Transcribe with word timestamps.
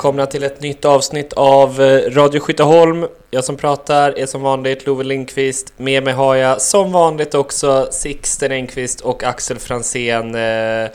Välkomna 0.00 0.26
till 0.26 0.42
ett 0.42 0.60
nytt 0.60 0.84
avsnitt 0.84 1.32
av 1.32 1.82
eh, 1.82 2.10
Radio 2.10 2.40
Skytteholm. 2.40 3.06
Jag 3.30 3.44
som 3.44 3.56
pratar 3.56 4.18
är 4.18 4.26
som 4.26 4.42
vanligt 4.42 4.86
Love 4.86 5.04
Lindqvist. 5.04 5.72
Med 5.76 6.04
mig 6.04 6.12
har 6.12 6.34
jag 6.34 6.62
som 6.62 6.92
vanligt 6.92 7.34
också 7.34 7.88
Sixten 7.90 8.52
Engqvist 8.52 9.00
och 9.00 9.24
Axel 9.24 9.58
Fransén 9.58 10.34
eh, 10.34 10.90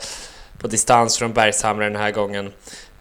på 0.58 0.66
distans 0.66 1.18
från 1.18 1.32
Bergshamra 1.32 1.84
den 1.84 1.96
här 1.96 2.10
gången. 2.10 2.52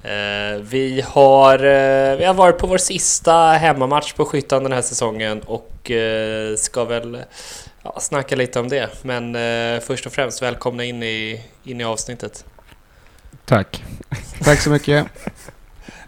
Eh, 0.04 0.62
vi, 0.62 1.04
har, 1.08 1.60
eh, 1.60 2.18
vi 2.18 2.26
har 2.26 2.34
varit 2.34 2.58
på 2.58 2.68
vår 2.68 2.78
sista 2.78 3.34
hemmamatch 3.52 4.14
på 4.14 4.26
Skyttan 4.26 4.64
den 4.64 4.72
här 4.72 4.82
säsongen 4.82 5.42
och 5.42 5.92
eh, 5.92 6.56
ska 6.56 6.84
väl 6.84 7.24
ja, 7.84 8.00
snacka 8.00 8.36
lite 8.36 8.60
om 8.60 8.70
det. 8.70 8.90
Men 9.02 9.36
eh, 9.36 9.80
först 9.80 10.06
och 10.06 10.12
främst 10.12 10.42
välkomna 10.42 10.84
in 10.84 11.04
i, 11.04 11.42
in 11.64 11.82
i 11.82 11.84
avsnittet. 11.84 12.46
Tack. 13.46 13.84
Tack 14.44 14.62
så 14.62 14.70
mycket. 14.70 15.06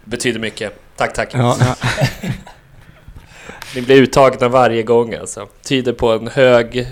Betyder 0.08 0.40
mycket. 0.40 0.72
Tack, 0.96 1.14
tack. 1.14 1.34
Ja, 1.34 1.56
ja. 1.60 1.74
Ni 3.74 3.82
blir 3.82 4.02
uttagna 4.02 4.48
varje 4.48 4.82
gång 4.82 5.14
alltså. 5.14 5.46
Tyder 5.62 5.92
på 5.92 6.12
en 6.12 6.28
hög 6.28 6.86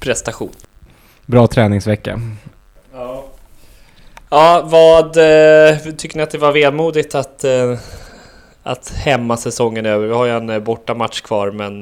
prestation. 0.00 0.52
Bra 1.26 1.46
träningsvecka. 1.46 2.20
Ja. 2.92 3.24
Ja, 4.30 4.62
vad... 4.64 5.16
Eh, 5.16 5.76
tycker 5.96 6.16
ni 6.16 6.22
att 6.22 6.30
det 6.30 6.38
var 6.38 6.52
vemodigt 6.52 7.14
att, 7.14 7.44
eh, 7.44 7.78
att 8.62 8.92
hemmasäsongen 8.96 9.86
är 9.86 9.90
över? 9.90 10.06
Vi 10.06 10.14
har 10.14 10.26
ju 10.26 10.36
en 10.36 10.50
eh, 10.50 10.58
bortamatch 10.58 11.20
kvar 11.20 11.50
men 11.50 11.80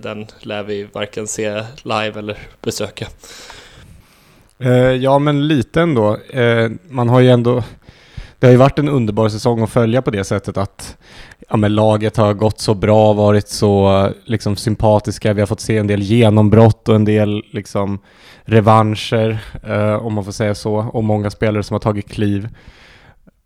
den 0.00 0.26
lär 0.40 0.62
vi 0.62 0.88
varken 0.92 1.26
se 1.26 1.62
live 1.82 2.18
eller 2.18 2.38
besöka. 2.60 3.06
Ja, 5.00 5.18
men 5.18 5.48
lite 5.48 5.80
ändå. 5.80 6.18
Man 6.88 7.08
har 7.08 7.20
ju 7.20 7.30
ändå... 7.30 7.62
Det 8.44 8.48
har 8.48 8.52
ju 8.52 8.58
varit 8.58 8.78
en 8.78 8.88
underbar 8.88 9.28
säsong 9.28 9.62
att 9.62 9.70
följa 9.70 10.02
på 10.02 10.10
det 10.10 10.24
sättet 10.24 10.56
att 10.56 10.96
ja, 11.48 11.56
men 11.56 11.74
laget 11.74 12.16
har 12.16 12.34
gått 12.34 12.60
så 12.60 12.74
bra, 12.74 13.12
varit 13.12 13.48
så 13.48 14.08
liksom, 14.24 14.56
sympatiska. 14.56 15.32
Vi 15.32 15.40
har 15.40 15.46
fått 15.46 15.60
se 15.60 15.78
en 15.78 15.86
del 15.86 16.02
genombrott 16.02 16.88
och 16.88 16.94
en 16.94 17.04
del 17.04 17.44
liksom, 17.50 17.98
revanscher, 18.42 19.38
eh, 19.62 19.94
om 19.94 20.14
man 20.14 20.24
får 20.24 20.32
säga 20.32 20.54
så, 20.54 20.74
och 20.74 21.04
många 21.04 21.30
spelare 21.30 21.62
som 21.62 21.74
har 21.74 21.80
tagit 21.80 22.10
kliv. 22.10 22.48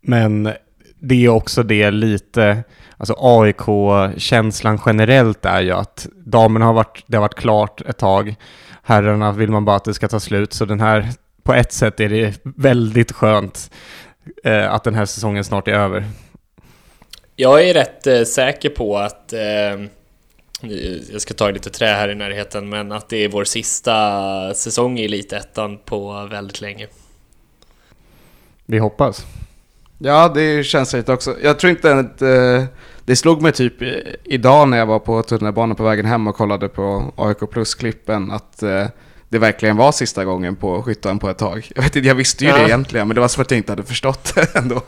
Men 0.01 0.49
det 0.99 1.25
är 1.25 1.29
också 1.29 1.63
det 1.63 1.91
lite, 1.91 2.63
alltså 2.97 3.15
AIK-känslan 3.17 4.79
generellt 4.85 5.45
är 5.45 5.61
ju 5.61 5.71
att 5.71 6.07
damerna 6.25 6.65
har 6.65 6.73
varit, 6.73 7.03
det 7.07 7.17
har 7.17 7.21
varit 7.21 7.39
klart 7.39 7.81
ett 7.81 7.97
tag. 7.97 8.35
Herrarna 8.83 9.31
vill 9.31 9.51
man 9.51 9.65
bara 9.65 9.75
att 9.75 9.85
det 9.85 9.93
ska 9.93 10.07
ta 10.07 10.19
slut, 10.19 10.53
så 10.53 10.65
den 10.65 10.79
här, 10.79 11.09
på 11.43 11.53
ett 11.53 11.73
sätt 11.73 11.99
är 11.99 12.09
det 12.09 12.41
väldigt 12.43 13.11
skönt 13.11 13.69
eh, 14.43 14.73
att 14.73 14.83
den 14.83 14.95
här 14.95 15.05
säsongen 15.05 15.43
snart 15.43 15.67
är 15.67 15.71
över. 15.71 16.05
Jag 17.35 17.63
är 17.69 17.73
rätt 17.73 18.07
eh, 18.07 18.23
säker 18.23 18.69
på 18.69 18.97
att 18.97 19.33
eh, 19.33 19.39
jag 21.11 21.21
ska 21.21 21.33
ta 21.33 21.49
lite 21.49 21.69
trä 21.69 21.87
här 21.87 22.09
i 22.09 22.15
närheten, 22.15 22.69
men 22.69 22.91
att 22.91 23.09
det 23.09 23.17
är 23.17 23.29
vår 23.29 23.43
sista 23.43 24.53
säsong 24.53 24.99
i 24.99 25.05
Elitettan 25.05 25.77
på 25.77 26.27
väldigt 26.31 26.61
länge. 26.61 26.87
Vi 28.65 28.77
hoppas. 28.77 29.25
Ja, 29.97 30.31
det 30.35 30.63
känns 30.63 30.93
lite 30.93 31.13
också. 31.13 31.35
Jag 31.43 31.59
tror 31.59 31.71
inte 31.71 31.95
att... 31.95 32.21
Eh, 32.21 32.63
det 33.09 33.15
slog 33.15 33.41
mig 33.41 33.51
typ 33.51 33.73
idag 34.23 34.69
när 34.69 34.77
jag 34.77 34.85
var 34.85 34.99
på 34.99 35.23
tunnelbanan 35.23 35.75
på 35.75 35.83
vägen 35.83 36.05
hem 36.05 36.27
och 36.27 36.35
kollade 36.35 36.69
på 36.69 37.13
AIK 37.15 37.49
Plus-klippen 37.51 38.31
att 38.31 38.63
eh, 38.63 38.85
det 39.29 39.39
verkligen 39.39 39.77
var 39.77 39.91
sista 39.91 40.25
gången 40.25 40.55
på 40.55 40.83
Skyttan 40.83 41.19
på 41.19 41.29
ett 41.29 41.37
tag. 41.37 41.71
Jag 41.75 41.83
vet 41.83 41.95
inte, 41.95 42.07
jag 42.07 42.15
visste 42.15 42.43
ju 42.45 42.49
Ja. 42.49 42.57
det 42.57 42.63
egentligen, 42.63 43.07
men 43.07 43.15
det 43.15 43.21
var 43.21 43.27
som 43.27 43.41
att 43.41 43.51
jag 43.51 43.57
inte 43.57 43.71
hade 43.71 43.83
förstått 43.83 44.31
det 44.35 44.55
ändå. 44.55 44.81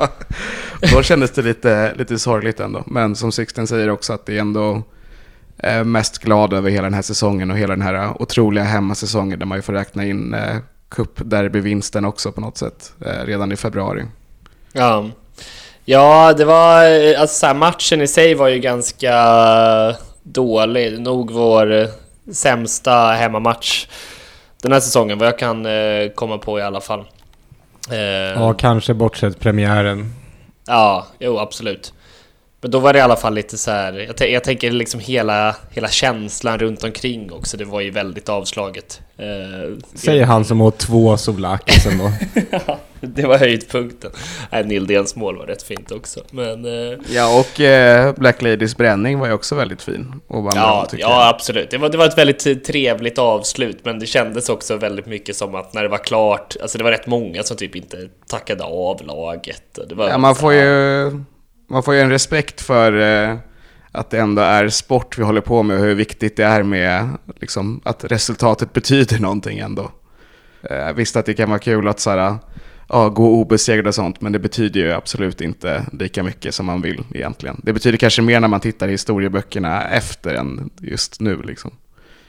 Då 0.94 1.02
kändes 1.04 1.32
det 1.32 1.42
lite, 1.42 1.94
lite 1.96 2.20
sorgligt 2.20 2.60
ändå. 2.60 2.84
Men 2.86 3.16
som 3.16 3.32
Sixten 3.32 3.68
säger 3.68 3.90
också 3.90 4.14
att 4.14 4.26
det 4.26 4.36
är 4.38 4.42
ändå 4.42 4.84
eh, 5.58 5.84
mest 5.84 6.18
glad 6.18 6.54
över 6.54 6.70
hela 6.70 6.84
den 6.84 6.94
här 6.94 7.02
säsongen 7.02 7.52
och 7.52 7.58
hela 7.58 7.74
den 7.76 7.82
här 7.82 8.22
otroliga 8.22 8.64
hemmasäsongen 8.64 9.40
där 9.40 9.46
man 9.46 9.58
ju 9.58 9.62
får 9.62 9.74
räkna 9.74 10.06
in 10.06 10.34
eh, 10.34 10.58
cupderbyvinsten 10.90 12.06
också 12.06 12.32
på 12.32 12.42
något 12.42 12.58
sätt 12.58 12.94
eh, 13.06 13.26
redan 13.26 13.52
i 13.52 13.56
februari. 13.56 14.06
Ja, 14.74 15.10
ja 15.86 16.34
det 16.34 16.46
var... 16.46 16.84
Alltså 17.18 17.54
matchen 17.54 18.02
i 18.02 18.08
sig 18.08 18.34
var 18.36 18.48
ju 18.48 18.60
ganska 18.60 19.16
dålig. 20.24 21.00
Nog 21.00 21.32
vår 21.32 21.74
eh, 21.74 21.88
sämsta 22.34 23.12
hemmamatch 23.12 23.88
den 24.62 24.72
här 24.72 24.80
säsongen, 24.80 25.18
vad 25.18 25.28
jag 25.28 25.40
kan 25.40 25.66
eh, 25.66 26.10
komma 26.16 26.38
på 26.38 26.60
i 26.60 26.62
alla 26.62 26.82
fall. 26.82 27.00
Eh, 27.92 27.98
Ja, 28.42 28.54
kanske 28.54 28.94
bortsett 28.94 29.40
premiären. 29.40 30.14
Ja, 30.68 31.08
jo 31.20 31.38
absolut. 31.40 31.94
Men 32.62 32.72
då 32.72 32.80
var 32.80 32.94
det 32.94 33.00
i 33.00 33.02
alla 33.02 33.16
fall 33.16 33.34
lite 33.34 33.58
så 33.58 33.72
här. 33.72 33.94
Jag, 34.20 34.30
jag 34.30 34.44
tänker 34.44 34.72
liksom 34.72 35.00
hela, 35.00 35.56
hela 35.72 35.88
känslan 35.88 36.60
runt 36.60 36.84
omkring 36.84 37.32
också. 37.32 37.58
Det 37.58 37.66
var 37.66 37.82
ju 37.82 37.92
väldigt 37.92 38.30
avslaget. 38.30 39.02
Eh, 39.18 39.78
Säger 39.96 40.26
han 40.26 40.46
som 40.46 40.62
åt 40.62 40.78
två 40.78 41.18
Solakis 41.18 41.86
ändå. 41.86 42.12
det 43.16 43.28
var 43.28 43.38
höjdpunkten. 43.38 44.12
Nej, 44.52 44.66
Nildens 44.66 45.16
mål 45.16 45.38
var 45.38 45.46
rätt 45.46 45.64
fint 45.64 45.92
också. 45.92 46.20
Men 46.32 46.66
eh, 46.66 47.00
Ja, 47.10 47.40
och 47.40 47.60
eh, 47.60 48.14
Black 48.16 48.42
Ladies 48.42 48.78
bränning 48.78 49.20
var 49.20 49.28
ju 49.28 49.34
också 49.34 49.56
väldigt 49.56 49.82
fin. 49.82 50.14
Och 50.28 50.52
ja, 50.56 50.88
ja, 50.98 51.30
absolut. 51.30 51.72
Det 51.72 51.78
var, 51.78 51.90
det 51.90 51.98
var 51.98 52.06
ett 52.06 52.18
väldigt 52.18 52.66
trevligt 52.66 53.18
avslut. 53.18 53.80
Men 53.84 54.00
det 54.00 54.06
kändes 54.06 54.50
också 54.50 54.78
väldigt 54.78 55.06
mycket 55.06 55.36
som 55.36 55.56
att 55.56 55.74
när 55.74 55.84
det 55.84 55.90
var 55.90 55.98
klart. 55.98 56.56
Alltså 56.62 56.78
det 56.78 56.84
var 56.84 56.92
rätt 56.92 57.08
många 57.08 57.44
som 57.44 57.58
typ 57.58 57.76
inte 57.76 58.10
tackade 58.28 58.64
av 58.64 59.06
laget. 59.06 59.80
Jag. 59.90 60.10
Ja, 60.10 60.18
man, 60.18 60.36
får 60.36 60.54
ju, 60.54 61.12
man 61.70 61.84
får 61.84 61.94
ju 61.94 62.00
en 62.02 62.10
respekt 62.10 62.62
för 62.62 63.00
eh, 63.00 63.38
att 63.92 64.10
det 64.10 64.20
ändå 64.20 64.42
är 64.42 64.70
sport 64.70 65.18
vi 65.18 65.24
håller 65.24 65.42
på 65.42 65.64
med 65.64 65.78
och 65.78 65.84
hur 65.84 65.96
viktigt 65.96 66.38
det 66.38 66.44
är 66.44 66.64
med 66.64 67.10
liksom, 67.40 67.82
att 67.84 68.04
resultatet 68.04 68.74
betyder 68.74 69.20
någonting 69.20 69.60
ändå. 69.60 69.92
Eh, 70.70 70.94
visst 70.94 71.16
att 71.16 71.26
det 71.26 71.34
kan 71.34 71.50
vara 71.50 71.60
kul 71.60 71.88
att 71.88 72.00
såhär, 72.00 72.38
ja, 72.92 73.10
gå 73.10 73.28
obesegrad 73.28 73.88
och 73.88 73.96
sånt, 73.96 74.22
men 74.22 74.32
det 74.32 74.40
betyder 74.40 74.80
ju 74.80 74.92
absolut 74.92 75.42
inte 75.42 75.86
lika 76.00 76.24
mycket 76.24 76.56
som 76.56 76.66
man 76.66 76.82
vill 76.82 77.04
egentligen. 77.14 77.62
Det 77.64 77.74
betyder 77.74 77.98
kanske 77.98 78.22
mer 78.22 78.40
när 78.40 78.48
man 78.48 78.60
tittar 78.60 78.88
i 78.88 78.92
historieböckerna 78.92 79.90
efter 79.90 80.34
än 80.34 80.70
just 80.82 81.22
nu 81.22 81.42
liksom. 81.42 81.72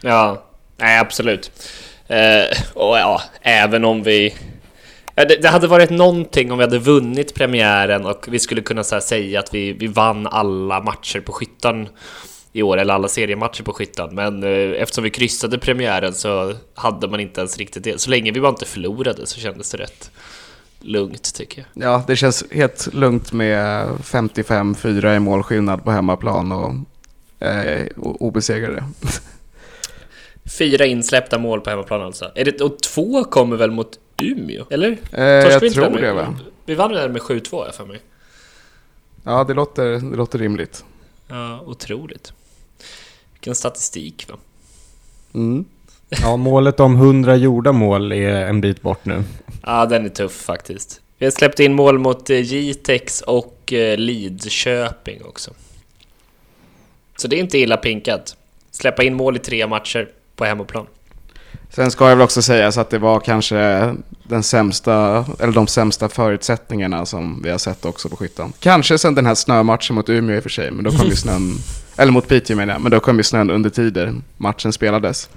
Ja, 0.01 0.45
nej 0.77 0.99
absolut. 0.99 1.51
Eh, 2.07 2.59
och 2.75 2.99
ja, 2.99 3.23
även 3.41 3.85
om 3.85 4.03
vi... 4.03 4.35
Ja, 5.15 5.25
det, 5.25 5.43
det 5.43 5.49
hade 5.49 5.67
varit 5.67 5.91
någonting 5.91 6.53
om 6.53 6.59
vi 6.59 6.65
hade 6.65 6.79
vunnit 6.79 7.35
premiären 7.35 8.07
och 8.07 8.27
vi 8.29 8.39
skulle 8.39 8.61
kunna 8.61 8.85
så 8.85 8.95
här, 8.95 9.01
säga 9.01 9.41
att 9.41 9.55
vi, 9.55 9.73
vi 9.73 9.87
vann 9.87 10.27
alla 10.27 10.81
matcher 10.81 11.21
på 11.21 11.33
skyttan 11.33 11.89
i 12.53 12.63
år, 12.63 12.77
eller 12.77 12.95
alla 12.95 13.09
seriematcher 13.09 13.63
på 13.63 13.73
skyttan. 13.73 14.15
Men 14.15 14.43
eh, 14.43 14.83
eftersom 14.83 15.05
vi 15.05 15.11
kryssade 15.11 15.59
premiären 15.59 16.13
så 16.13 16.55
hade 16.75 17.09
man 17.09 17.21
inte 17.21 17.41
ens 17.41 17.59
riktigt 17.59 17.85
det. 17.85 18.01
Så 18.01 18.11
länge 18.11 18.33
vi 18.33 18.41
bara 18.41 18.49
inte 18.49 18.67
förlorade 18.67 19.27
så 19.27 19.41
kändes 19.41 19.71
det 19.71 19.79
rätt 19.79 20.11
lugnt 20.85 21.35
tycker 21.35 21.67
jag. 21.75 21.85
Ja, 21.85 22.05
det 22.07 22.17
känns 22.17 22.45
helt 22.51 22.95
lugnt 22.95 23.33
med 23.33 23.89
55-4 23.89 25.17
i 25.17 25.19
målskillnad 25.19 25.85
på 25.85 25.91
hemmaplan 25.91 26.53
och 26.53 26.75
eh, 27.47 27.87
obesegrade. 27.97 28.85
Fyra 30.59 30.87
insläppta 30.87 31.39
mål 31.39 31.61
på 31.61 31.71
hemmaplan 31.71 32.03
alltså. 32.03 32.33
Är 32.35 32.45
det, 32.45 32.61
och 32.61 32.79
två 32.83 33.25
kommer 33.25 33.57
väl 33.57 33.71
mot 33.71 33.99
Umeå? 34.23 34.65
Eller? 34.71 34.99
Eh, 35.13 35.23
jag 35.25 35.73
tror 35.73 35.91
med- 35.91 36.03
det 36.03 36.13
va? 36.13 36.37
Vi 36.67 36.75
vann 36.75 36.93
där 36.93 37.09
med 37.09 37.23
7-2 37.23 37.57
har 37.59 37.65
jag 37.67 37.75
för 37.75 37.85
mig. 37.87 38.01
Ja, 39.25 39.45
det 39.45 39.55
låter, 39.55 39.85
det 40.11 40.17
låter 40.17 40.39
rimligt. 40.39 40.85
Ja, 41.29 41.61
otroligt. 41.67 42.33
Vilken 43.33 43.55
statistik 43.55 44.27
va? 44.31 44.37
Mm. 45.35 45.65
Ja, 46.21 46.37
målet 46.37 46.81
om 46.81 46.97
100 46.97 47.37
gjorda 47.37 47.73
mål 47.73 48.13
är 48.13 48.47
en 48.47 48.61
bit 48.61 48.83
bort 48.83 49.05
nu. 49.05 49.23
Ja, 49.63 49.87
den 49.87 50.05
är 50.05 50.09
tuff 50.09 50.33
faktiskt. 50.33 51.01
Vi 51.19 51.27
har 51.27 51.31
släppt 51.31 51.61
in 51.61 51.75
mål 51.75 51.99
mot 51.99 52.31
eh, 52.31 52.41
Jitex 52.41 53.21
och 53.21 53.73
eh, 53.73 53.97
Lidköping 53.97 55.25
också. 55.25 55.51
Så 57.17 57.29
det 57.29 57.37
är 57.37 57.41
inte 57.41 57.59
illa 57.59 57.77
pinkat. 57.77 58.37
Släppa 58.71 59.03
in 59.03 59.15
mål 59.15 59.37
i 59.37 59.39
tre 59.39 59.67
matcher 59.67 60.09
på 60.37 60.45
hemmaplan. 60.45 60.87
Sen 61.71 61.91
ska 61.91 62.09
jag 62.09 62.17
väl 62.17 62.25
också 62.25 62.43
säga 62.43 62.73
så 62.73 62.81
att 62.81 62.91
det 62.91 62.99
var 62.99 63.21
kanske 63.21 63.95
den 64.25 64.43
sämsta, 64.43 65.27
eller 65.41 65.53
de 65.53 65.67
sämsta 65.67 66.09
förutsättningarna 66.09 67.07
som 67.07 67.43
vi 67.43 67.51
har 67.51 67.59
sett 67.59 67.85
också 67.85 68.09
på 68.09 68.17
skyttan. 68.17 68.53
Kanske 68.61 68.99
sen 68.99 69.15
den 69.15 69.27
här 69.27 69.35
snömatchen 69.35 69.95
mot 69.95 70.09
Umeå 70.09 70.37
i 70.37 70.39
och 70.39 70.43
för 70.43 70.51
sig, 70.51 70.71
men 70.71 70.85
då 70.85 70.91
kom 70.91 71.07
ju 71.07 71.17
snön, 71.17 71.55
eller 71.97 72.13
mot 72.13 72.29
Piteå 72.29 72.57
menar 72.57 72.75
jag, 72.75 72.83
men 72.83 72.91
då 72.91 73.01
kom 73.01 73.17
ju 73.17 73.23
snön 73.23 73.51
under 73.51 73.71
tider 73.71 74.15
matchen 74.37 74.73
spelades. 74.73 75.29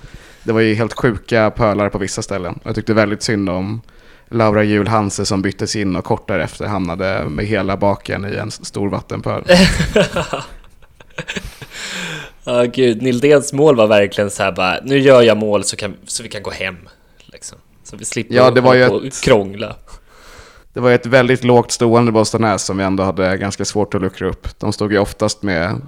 Det 0.46 0.52
var 0.54 0.62
ju 0.62 0.74
helt 0.76 0.94
sjuka 0.94 1.52
pölar 1.52 1.90
på 1.90 1.98
vissa 1.98 2.22
ställen. 2.22 2.60
Jag 2.64 2.76
tyckte 2.76 2.94
väldigt 2.94 3.24
synd 3.24 3.50
om 3.50 3.82
Laura 4.30 4.64
Jul 4.64 4.88
Hanse 4.88 5.26
som 5.26 5.42
byttes 5.42 5.76
in 5.76 5.96
och 5.96 6.06
kort 6.06 6.28
därefter 6.28 6.66
hamnade 6.66 7.26
med 7.30 7.46
hela 7.46 7.78
baken 7.78 8.26
i 8.34 8.36
en 8.36 8.52
stor 8.52 8.90
vattenpöl. 8.90 9.44
Ja, 12.44 12.64
gud. 12.64 13.02
Nildens 13.02 13.54
mål 13.54 13.76
var 13.76 13.88
verkligen 13.88 14.32
så 14.32 14.44
här 14.44 14.52
bara, 14.52 14.80
nu 14.84 15.00
gör 15.00 15.22
jag 15.22 15.38
mål 15.38 15.64
så, 15.64 15.76
kan, 15.76 15.96
så 16.06 16.24
vi 16.24 16.30
kan 16.30 16.44
gå 16.44 16.52
hem. 16.52 16.76
Liksom. 17.26 17.58
Så 17.84 17.98
vi 17.98 18.06
slipper 18.06 18.36
Ja, 18.36 18.52
det 18.52 18.62
var 18.62 18.74
ju 18.74 18.84
ett- 19.08 19.22
krångla. 19.24 19.76
det 20.74 20.80
var 20.80 20.92
ett 20.92 21.06
väldigt 21.06 21.44
lågt 21.44 21.72
stående 21.72 22.12
Bollstanäs 22.12 22.64
som 22.66 22.78
vi 22.78 22.84
ändå 22.84 23.04
hade 23.04 23.38
ganska 23.38 23.66
svårt 23.66 23.94
att 23.96 24.02
luckra 24.02 24.28
upp. 24.28 24.48
De 24.60 24.74
stod 24.74 24.92
ju 24.92 24.98
oftast 25.00 25.44
med 25.44 25.82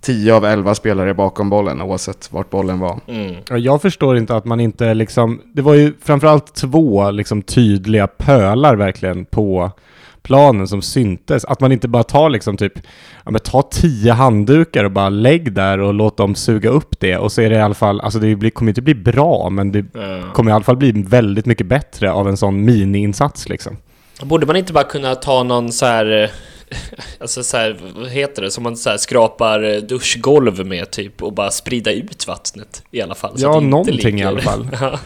10 0.00 0.32
av 0.34 0.44
11 0.44 0.74
spelare 0.74 1.14
bakom 1.14 1.50
bollen 1.50 1.82
oavsett 1.82 2.28
vart 2.32 2.50
bollen 2.50 2.78
var. 2.78 3.00
Mm. 3.08 3.34
Ja, 3.48 3.56
Jag 3.58 3.82
förstår 3.82 4.16
inte 4.16 4.36
att 4.36 4.44
man 4.44 4.60
inte 4.60 4.94
liksom, 4.94 5.40
det 5.52 5.62
var 5.62 5.74
ju 5.74 5.92
framförallt 6.02 6.54
två 6.54 7.10
liksom 7.10 7.42
tydliga 7.42 8.06
pölar 8.06 8.76
verkligen 8.76 9.24
på 9.24 9.70
planen 10.22 10.68
som 10.68 10.82
syntes. 10.82 11.44
Att 11.44 11.60
man 11.60 11.72
inte 11.72 11.88
bara 11.88 12.02
tar 12.02 12.30
liksom 12.30 12.56
typ, 12.56 12.72
ja 13.24 13.30
men 13.30 13.40
ta 13.40 13.62
tio 13.62 14.12
handdukar 14.12 14.84
och 14.84 14.90
bara 14.90 15.08
lägg 15.08 15.52
där 15.52 15.78
och 15.80 15.94
låt 15.94 16.16
dem 16.16 16.34
suga 16.34 16.68
upp 16.70 17.00
det 17.00 17.16
och 17.16 17.32
så 17.32 17.42
är 17.42 17.50
det 17.50 17.56
i 17.56 17.60
alla 17.60 17.74
fall, 17.74 18.00
alltså 18.00 18.18
det 18.18 18.36
blir, 18.36 18.50
kommer 18.50 18.70
inte 18.70 18.82
bli 18.82 18.94
bra 18.94 19.50
men 19.50 19.72
det 19.72 19.84
Ja. 19.94 20.22
kommer 20.32 20.50
i 20.50 20.54
alla 20.54 20.64
fall 20.64 20.76
bli 20.76 20.92
väldigt 20.92 21.46
mycket 21.46 21.66
bättre 21.66 22.12
av 22.12 22.28
en 22.28 22.36
sån 22.36 22.64
mini-insats 22.70 23.48
liksom. 23.48 23.76
Borde 24.22 24.46
man 24.46 24.56
inte 24.56 24.72
bara 24.72 24.84
kunna 24.84 25.14
ta 25.14 25.42
någon 25.42 25.72
så 25.72 25.86
här... 25.86 26.30
Alltså 27.20 27.42
så 27.42 27.56
här, 27.56 27.80
vad 27.96 28.08
heter 28.08 28.42
det? 28.42 28.50
Som 28.50 28.64
man 28.64 28.76
så 28.76 28.90
här 28.90 28.96
skrapar 28.96 29.62
eh, 29.74 29.76
duschgolv 29.76 30.66
med 30.66 30.90
typ 30.90 31.22
och 31.22 31.32
bara 31.32 31.50
sprida 31.50 31.92
ut 31.92 32.26
vattnet 32.26 32.82
i 32.90 33.02
alla 33.02 33.14
fall. 33.14 33.38
så 33.38 33.44
Ja, 33.44 33.48
att 33.48 33.54
det 33.54 33.64
inte 33.64 33.70
någonting 33.70 34.20
i 34.20 34.24
alla 34.24 34.40
fall. 34.40 34.68
Ja. 34.80 34.98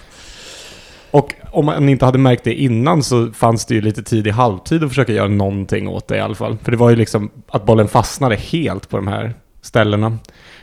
Och 1.10 1.34
om 1.50 1.64
man 1.66 1.88
inte 1.88 2.04
hade 2.04 2.18
märkt 2.18 2.44
det 2.44 2.54
innan 2.54 3.02
så 3.02 3.32
fanns 3.32 3.66
det 3.66 3.74
ju 3.74 3.80
lite 3.80 4.02
tid 4.02 4.26
i 4.26 4.30
halvtid 4.30 4.84
att 4.84 4.88
försöka 4.88 5.12
göra 5.12 5.28
någonting 5.28 5.88
åt 5.88 6.08
det 6.08 6.16
i 6.16 6.20
alla 6.20 6.34
fall. 6.34 6.58
För 6.64 6.70
det 6.70 6.76
var 6.76 6.90
ju 6.90 6.96
liksom 6.96 7.30
att 7.48 7.66
bollen 7.66 7.88
fastnade 7.88 8.36
helt 8.36 8.88
på 8.88 8.96
de 8.96 9.06
här 9.06 9.34
ställena. 9.62 10.18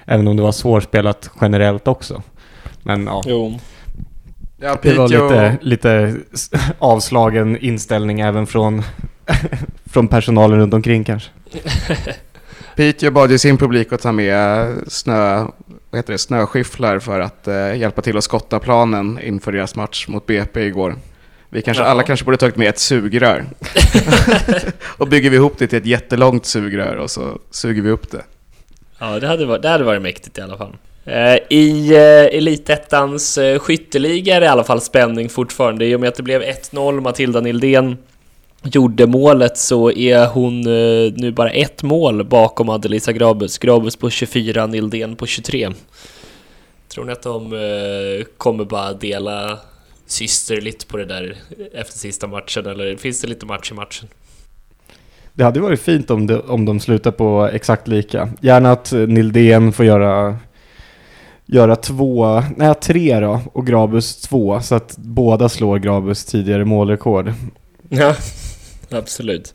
Även 0.06 0.28
om 0.28 0.38
det 0.38 0.44
var 0.44 0.52
svårspelat 0.52 1.30
generellt 1.42 1.88
också. 1.88 2.24
Men 2.84 3.06
ja, 3.06 3.24
Jo. 3.26 3.60
Ja, 4.62 4.78
det 4.82 4.94
var 4.94 5.08
lite, 5.08 5.58
lite 5.62 6.16
avslagen 6.80 7.58
inställning 7.58 8.20
även 8.20 8.48
från, 8.48 8.84
från 9.92 10.08
personalen 10.08 10.60
runt 10.60 10.74
omkring 10.74 11.04
kanske. 11.04 11.30
Piteå 12.76 13.12
bad 13.12 13.32
ju 13.32 13.38
sin 13.38 13.58
publik 13.58 13.94
att 13.94 14.02
ta 14.02 14.12
med 14.12 14.68
snö, 14.88 15.46
vad 15.90 16.00
heter 16.00 16.14
det, 16.14 16.18
snöskyfflar 16.18 17.00
för 17.00 17.20
att 17.20 17.48
eh, 17.48 17.76
hjälpa 17.76 18.02
till 18.02 18.18
att 18.18 18.24
skotta 18.24 18.60
planen 18.60 19.20
inför 19.24 19.52
deras 19.52 19.76
match 19.76 20.08
mot 20.08 20.26
BP 20.26 20.66
igår. 20.66 20.96
Vi 21.50 21.62
kanske, 21.62 21.84
Jaha. 21.84 21.92
alla 21.92 22.04
kanske 22.04 22.26
borde 22.26 22.38
tagit 22.38 22.56
med 22.56 22.70
ett 22.70 22.80
sugrör. 22.80 23.46
och 24.98 25.08
bygger 25.08 25.30
vi 25.30 25.36
ihop 25.36 25.54
det 25.58 25.68
till 25.68 25.78
ett 25.78 25.86
jättelångt 25.86 26.46
sugrör 26.46 26.96
och 26.96 27.12
så 27.12 27.40
suger 27.52 27.82
vi 27.82 27.90
upp 27.90 28.12
det. 28.12 28.24
Ja, 29.00 29.20
det 29.20 29.28
hade, 29.28 29.46
varit, 29.46 29.62
det 29.62 29.70
hade 29.70 29.84
varit 29.84 30.02
mäktigt 30.02 30.38
i 30.38 30.42
alla 30.42 30.58
fall. 30.58 30.76
Eh, 31.06 31.38
I 31.50 31.96
eh, 31.96 32.38
Elitettans 32.38 33.38
eh, 33.38 33.60
skytteliga 33.60 34.36
är 34.36 34.40
det 34.40 34.46
i 34.46 34.50
alla 34.50 34.64
fall 34.64 34.82
spänning 34.82 35.30
fortfarande. 35.30 35.86
I 35.86 35.96
och 35.96 36.00
med 36.00 36.10
att 36.10 36.16
det 36.16 36.24
blev 36.24 36.42
1-0, 36.42 37.02
Matilda 37.02 37.42
Nildén 37.42 37.98
gjorde 38.64 39.08
målet 39.08 39.58
så 39.58 39.92
är 39.92 40.28
hon 40.28 40.68
eh, 40.68 41.14
nu 41.16 41.32
bara 41.32 41.50
ett 41.50 41.84
mål 41.84 42.24
bakom 42.24 42.70
Adelisa 42.70 43.14
Grabus. 43.14 43.58
Grabus 43.58 43.96
på 43.96 44.10
24, 44.10 44.66
Nildén 44.66 45.16
på 45.16 45.26
23. 45.26 45.70
Tror 46.88 47.06
ni 47.06 47.12
att 47.12 47.22
de 47.22 47.54
eh, 47.54 48.26
kommer 48.38 48.66
bara 48.66 48.94
dela 48.94 49.60
systerligt 50.06 50.88
på 50.88 50.98
det 50.98 51.06
där 51.06 51.36
efter 51.74 51.98
sista 51.98 52.28
matchen 52.28 52.66
eller 52.66 52.96
finns 52.96 53.22
det 53.22 53.28
lite 53.28 53.46
match 53.46 53.72
i 53.72 53.74
matchen? 53.74 54.08
Det 55.34 55.44
hade 55.44 55.60
varit 55.60 55.82
fint 55.82 56.12
om 56.12 56.28
de, 56.28 56.42
om 56.48 56.66
de 56.66 56.80
slutar 56.80 57.12
på 57.12 57.50
exakt 57.54 57.88
lika. 57.88 58.30
Gärna 58.42 58.72
att 58.72 58.92
Nildén 58.92 59.74
får 59.74 59.86
göra, 59.86 60.38
göra 61.46 61.76
två, 61.76 62.44
nej 62.58 62.76
tre 62.76 63.20
då, 63.20 63.42
och 63.54 63.68
Grabus 63.68 64.22
två. 64.22 64.62
Så 64.62 64.76
att 64.76 64.98
båda 64.98 65.50
slår 65.50 65.78
Grabus 65.80 66.26
tidigare 66.26 66.66
målrekord. 66.66 67.34
Ja, 67.90 68.16
absolut. 68.92 69.54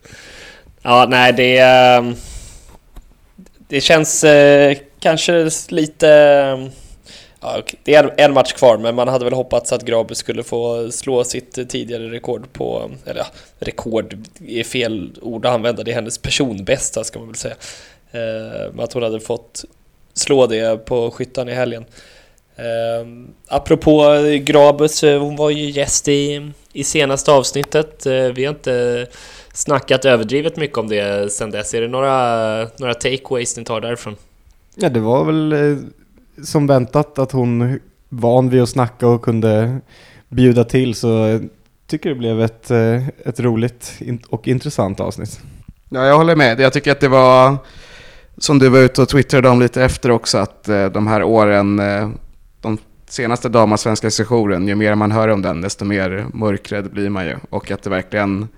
Ja, 0.83 1.07
nej, 1.09 1.33
det... 1.33 1.59
Ehm, 1.59 2.15
det 3.69 3.81
känns 3.81 4.25
eh, 4.25 4.77
kanske 5.01 5.51
lite... 5.69 6.09
Ehm, 6.09 6.71
ja, 7.41 7.63
det 7.85 7.95
är 7.95 8.15
en 8.17 8.33
match 8.33 8.53
kvar, 8.53 8.79
men 8.79 8.95
man 8.95 9.09
hade 9.09 9.25
väl 9.25 9.35
hoppats 9.35 9.73
att 9.73 9.85
Grabus 9.85 10.19
skulle 10.19 10.43
få 10.43 10.91
slå 10.91 11.25
sitt 11.25 11.69
tidigare 11.69 12.11
rekord 12.11 12.53
på... 12.53 12.91
Eller 13.07 13.21
ja, 13.21 13.27
rekord 13.59 14.27
är 14.47 14.65
fel 14.65 15.11
ord 15.23 15.47
att 15.47 15.53
använda, 15.55 15.83
det 15.83 15.91
är 15.91 15.95
hennes 15.95 16.19
personbästa 16.19 17.05
ska 17.05 17.19
man 17.19 17.29
väl 17.29 17.37
säga. 17.37 17.55
Eh, 18.13 18.73
Men 18.73 18.81
att 18.81 18.93
hon 18.93 19.03
hade 19.03 19.21
fått 19.21 19.65
slå 20.15 20.47
det 20.47 20.85
på 20.85 21.11
skyttan 21.11 21.49
i 21.49 21.53
helgen. 21.53 21.85
Ehm, 22.57 23.25
eh, 23.25 23.57
apropå 23.57 24.05
Grabus, 24.43 25.03
hon 25.03 25.37
var 25.37 25.51
ju 25.51 25.71
gäst 25.71 26.09
i, 26.09 26.51
i 26.75 26.85
senaste 26.85 27.33
avsnittet. 27.33 28.07
Eh, 28.07 28.13
vi 28.13 28.45
har 28.45 28.55
inte 28.55 29.07
snackat 29.53 30.05
överdrivet 30.05 30.57
mycket 30.57 30.79
om 30.79 30.89
det 30.89 31.33
sen 31.33 31.51
dess. 31.51 31.75
Är 31.75 31.81
det 31.81 31.89
några, 31.89 32.59
några 32.79 32.95
takeaways 32.95 33.57
ni 33.57 33.65
tar 33.65 33.81
därifrån? 33.81 34.17
Ja, 34.75 34.89
det 34.89 35.01
var 35.01 35.25
väl 35.25 35.53
eh, 35.53 35.77
som 36.45 36.67
väntat 36.67 37.19
att 37.19 37.33
hon 37.33 37.81
van 38.09 38.51
vid 38.51 38.63
att 38.63 38.69
snacka 38.69 39.07
och 39.07 39.23
kunde 39.23 39.81
bjuda 40.29 40.65
till 40.65 40.95
så 40.95 41.09
jag 41.09 41.49
tycker 41.87 42.09
det 42.09 42.15
blev 42.15 42.41
ett, 42.41 42.71
eh, 42.71 43.09
ett 43.09 43.41
roligt 43.41 43.93
och 44.29 44.49
intressant 44.49 45.01
avsnitt. 45.01 45.41
Ja, 45.89 46.07
jag 46.07 46.17
håller 46.17 46.37
med. 46.37 46.61
Jag 46.61 46.73
tycker 46.73 46.93
att 46.93 47.01
det 47.01 47.09
var, 47.09 47.57
som 48.39 48.59
du 48.59 48.69
var 48.69 48.79
ute 48.79 49.03
och 49.03 49.09
twittrade 49.09 49.49
om 49.49 49.61
lite 49.61 49.85
efter 49.85 50.11
också, 50.11 50.39
att 50.39 50.65
de 50.65 51.07
här 51.07 51.23
åren, 51.23 51.81
senaste 53.07 53.49
damallsvenska 53.49 54.11
sessionen, 54.11 54.69
ju 54.69 54.75
mer 54.75 54.95
man 54.95 55.13
hör 55.13 55.29
om 55.29 55.43
den, 55.43 55.61
desto 55.61 55.85
mer 55.85 56.27
mörkrädd 56.33 56.91
blir 56.91 57.11
man 57.11 57.27
ju. 57.27 57.37
Och 57.51 57.71
att 57.71 57.83
det 57.83 57.91
verkligen, 57.91 58.49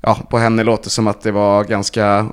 ja, 0.00 0.18
på 0.30 0.38
henne 0.38 0.62
låter 0.62 0.90
som 0.90 1.06
att 1.06 1.20
det 1.20 1.32
var 1.32 1.64
ganska, 1.64 2.26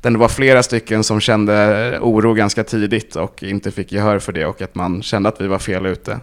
det 0.00 0.10
var 0.10 0.28
flera 0.28 0.62
stycken 0.62 1.04
som 1.04 1.20
kände 1.20 1.98
oro 2.02 2.34
ganska 2.34 2.64
tidigt 2.64 3.16
och 3.16 3.42
inte 3.42 3.70
fick 3.70 3.92
gehör 3.92 4.18
för 4.18 4.32
det 4.32 4.46
och 4.46 4.62
att 4.62 4.74
man 4.74 5.02
kände 5.02 5.28
att 5.28 5.40
vi 5.40 5.46
var 5.46 5.58
fel 5.58 5.86
ute. 5.86 6.20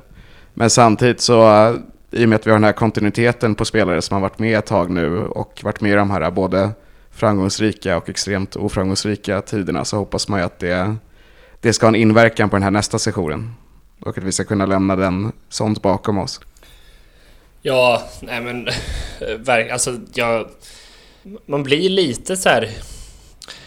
Men 0.54 0.70
samtidigt 0.70 1.22
så, 1.22 1.76
i 2.12 2.26
och 2.26 2.30
med 2.30 2.36
att 2.36 2.48
vi 2.48 2.52
har 2.52 2.58
den 2.58 2.64
här 2.64 2.72
kontinuiteten 2.72 3.56
på 3.56 3.66
spelare 3.66 4.02
som 4.02 4.14
har 4.14 4.22
varit 4.22 4.40
med 4.40 4.60
ett 4.60 4.66
tag 4.66 4.90
nu 4.90 5.20
och 5.20 5.62
varit 5.64 5.82
med 5.82 5.92
i 5.92 5.96
de 5.96 6.12
här 6.12 6.32
både 6.32 6.70
framgångsrika 7.12 7.98
och 7.98 8.10
extremt 8.10 8.56
oframgångsrika 8.56 9.42
tiderna 9.42 9.86
så 9.86 9.98
hoppas 9.98 10.28
man 10.28 10.40
ju 10.40 10.46
att 10.46 10.60
det, 10.60 10.96
det 11.60 11.74
ska 11.74 11.86
ha 11.86 11.90
en 11.90 11.96
inverkan 11.96 12.50
på 12.50 12.56
den 12.56 12.64
här 12.64 12.72
nästa 12.72 13.00
sessionen. 13.00 13.54
Och 14.02 14.18
att 14.18 14.24
vi 14.24 14.32
ska 14.32 14.44
kunna 14.44 14.66
lämna 14.66 14.96
den 14.96 15.32
sånt 15.50 15.82
bakom 15.82 16.18
oss. 16.18 16.40
Ja, 17.62 18.04
nej 18.22 18.42
men 18.42 18.68
alltså 19.72 19.98
jag... 20.14 20.48
Man 21.46 21.64
blir 21.64 21.90
lite 21.90 22.38
så 22.38 22.50
här... 22.50 22.70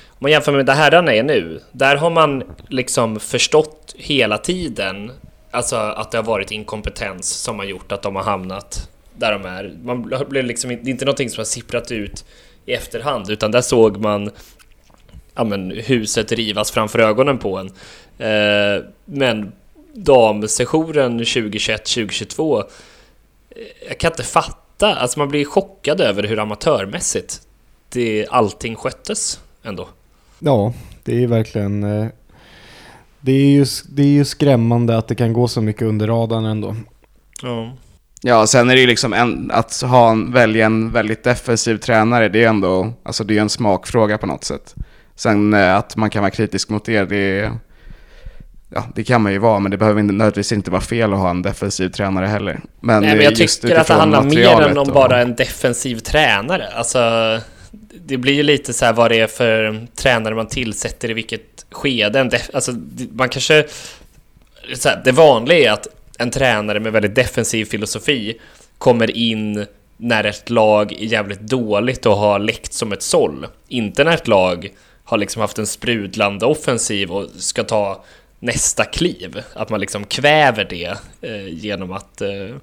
Om 0.08 0.18
man 0.18 0.30
jämför 0.30 0.52
med 0.52 0.66
där 0.66 0.74
herrarna 0.74 1.14
är 1.14 1.22
nu, 1.22 1.60
där 1.72 1.96
har 1.96 2.10
man 2.10 2.42
liksom 2.68 3.20
förstått 3.20 3.94
hela 3.98 4.38
tiden 4.38 5.12
alltså 5.54 5.76
att 5.76 6.10
det 6.10 6.18
har 6.18 6.24
varit 6.24 6.50
inkompetens 6.50 7.28
som 7.28 7.58
har 7.58 7.66
gjort 7.66 7.92
att 7.92 8.02
de 8.02 8.16
har 8.16 8.22
hamnat 8.22 8.90
där 9.16 9.32
de 9.32 9.44
är. 9.44 9.72
Man 9.82 10.02
blir 10.28 10.42
liksom, 10.42 10.70
det 10.70 10.74
är 10.74 10.88
inte 10.88 11.04
någonting 11.04 11.30
som 11.30 11.40
har 11.40 11.44
sipprat 11.44 11.90
ut 11.90 12.24
i 12.66 12.72
efterhand, 12.72 13.30
utan 13.30 13.50
där 13.50 13.60
såg 13.60 13.96
man 13.96 14.30
ja, 15.34 15.44
men, 15.44 15.70
huset 15.70 16.32
rivas 16.32 16.70
framför 16.70 16.98
ögonen 16.98 17.38
på 17.38 17.58
en. 17.58 17.66
Eh, 18.18 18.84
men 19.04 19.52
damsessionen 19.94 21.20
2021-2022 21.20 22.62
jag 23.88 23.98
kan 23.98 24.10
inte 24.12 24.22
fatta, 24.22 24.94
alltså 24.94 25.18
man 25.18 25.28
blir 25.28 25.44
chockad 25.44 26.00
över 26.00 26.22
hur 26.22 26.38
amatörmässigt 26.38 27.40
det, 27.88 28.26
allting 28.30 28.76
sköttes 28.76 29.40
ändå. 29.62 29.88
Ja, 30.38 30.72
det 31.04 31.22
är 31.22 31.26
verkligen... 31.26 31.82
eh, 31.84 32.06
Det 33.20 33.32
är, 33.32 33.46
ju, 33.46 33.66
det 33.88 34.02
är 34.02 34.06
ju 34.06 34.24
skrämmande 34.24 34.98
att 34.98 35.08
det 35.08 35.14
kan 35.14 35.32
gå 35.32 35.48
så 35.48 35.60
mycket 35.60 35.82
under 35.82 36.06
radarn 36.06 36.44
ändå. 36.44 36.76
Ja. 37.42 37.72
Ja, 38.22 38.46
sen 38.46 38.70
är 38.70 38.74
det 38.74 38.80
ju 38.80 38.86
liksom 38.86 39.12
en, 39.12 39.50
att 39.50 39.80
ha 39.80 40.10
en, 40.10 40.32
välja 40.32 40.66
en 40.66 40.90
väldigt 40.92 41.24
defensiv 41.24 41.76
tränare, 41.76 42.28
det 42.28 42.44
är 42.44 42.48
ändå, 42.48 42.92
alltså 43.02 43.24
det 43.24 43.36
är 43.36 43.40
en 43.40 43.48
smakfråga 43.48 44.18
på 44.18 44.26
något 44.26 44.44
sätt. 44.44 44.74
Sen 45.14 45.54
eh, 45.54 45.76
att 45.76 45.96
man 45.96 46.10
kan 46.10 46.22
vara 46.22 46.30
kritisk 46.30 46.68
mot 46.68 46.84
det, 46.84 47.04
det 47.04 47.16
är, 47.16 47.52
ja 48.74 48.84
det 48.94 49.04
kan 49.04 49.22
man 49.22 49.32
ju 49.32 49.38
vara, 49.38 49.58
men 49.58 49.70
det 49.70 49.76
behöver 49.76 50.00
inte- 50.00 50.12
nödvändigtvis 50.14 50.52
inte 50.52 50.70
vara 50.70 50.80
fel 50.82 51.12
att 51.12 51.18
ha 51.18 51.30
en 51.30 51.42
defensiv 51.42 51.88
tränare 51.88 52.26
heller. 52.26 52.60
Men, 52.80 53.02
Nej, 53.02 53.10
men 53.10 53.18
eh, 53.18 53.24
jag 53.24 53.32
just 53.32 53.62
tycker 53.62 53.76
att 53.76 53.86
det 53.86 53.94
handlar 53.94 54.22
mer 54.22 54.60
än 54.62 54.78
om 54.78 54.88
och- 54.88 54.94
bara 54.94 55.20
en 55.20 55.34
defensiv 55.34 55.98
tränare. 55.98 56.68
Alltså, 56.74 57.00
det 58.06 58.16
blir 58.16 58.32
ju 58.34 58.42
lite 58.42 58.72
så 58.72 58.84
här 58.84 58.92
vad 58.92 59.10
det 59.10 59.20
är 59.20 59.26
för 59.26 59.86
tränare 59.96 60.34
man 60.34 60.46
tillsätter 60.46 61.10
i 61.10 61.12
vilket 61.12 61.66
skede. 61.70 62.30
Alltså, 62.54 62.72
man 63.12 63.28
kanske... 63.28 63.64
Så 64.74 64.88
här, 64.88 65.02
det 65.04 65.12
vanliga 65.12 65.68
är 65.70 65.72
att 65.72 65.86
en 66.18 66.30
tränare 66.30 66.80
med 66.80 66.92
väldigt 66.92 67.14
defensiv 67.14 67.64
filosofi 67.64 68.40
kommer 68.78 69.16
in 69.16 69.66
när 69.96 70.24
ett 70.24 70.50
lag 70.50 70.92
är 70.92 71.04
jävligt 71.06 71.40
dåligt 71.40 72.06
och 72.06 72.16
har 72.16 72.38
läckt 72.38 72.72
som 72.72 72.92
ett 72.92 73.02
såll. 73.02 73.46
Inte 73.68 74.04
när 74.04 74.12
ett 74.14 74.28
lag 74.28 74.68
har 75.04 75.18
liksom 75.18 75.40
haft 75.42 75.58
en 75.58 75.66
sprudlande 75.66 76.46
offensiv 76.46 77.10
och 77.10 77.26
ska 77.36 77.64
ta 77.64 78.04
nästa 78.44 78.84
kliv. 78.84 79.42
Att 79.54 79.70
man 79.70 79.80
liksom 79.80 80.04
kväver 80.04 80.64
det 80.64 80.98
eh, 81.20 81.48
genom 81.48 81.92
att 81.92 82.20
eh, 82.20 82.56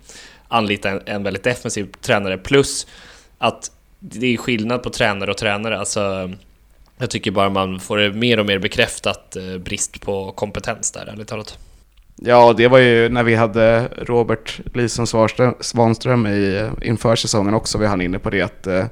anlita 0.47 0.89
en, 0.89 1.01
en 1.05 1.23
väldigt 1.23 1.43
defensiv 1.43 1.91
tränare. 2.01 2.37
Plus 2.37 2.87
att 3.37 3.71
det 3.99 4.33
är 4.33 4.37
skillnad 4.37 4.83
på 4.83 4.89
tränare 4.89 5.31
och 5.31 5.37
tränare. 5.37 5.79
Alltså, 5.79 6.31
jag 6.97 7.09
tycker 7.09 7.31
bara 7.31 7.49
man 7.49 7.79
får 7.79 7.97
det 7.97 8.13
mer 8.13 8.39
och 8.39 8.45
mer 8.45 8.59
bekräftat 8.59 9.35
eh, 9.35 9.57
brist 9.57 10.01
på 10.01 10.31
kompetens 10.31 10.91
där, 10.91 11.05
ärligt 11.05 11.27
talat. 11.27 11.57
Ja, 12.15 12.53
det 12.53 12.67
var 12.67 12.77
ju 12.77 13.09
när 13.09 13.23
vi 13.23 13.35
hade 13.35 13.87
Robert 13.97 14.59
Lisen 14.73 15.07
Svanström 15.59 16.27
i, 16.27 16.55
eh, 16.55 16.87
inför 16.89 17.15
säsongen 17.15 17.53
också, 17.53 17.77
vi 17.77 17.85
hann 17.85 18.01
inne 18.01 18.19
på 18.19 18.29
det 18.29 18.41
att 18.41 18.67
eh, 18.67 18.85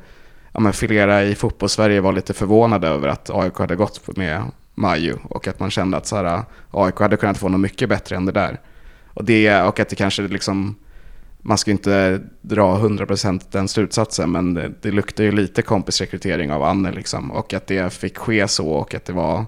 ja, 0.54 0.60
men 0.60 0.74
flera 0.74 1.24
i 1.24 1.36
fotbollssverige 1.36 2.02
var 2.02 2.14
lite 2.14 2.34
förvånade 2.34 2.88
över 2.88 3.08
att 3.08 3.30
AIK 3.30 3.58
hade 3.58 3.76
gått 3.76 4.18
med 4.18 4.44
Maju 4.80 5.16
och 5.24 5.48
att 5.48 5.60
man 5.60 5.72
kände 5.72 5.98
att 5.98 6.06
så 6.06 6.16
här, 6.16 6.26
äh, 6.26 6.44
AIK 6.72 7.00
hade 7.00 7.18
kunnat 7.18 7.38
få 7.38 7.50
något 7.50 7.60
mycket 7.60 7.90
bättre 7.90 8.16
än 8.16 8.26
det 8.26 8.32
där. 8.32 8.60
Och, 9.14 9.26
det, 9.26 9.62
och 9.62 9.80
att 9.80 9.90
det 9.90 9.96
kanske 9.96 10.22
liksom, 10.22 10.76
man 11.42 11.58
ska 11.58 11.72
inte 11.72 12.22
dra 12.42 12.78
100% 12.78 13.42
den 13.52 13.68
slutsatsen, 13.68 14.32
men 14.32 14.54
det, 14.54 14.72
det 14.82 14.92
luktar 14.92 15.24
ju 15.24 15.32
lite 15.32 15.62
kompisrekrytering 15.62 16.52
av 16.52 16.64
Anne 16.64 16.92
liksom. 16.92 17.32
Och 17.32 17.54
att 17.54 17.68
det 17.68 17.94
fick 17.94 18.18
ske 18.18 18.48
så 18.48 18.70
och 18.70 18.96
att 18.96 19.06
det 19.06 19.14
var 19.14 19.46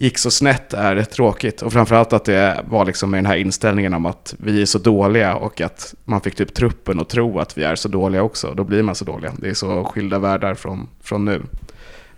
gick 0.00 0.18
så 0.18 0.30
snett 0.30 0.74
är 0.74 1.02
tråkigt. 1.02 1.62
Och 1.62 1.72
framförallt 1.72 2.12
att 2.12 2.24
det 2.24 2.64
var 2.68 2.84
liksom 2.84 3.10
med 3.10 3.18
den 3.18 3.26
här 3.26 3.36
inställningen 3.36 3.94
om 3.94 4.06
att 4.06 4.34
vi 4.38 4.62
är 4.62 4.66
så 4.66 4.78
dåliga 4.78 5.34
och 5.34 5.60
att 5.60 5.94
man 6.04 6.20
fick 6.20 6.34
typ 6.34 6.54
truppen 6.54 7.00
att 7.00 7.08
tro 7.08 7.38
att 7.38 7.58
vi 7.58 7.62
är 7.62 7.74
så 7.74 7.88
dåliga 7.88 8.22
också. 8.22 8.54
Då 8.54 8.64
blir 8.64 8.82
man 8.82 8.94
så 8.94 9.04
dåliga. 9.04 9.32
Det 9.38 9.48
är 9.48 9.54
så 9.54 9.84
skilda 9.84 10.18
världar 10.18 10.54
från, 10.54 10.88
från 11.00 11.24
nu. 11.24 11.42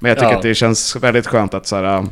Men 0.03 0.09
jag 0.09 0.19
tycker 0.19 0.31
ja. 0.31 0.37
att 0.37 0.43
det 0.43 0.55
känns 0.55 0.97
väldigt 0.97 1.27
skönt 1.27 1.55
att 1.55 1.67
så 1.67 1.77
här, 1.77 2.07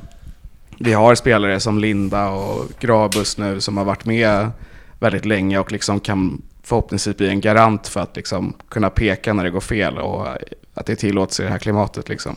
vi 0.79 0.93
har 0.93 1.15
spelare 1.15 1.61
som 1.61 1.79
Linda 1.79 2.29
och 2.29 2.65
Grabus 2.81 3.39
nu 3.39 3.61
som 3.61 3.77
har 3.77 3.85
varit 3.85 4.05
med 4.05 4.51
väldigt 4.99 5.25
länge 5.25 5.59
och 5.59 5.73
liksom 5.73 6.01
kan 6.01 6.43
förhoppningsvis 6.63 7.17
bli 7.17 7.29
en 7.29 7.41
garant 7.41 7.89
för 7.89 8.01
att 8.01 8.17
liksom 8.17 8.55
kunna 8.69 8.91
peka 8.91 9.33
när 9.33 9.45
det 9.45 9.51
går 9.51 9.61
fel 9.61 9.99
och 9.99 10.27
att 10.75 10.87
det 10.87 10.97
tillåts 10.97 11.41
i 11.41 11.43
det 11.43 11.49
här 11.49 11.59
klimatet. 11.59 12.09
Liksom. 12.09 12.37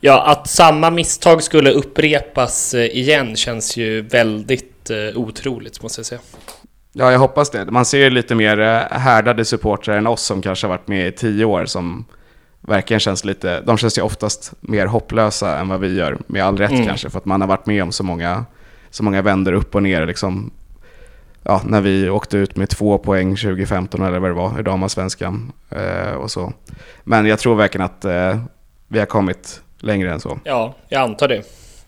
Ja, 0.00 0.26
att 0.26 0.48
samma 0.48 0.90
misstag 0.90 1.42
skulle 1.42 1.70
upprepas 1.70 2.74
eh, 2.74 2.84
igen 2.84 3.36
känns 3.36 3.76
ju 3.76 4.00
väldigt 4.00 4.90
eh, 4.90 5.18
otroligt 5.18 5.82
måste 5.82 5.98
jag 5.98 6.06
säga. 6.06 6.20
Ja, 6.92 7.12
jag 7.12 7.18
hoppas 7.18 7.50
det. 7.50 7.64
Man 7.70 7.84
ser 7.84 8.10
lite 8.10 8.34
mer 8.34 8.60
eh, 8.60 8.98
härdade 8.98 9.44
supportrar 9.44 9.96
än 9.96 10.06
oss 10.06 10.22
som 10.22 10.42
kanske 10.42 10.66
har 10.66 10.76
varit 10.76 10.88
med 10.88 11.08
i 11.08 11.12
tio 11.12 11.44
år 11.44 11.64
som 11.66 12.04
verkligen 12.62 13.00
känns 13.00 13.24
lite, 13.24 13.60
de 13.60 13.78
känns 13.78 13.98
ju 13.98 14.02
oftast 14.02 14.52
mer 14.60 14.86
hopplösa 14.86 15.58
än 15.58 15.68
vad 15.68 15.80
vi 15.80 15.94
gör. 15.94 16.18
Med 16.26 16.44
all 16.44 16.56
rätt 16.56 16.70
mm. 16.70 16.86
kanske, 16.86 17.10
för 17.10 17.18
att 17.18 17.24
man 17.24 17.40
har 17.40 17.48
varit 17.48 17.66
med 17.66 17.82
om 17.82 17.92
så 17.92 18.04
många, 18.04 18.44
så 18.90 19.02
många 19.02 19.22
vänder 19.22 19.52
upp 19.52 19.74
och 19.74 19.82
ner. 19.82 20.06
Liksom, 20.06 20.50
ja, 21.42 21.62
när 21.64 21.80
vi 21.80 22.10
åkte 22.10 22.36
ut 22.36 22.56
med 22.56 22.68
två 22.68 22.98
poäng 22.98 23.36
2015 23.36 24.02
eller 24.02 24.18
vad 24.18 24.30
det 24.30 24.34
var 24.34 24.60
i 24.60 24.62
damallsvenskan 24.62 25.52
eh, 25.70 26.12
och 26.12 26.30
så. 26.30 26.52
Men 27.04 27.26
jag 27.26 27.38
tror 27.38 27.54
verkligen 27.54 27.84
att 27.84 28.04
eh, 28.04 28.38
vi 28.88 28.98
har 28.98 29.06
kommit 29.06 29.62
längre 29.80 30.12
än 30.12 30.20
så. 30.20 30.38
Ja, 30.44 30.74
jag 30.88 31.02
antar 31.02 31.28
det 31.28 31.42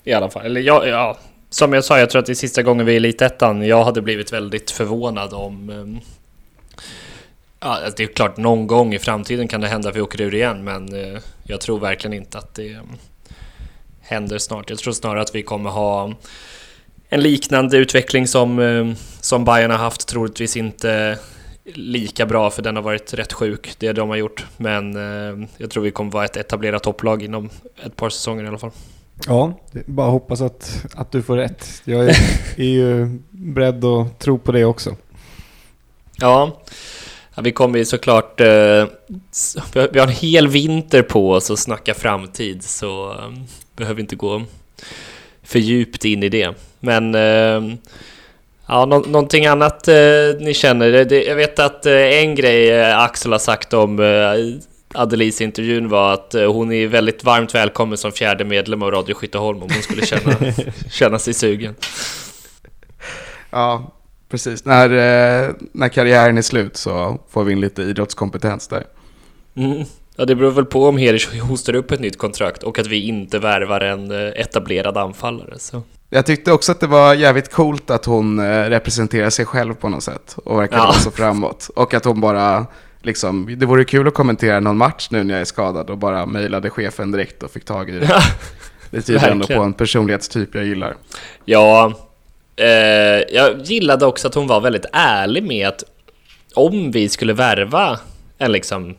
i 0.04 0.12
alla 0.12 0.30
fall. 0.30 0.46
Eller 0.46 0.60
ja, 0.60 0.86
ja, 0.86 1.18
som 1.50 1.72
jag 1.72 1.84
sa, 1.84 1.98
jag 1.98 2.10
tror 2.10 2.20
att 2.20 2.26
det 2.26 2.32
är 2.32 2.34
sista 2.34 2.62
gången 2.62 2.86
vi 2.86 2.92
är 2.92 2.94
i 2.94 2.96
Elitettan. 2.96 3.66
Jag 3.66 3.84
hade 3.84 4.02
blivit 4.02 4.32
väldigt 4.32 4.70
förvånad 4.70 5.34
om... 5.34 5.70
Um, 5.70 6.00
ja, 7.64 7.70
alltså, 7.70 7.94
det 7.96 8.02
är 8.02 8.06
klart, 8.06 8.36
någon 8.36 8.66
gång 8.66 8.94
i 8.94 8.98
framtiden 8.98 9.48
kan 9.48 9.60
det 9.60 9.68
hända 9.68 9.88
att 9.88 9.96
vi 9.96 10.00
åker 10.00 10.20
ur 10.20 10.34
igen, 10.34 10.64
men 10.64 10.94
uh, 10.94 11.18
jag 11.44 11.60
tror 11.60 11.78
verkligen 11.78 12.14
inte 12.14 12.38
att 12.38 12.54
det 12.54 12.74
um, 12.74 12.96
händer 14.00 14.38
snart. 14.38 14.70
Jag 14.70 14.78
tror 14.78 14.92
snarare 14.92 15.22
att 15.22 15.34
vi 15.34 15.42
kommer 15.42 15.70
ha 15.70 16.14
en 17.08 17.20
liknande 17.20 17.76
utveckling 17.76 18.26
som, 18.26 18.58
um, 18.58 18.94
som 19.20 19.44
Bayern 19.44 19.70
har 19.70 19.78
haft, 19.78 20.08
troligtvis 20.08 20.56
inte 20.56 21.18
lika 21.64 22.26
bra 22.26 22.50
för 22.50 22.62
den 22.62 22.76
har 22.76 22.82
varit 22.82 23.14
rätt 23.14 23.32
sjuk, 23.32 23.74
det 23.78 23.92
de 23.92 24.08
har 24.08 24.16
gjort. 24.16 24.46
Men 24.56 24.96
eh, 24.96 25.48
jag 25.56 25.70
tror 25.70 25.82
vi 25.82 25.90
kommer 25.90 26.10
vara 26.10 26.24
ett 26.24 26.36
etablerat 26.36 26.82
topplag 26.82 27.22
inom 27.22 27.50
ett 27.84 27.96
par 27.96 28.10
säsonger 28.10 28.44
i 28.44 28.48
alla 28.48 28.58
fall. 28.58 28.70
Ja, 29.26 29.60
bara 29.86 30.10
hoppas 30.10 30.40
att, 30.40 30.86
att 30.94 31.12
du 31.12 31.22
får 31.22 31.36
rätt. 31.36 31.82
Jag 31.84 32.04
är, 32.04 32.16
är 32.56 32.64
ju 32.64 33.18
beredd 33.30 33.84
att 33.84 34.18
tro 34.18 34.38
på 34.38 34.52
det 34.52 34.64
också. 34.64 34.96
Ja, 36.16 36.62
ja 37.34 37.42
vi 37.42 37.52
kommer 37.52 37.78
ju 37.78 37.84
såklart... 37.84 38.40
Eh, 38.40 38.84
vi 39.72 39.98
har 39.98 40.06
en 40.06 40.08
hel 40.08 40.48
vinter 40.48 41.02
på 41.02 41.32
oss 41.32 41.50
att 41.50 41.58
snacka 41.58 41.94
framtid, 41.94 42.62
så 42.62 43.12
eh, 43.12 43.32
behöver 43.76 44.00
inte 44.00 44.16
gå 44.16 44.42
för 45.42 45.58
djupt 45.58 46.04
in 46.04 46.22
i 46.22 46.28
det. 46.28 46.54
Men 46.80 47.14
eh, 47.14 47.76
Ja, 48.66 48.84
nå 48.84 48.98
någonting 48.98 49.46
annat 49.46 49.88
eh, 49.88 49.94
ni 50.40 50.54
känner? 50.54 51.04
Det, 51.04 51.24
jag 51.24 51.36
vet 51.36 51.58
att 51.58 51.86
eh, 51.86 51.92
en 51.92 52.34
grej 52.34 52.70
eh, 52.70 52.98
Axel 52.98 53.32
har 53.32 53.38
sagt 53.38 53.74
om 53.74 54.00
Adelise 54.94 55.44
intervjun 55.44 55.88
var 55.88 56.12
att 56.12 56.32
hon 56.32 56.72
är 56.72 56.86
väldigt 56.86 57.24
varmt 57.24 57.54
välkommen 57.54 57.98
som 57.98 58.12
fjärde 58.12 58.44
medlem 58.44 58.82
av 58.82 58.90
Radio 58.90 59.14
Skytteholm 59.14 59.62
om 59.62 59.68
hon 59.72 59.82
skulle 59.82 60.06
känna, 60.06 60.36
känna 60.90 61.18
sig 61.18 61.34
sugen. 61.34 61.74
Ja, 63.50 63.92
precis. 64.34 64.64
När, 64.64 64.90
eh, 64.90 65.50
när 65.72 65.88
karriären 65.88 66.38
är 66.38 66.42
slut 66.42 66.76
så 66.76 67.18
får 67.30 67.44
vi 67.44 67.52
in 67.52 67.60
lite 67.60 67.82
idrottskompetens 67.82 68.68
där. 68.68 68.84
Mm. 69.56 69.84
Ja, 70.16 70.24
det 70.24 70.34
beror 70.34 70.50
väl 70.50 70.64
på 70.64 70.88
om 70.88 70.98
Herish 70.98 71.40
hostar 71.40 71.74
upp 71.74 71.90
ett 71.90 72.00
nytt 72.00 72.18
kontrakt 72.18 72.62
och 72.62 72.78
att 72.78 72.86
vi 72.86 73.06
inte 73.06 73.38
värvar 73.38 73.80
en 73.80 74.10
etablerad 74.10 74.96
anfallare. 74.96 75.58
Så. 75.58 75.82
Jag 76.10 76.26
tyckte 76.26 76.52
också 76.52 76.72
att 76.72 76.80
det 76.80 76.86
var 76.86 77.14
jävligt 77.14 77.52
coolt 77.52 77.90
att 77.90 78.04
hon 78.04 78.38
eh, 78.38 78.64
representerar 78.64 79.30
sig 79.30 79.46
själv 79.46 79.74
på 79.74 79.88
något 79.88 80.02
sätt 80.02 80.36
och 80.44 80.58
verkar 80.58 80.76
ja. 80.76 80.84
vara 80.84 80.94
så 80.94 81.10
framåt. 81.10 81.70
Och 81.76 81.94
att 81.94 82.04
hon 82.04 82.20
bara, 82.20 82.66
liksom, 83.02 83.54
det 83.58 83.66
vore 83.66 83.84
kul 83.84 84.08
att 84.08 84.14
kommentera 84.14 84.60
någon 84.60 84.76
match 84.76 85.08
nu 85.10 85.24
när 85.24 85.34
jag 85.34 85.40
är 85.40 85.44
skadad 85.44 85.90
och 85.90 85.98
bara 85.98 86.26
mejlade 86.26 86.70
chefen 86.70 87.12
direkt 87.12 87.42
och 87.42 87.50
fick 87.50 87.64
tag 87.64 87.90
i 87.90 87.92
det. 87.92 88.22
det 88.90 89.02
tyder 89.02 89.28
ändå 89.28 89.46
på 89.46 89.62
en 89.62 89.72
personlighetstyp 89.72 90.54
jag 90.54 90.64
gillar. 90.64 90.96
Ja, 91.44 91.92
eh, 92.56 92.66
jag 93.36 93.62
gillade 93.62 94.06
också 94.06 94.28
att 94.28 94.34
hon 94.34 94.46
var 94.46 94.60
väldigt 94.60 94.86
ärlig 94.92 95.44
med 95.44 95.68
att 95.68 95.84
om 96.54 96.90
vi 96.90 97.08
skulle 97.08 97.32
värva 97.32 98.00
en 98.38 98.52
liksom 98.52 98.94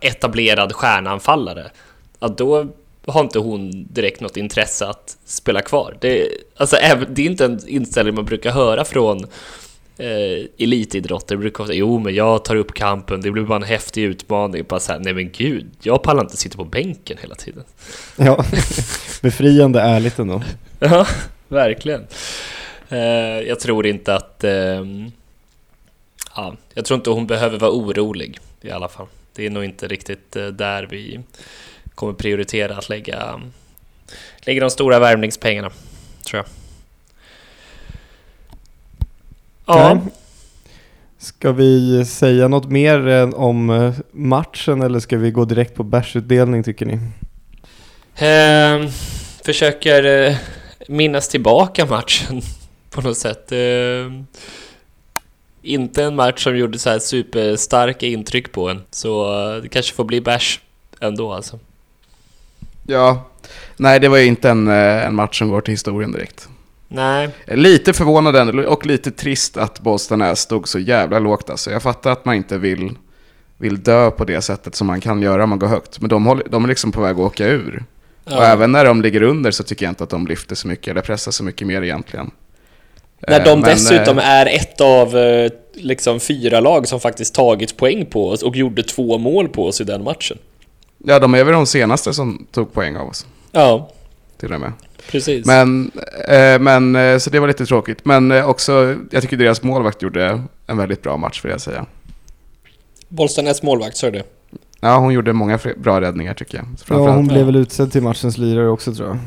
etablerad 0.00 0.72
stjärnanfallare, 0.72 1.70
att 2.18 2.38
då 2.38 2.68
har 3.06 3.20
inte 3.20 3.38
hon 3.38 3.86
direkt 3.90 4.20
något 4.20 4.36
intresse 4.36 4.86
att 4.86 5.16
spela 5.24 5.60
kvar. 5.60 5.96
Det, 6.00 6.28
alltså, 6.56 6.76
det 7.08 7.22
är 7.22 7.26
inte 7.26 7.44
en 7.44 7.68
inställning 7.68 8.14
man 8.14 8.24
brukar 8.24 8.50
höra 8.50 8.84
från 8.84 9.24
eh, 9.98 10.46
elitidrotter. 10.58 11.36
brukar 11.36 11.64
säga 11.64 11.78
jo 11.78 11.98
men 11.98 12.14
jag 12.14 12.44
tar 12.44 12.56
upp 12.56 12.74
kampen, 12.74 13.20
det 13.20 13.30
blir 13.30 13.42
bara 13.42 13.56
en 13.56 13.62
häftig 13.62 14.02
utmaning. 14.02 14.64
Bara 14.68 14.80
så 14.80 14.92
här, 14.92 14.98
nej 14.98 15.14
men 15.14 15.30
gud, 15.32 15.70
jag 15.82 16.02
pallar 16.02 16.22
inte 16.22 16.36
sitta 16.36 16.56
på 16.56 16.64
bänken 16.64 17.18
hela 17.20 17.34
tiden. 17.34 17.64
Ja, 18.16 18.44
befriande 19.22 19.80
ärligt 19.80 20.18
ändå. 20.18 20.42
ja, 20.78 21.06
verkligen. 21.52 22.06
Eh, 22.88 22.98
jag 23.48 23.60
tror 23.60 23.86
inte 23.86 24.14
att... 24.14 24.44
Eh, 24.44 24.84
ja, 26.36 26.56
jag 26.74 26.84
tror 26.84 26.96
inte 26.96 27.10
hon 27.10 27.26
behöver 27.26 27.58
vara 27.58 27.70
orolig 27.70 28.38
i 28.60 28.70
alla 28.70 28.88
fall. 28.88 29.06
Det 29.34 29.46
är 29.46 29.50
nog 29.50 29.64
inte 29.64 29.88
riktigt 29.88 30.36
eh, 30.36 30.46
där 30.46 30.86
vi 30.90 31.20
kommer 31.94 32.12
prioritera 32.12 32.76
att 32.76 32.88
lägga, 32.88 33.40
lägga 34.40 34.60
de 34.60 34.70
stora 34.70 34.98
värvningspengarna, 34.98 35.70
tror 36.26 36.38
jag. 36.38 36.46
Ja. 39.66 40.00
Ska 41.18 41.52
vi 41.52 42.04
säga 42.04 42.48
något 42.48 42.70
mer 42.70 43.34
om 43.34 43.70
eh, 43.70 43.94
matchen 44.10 44.82
eller 44.82 45.00
ska 45.00 45.16
vi 45.16 45.30
gå 45.30 45.44
direkt 45.44 45.74
på 45.74 45.82
bärsutdelning 45.82 46.62
tycker 46.62 46.86
ni? 46.86 46.98
Eh, 48.16 48.90
försöker 49.44 50.36
minnas 50.88 51.28
tillbaka 51.28 51.86
matchen 51.86 52.42
på 52.90 53.00
något 53.00 53.18
sätt. 53.18 53.52
Eh, 53.52 54.12
inte 55.62 56.04
en 56.04 56.16
match 56.16 56.44
som 56.44 56.56
gjorde 56.56 56.78
så 56.78 56.90
här 56.90 56.98
superstarka 56.98 58.06
intryck 58.06 58.52
på 58.52 58.68
en, 58.68 58.82
så 58.90 59.40
eh, 59.54 59.62
det 59.62 59.68
kanske 59.68 59.94
får 59.94 60.04
bli 60.04 60.20
bärs 60.20 60.60
ändå 61.00 61.32
alltså. 61.32 61.58
Ja, 62.86 63.24
nej 63.76 64.00
det 64.00 64.08
var 64.08 64.16
ju 64.18 64.24
inte 64.24 64.50
en, 64.50 64.68
eh, 64.68 65.06
en 65.06 65.14
match 65.14 65.38
som 65.38 65.48
går 65.48 65.60
till 65.60 65.72
historien 65.72 66.12
direkt. 66.12 66.48
Nej. 66.88 67.30
Lite 67.46 67.92
förvånad 67.92 68.66
och 68.66 68.86
lite 68.86 69.10
trist 69.10 69.56
att 69.56 69.80
Bollstanäs 69.80 70.40
stod 70.40 70.68
så 70.68 70.78
jävla 70.78 71.18
lågt 71.18 71.50
alltså. 71.50 71.70
Jag 71.70 71.82
fattar 71.82 72.10
att 72.10 72.24
man 72.24 72.34
inte 72.34 72.58
vill, 72.58 72.98
vill 73.58 73.82
dö 73.82 74.10
på 74.10 74.24
det 74.24 74.42
sättet 74.42 74.74
som 74.74 74.86
man 74.86 75.00
kan 75.00 75.22
göra 75.22 75.44
om 75.44 75.50
man 75.50 75.58
går 75.58 75.66
högt. 75.66 76.00
Men 76.00 76.08
de, 76.08 76.26
håller, 76.26 76.46
de 76.48 76.64
är 76.64 76.68
liksom 76.68 76.92
på 76.92 77.00
väg 77.00 77.12
att 77.12 77.18
åka 77.20 77.46
ur. 77.46 77.84
Ja. 78.24 78.36
Och 78.36 78.44
även 78.44 78.72
när 78.72 78.84
de 78.84 79.02
ligger 79.02 79.22
under 79.22 79.50
så 79.50 79.62
tycker 79.62 79.84
jag 79.86 79.90
inte 79.90 80.04
att 80.04 80.10
de 80.10 80.26
lyfter 80.26 80.54
så 80.54 80.68
mycket 80.68 80.88
eller 80.88 81.00
pressar 81.00 81.32
så 81.32 81.44
mycket 81.44 81.66
mer 81.66 81.82
egentligen. 81.82 82.30
När 83.28 83.44
de 83.44 83.50
eh, 83.50 83.56
Men, 83.56 83.62
dessutom 83.62 84.18
eh, 84.18 84.28
är 84.28 84.46
ett 84.46 84.80
av 84.80 85.16
liksom 85.74 86.20
fyra 86.20 86.60
lag 86.60 86.88
som 86.88 87.00
faktiskt 87.00 87.34
tagit 87.34 87.76
poäng 87.76 88.06
på 88.06 88.28
oss 88.28 88.42
och 88.42 88.56
gjorde 88.56 88.82
två 88.82 89.18
mål 89.18 89.48
på 89.48 89.66
oss 89.66 89.80
i 89.80 89.84
den 89.84 90.04
matchen. 90.04 90.38
Ja, 91.04 91.18
de 91.18 91.34
är 91.34 91.44
väl 91.44 91.54
de 91.54 91.66
senaste 91.66 92.12
som 92.12 92.46
tog 92.52 92.72
poäng 92.72 92.96
av 92.96 93.08
oss. 93.08 93.26
Ja. 93.52 93.90
Till 94.40 94.52
och 94.52 94.60
med. 94.60 94.72
Precis. 95.10 95.46
Men, 95.46 95.90
eh, 96.28 96.58
men, 96.58 96.96
eh, 96.96 97.18
så 97.18 97.30
det 97.30 97.40
var 97.40 97.48
lite 97.48 97.66
tråkigt. 97.66 98.04
Men 98.04 98.30
eh, 98.30 98.48
också, 98.48 98.96
jag 99.10 99.22
tycker 99.22 99.36
deras 99.36 99.62
målvakt 99.62 100.02
gjorde 100.02 100.42
en 100.66 100.76
väldigt 100.76 101.02
bra 101.02 101.16
match, 101.16 101.44
vill 101.44 101.52
jag 101.52 101.60
säga. 101.60 101.86
Bollstanäs 103.08 103.62
målvakt, 103.62 103.96
sa 103.96 104.10
du 104.10 104.18
det? 104.18 104.24
Ja, 104.84 104.98
hon 104.98 105.12
gjorde 105.12 105.32
många 105.32 105.58
bra 105.76 106.00
räddningar 106.00 106.34
tycker 106.34 106.58
jag. 106.58 106.66
Ja, 106.88 107.10
hon 107.10 107.26
blev 107.28 107.46
väl 107.46 107.56
utsedd 107.56 107.92
till 107.92 108.02
matchens 108.02 108.38
lirare 108.38 108.68
också 108.68 108.94
tror 108.94 109.08
jag. 109.08 109.18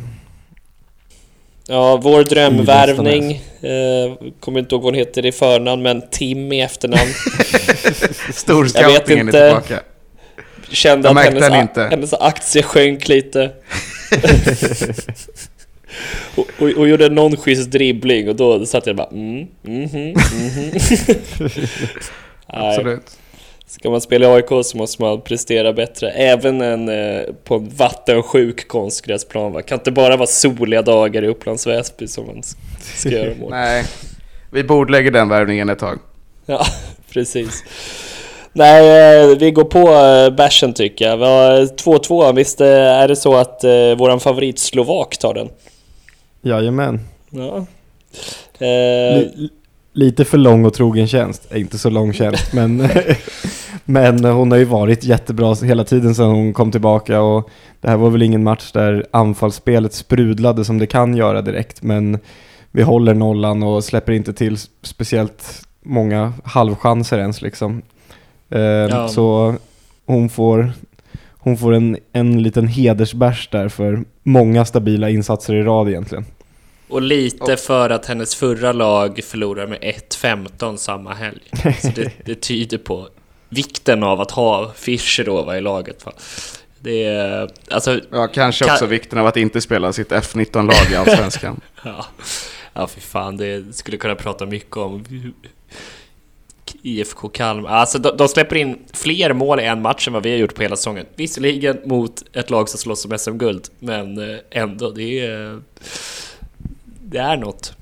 Ja, 1.67 1.97
vår 1.97 2.23
drömvärvning, 2.23 3.31
eh, 3.61 4.29
kommer 4.39 4.59
inte 4.59 4.75
ihåg 4.75 4.83
vad 4.83 4.93
hon 4.93 4.99
heter 4.99 5.25
i 5.25 5.31
förnamn, 5.31 5.81
men 5.81 6.03
Tim 6.11 6.51
i 6.51 6.61
efternamn. 6.61 7.09
Storscoutingen 8.33 9.27
är 9.27 9.31
inte. 9.31 9.49
tillbaka. 9.49 9.79
Kände 10.69 11.09
Jag 11.09 11.17
att 11.17 11.25
hennes, 11.25 11.61
inte. 11.61 11.83
hennes 11.83 12.13
aktie 12.13 12.63
sjönk 12.63 13.07
lite. 13.07 13.39
och, 16.35 16.45
och, 16.59 16.67
och 16.67 16.87
gjorde 16.87 17.09
någon 17.09 17.37
schysst 17.37 17.71
dribbling 17.71 18.29
och 18.29 18.35
då 18.35 18.65
satt 18.65 18.87
jag 18.87 18.95
bara 18.95 19.07
mm, 19.07 19.47
mhm, 19.61 19.85
mhm. 19.91 20.71
Nej, 22.53 22.77
Absolut. 22.77 23.17
Ska 23.67 23.89
man 23.89 24.01
spela 24.01 24.25
i 24.25 24.29
AIK 24.29 24.65
så 24.65 24.77
måste 24.77 25.01
man 25.01 25.21
prestera 25.21 25.73
bättre. 25.73 26.11
Även 26.11 26.61
en, 26.61 26.89
eh, 26.89 27.23
på 27.43 27.55
en 27.55 27.69
vattensjuk 27.69 28.67
konstgräsplan. 28.67 29.53
Va? 29.53 29.61
Kan 29.61 29.79
inte 29.79 29.91
bara 29.91 30.17
vara 30.17 30.27
soliga 30.27 30.81
dagar 30.81 31.23
i 31.23 31.27
Upplands 31.27 31.67
Väsby 31.67 32.07
som 32.07 32.25
man 32.25 32.43
ska 32.95 33.09
göra 33.09 33.35
mål. 33.39 33.49
Nej, 33.51 33.85
vi 34.51 34.63
bordlägger 34.63 35.11
den 35.11 35.29
värvningen 35.29 35.69
ett 35.69 35.79
tag. 35.79 35.99
Ja, 36.45 36.65
precis. 37.13 37.63
Nej, 38.53 39.31
eh, 39.31 39.37
vi 39.37 39.51
går 39.51 39.63
på 39.63 39.79
eh, 39.79 40.35
bärsen 40.35 40.73
tycker 40.73 41.05
jag. 41.05 41.17
Vi 41.17 41.23
har 41.25 41.51
2-2. 41.61 42.35
Visst 42.35 42.61
eh, 42.61 42.67
är 42.67 43.07
det 43.07 43.15
så 43.15 43.35
att 43.35 43.63
eh, 43.63 43.95
våran 43.97 44.19
favorit 44.19 44.59
slovak 44.59 45.17
tar 45.17 45.33
den? 45.33 45.49
Jajamän. 46.41 46.99
Ja. 47.29 47.65
Eh, 48.65 49.23
lite 49.95 50.25
för 50.25 50.37
lång 50.37 50.65
och 50.65 50.73
trogen 50.73 51.07
tjänst. 51.07 51.55
Inte 51.55 51.77
så 51.77 51.89
lång 51.89 52.13
tjänst, 52.13 52.53
men, 52.53 52.89
men 53.85 54.25
hon 54.25 54.51
har 54.51 54.57
ju 54.57 54.65
varit 54.65 55.03
jättebra 55.03 55.53
hela 55.53 55.83
tiden 55.83 56.15
sedan 56.15 56.25
hon 56.31 56.53
kom 56.53 56.71
tillbaka 56.71 57.21
och 57.21 57.49
det 57.81 57.89
här 57.89 57.97
var 57.97 58.09
väl 58.09 58.21
ingen 58.21 58.43
match 58.43 58.71
där 58.71 59.05
anfallsspelet 59.11 59.93
sprudlade 59.93 60.65
som 60.65 60.77
det 60.77 60.87
kan 60.87 61.17
göra 61.17 61.41
direkt, 61.41 61.81
men 61.83 62.19
vi 62.71 62.81
håller 62.81 63.13
nollan 63.13 63.63
och 63.63 63.83
släpper 63.83 64.13
inte 64.13 64.33
till 64.33 64.57
speciellt 64.81 65.61
många 65.83 66.33
halvchanser 66.43 67.17
ens 67.19 67.41
liksom. 67.41 67.81
Eh, 68.49 68.59
Ja. 68.61 69.07
Så 69.07 69.55
hon 70.05 70.29
får, 70.29 70.71
hon 71.31 71.57
får 71.57 71.73
en, 71.73 71.97
en 72.13 72.43
liten 72.43 72.67
hedersbärs 72.67 73.49
där 73.51 73.69
för 73.69 74.03
många 74.23 74.65
stabila 74.65 75.09
insatser 75.09 75.53
i 75.55 75.63
rad 75.63 75.89
egentligen. 75.89 76.25
Och 76.87 77.01
lite 77.01 77.57
för 77.57 77.89
att 77.89 78.05
hennes 78.05 78.35
förra 78.35 78.71
lag 78.71 79.19
förlorar 79.23 79.67
med 79.67 79.79
1-15 79.81 80.77
samma 80.77 81.13
helg. 81.13 81.41
Så 81.81 81.87
det, 81.95 82.11
det 82.25 82.35
tyder 82.35 82.77
på 82.77 83.07
vikten 83.49 84.03
av 84.03 84.21
att 84.21 84.31
ha 84.31 84.71
Fischerova 84.75 85.57
i 85.57 85.61
laget. 85.61 86.05
Va? 86.05 86.11
Det 86.79 87.03
är, 87.03 87.49
alltså, 87.71 87.99
Ja, 88.11 88.27
kanske 88.27 88.65
Ka- 88.65 88.73
också 88.73 88.85
vikten 88.85 89.19
av 89.19 89.27
att 89.27 89.37
inte 89.37 89.61
spela 89.61 89.93
sitt 89.93 90.11
F19-lag 90.11 90.91
i 90.91 90.95
Allsvenskan. 91.09 91.61
Ja, 91.83 92.05
ja 92.73 92.87
fy 92.87 93.01
fan, 93.01 93.37
det 93.37 93.75
skulle 93.75 93.97
kunna 93.97 94.15
prata 94.15 94.45
mycket 94.45 94.77
om 94.77 95.03
IFK 96.81 97.29
Kalmar. 97.29 97.69
Alltså 97.69 97.99
de, 97.99 98.17
de 98.17 98.27
släpper 98.27 98.55
in 98.55 98.77
fler 98.93 99.33
mål 99.33 99.59
i 99.59 99.63
en 99.63 99.81
match 99.81 100.07
än 100.07 100.13
vad 100.13 100.23
vi 100.23 100.31
har 100.31 100.37
gjort 100.37 100.55
på 100.55 100.61
hela 100.61 100.75
säsongen. 100.75 101.05
Visserligen 101.15 101.79
mot 101.85 102.23
ett 102.33 102.49
lag 102.49 102.69
som 102.69 102.79
slåss 102.79 103.05
om 103.05 103.17
SM-guld, 103.17 103.67
men 103.79 104.29
eh, 104.31 104.37
ändå, 104.51 104.91
det 104.91 105.19
är... 105.25 105.61
Det 107.15 107.21
är 107.21 107.37
något. 107.37 107.73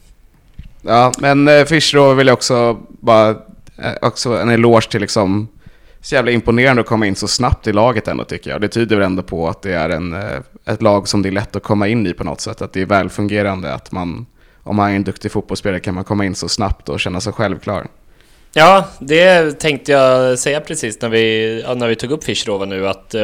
Ja, 0.81 1.11
men 1.17 1.47
eh, 1.47 1.65
Fischer 1.65 2.13
vill 2.13 2.27
jag 2.27 2.33
också 2.33 2.77
bara, 2.89 3.29
eh, 3.29 3.93
också 4.01 4.37
en 4.37 4.49
eloge 4.49 4.89
till 4.91 5.01
liksom, 5.01 5.47
så 6.01 6.15
jävla 6.15 6.31
imponerande 6.31 6.81
att 6.81 6.87
komma 6.87 7.07
in 7.07 7.15
så 7.15 7.27
snabbt 7.27 7.67
i 7.67 7.73
laget 7.73 8.07
ändå 8.07 8.23
tycker 8.23 8.49
jag. 8.49 8.61
Det 8.61 8.67
tyder 8.67 8.95
väl 8.95 9.05
ändå 9.05 9.23
på 9.23 9.47
att 9.47 9.61
det 9.61 9.73
är 9.73 9.89
en, 9.89 10.13
eh, 10.13 10.39
ett 10.65 10.81
lag 10.81 11.07
som 11.07 11.21
det 11.21 11.29
är 11.29 11.31
lätt 11.31 11.55
att 11.55 11.63
komma 11.63 11.87
in 11.87 12.07
i 12.07 12.13
på 12.13 12.23
något 12.23 12.41
sätt. 12.41 12.61
Att 12.61 12.73
det 12.73 12.81
är 12.81 12.85
välfungerande, 12.85 13.73
att 13.73 13.91
man, 13.91 14.25
om 14.63 14.75
man 14.75 14.91
är 14.91 14.95
en 14.95 15.03
duktig 15.03 15.31
fotbollsspelare 15.31 15.79
kan 15.79 15.95
man 15.95 16.03
komma 16.03 16.25
in 16.25 16.35
så 16.35 16.49
snabbt 16.49 16.89
och 16.89 16.99
känna 16.99 17.21
sig 17.21 17.33
självklar. 17.33 17.87
Ja, 18.53 18.87
det 18.99 19.51
tänkte 19.59 19.91
jag 19.91 20.39
säga 20.39 20.61
precis 20.61 21.01
när 21.01 21.09
vi, 21.09 21.65
när 21.75 21.87
vi 21.87 21.95
tog 21.95 22.11
upp 22.11 22.23
Fischerova 22.23 22.65
nu 22.65 22.87
att 22.87 23.13
eh, 23.13 23.21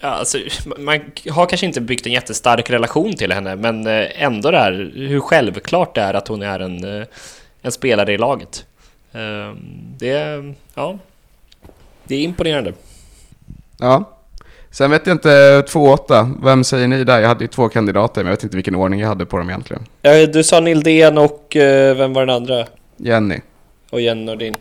ja, 0.00 0.08
alltså, 0.08 0.38
man 0.76 1.00
har 1.30 1.46
kanske 1.46 1.66
inte 1.66 1.80
byggt 1.80 2.06
en 2.06 2.12
jättestark 2.12 2.70
relation 2.70 3.14
till 3.14 3.32
henne 3.32 3.56
men 3.56 3.86
eh, 3.86 4.22
ändå 4.22 4.50
det 4.50 4.58
här 4.58 4.92
hur 4.94 5.20
självklart 5.20 5.94
det 5.94 6.00
är 6.00 6.14
att 6.14 6.28
hon 6.28 6.42
är 6.42 6.60
en, 6.60 7.00
eh, 7.00 7.06
en 7.62 7.72
spelare 7.72 8.12
i 8.12 8.18
laget. 8.18 8.66
Eh, 9.12 9.54
Det, 9.98 10.44
ja, 10.74 10.98
det 12.04 12.14
är 12.14 12.20
imponerande. 12.20 12.72
Ja. 13.78 14.12
Sen 14.70 14.90
vet 14.90 15.06
jag 15.06 15.14
inte, 15.14 15.62
2-8, 15.68 16.34
vem 16.44 16.64
säger 16.64 16.88
ni 16.88 17.04
där? 17.04 17.20
Jag 17.20 17.28
hade 17.28 17.44
ju 17.44 17.48
två 17.48 17.68
kandidater, 17.68 18.20
men 18.22 18.26
jag 18.26 18.36
vet 18.36 18.44
inte 18.44 18.56
vilken 18.56 18.74
ordning 18.74 19.00
jag 19.00 19.08
hade 19.08 19.26
på 19.26 19.36
dem 19.38 19.50
egentligen. 19.50 19.82
Ja, 20.02 20.26
du 20.26 20.44
sa 20.44 20.60
Nildén 20.60 21.18
och 21.18 21.56
eh, 21.56 21.96
vem 21.96 22.12
var 22.12 22.26
den 22.26 22.36
andra? 22.36 22.66
Jenny. 22.96 23.40
och 23.90 24.00
Jenny 24.00 24.24
Nordin. 24.24 24.56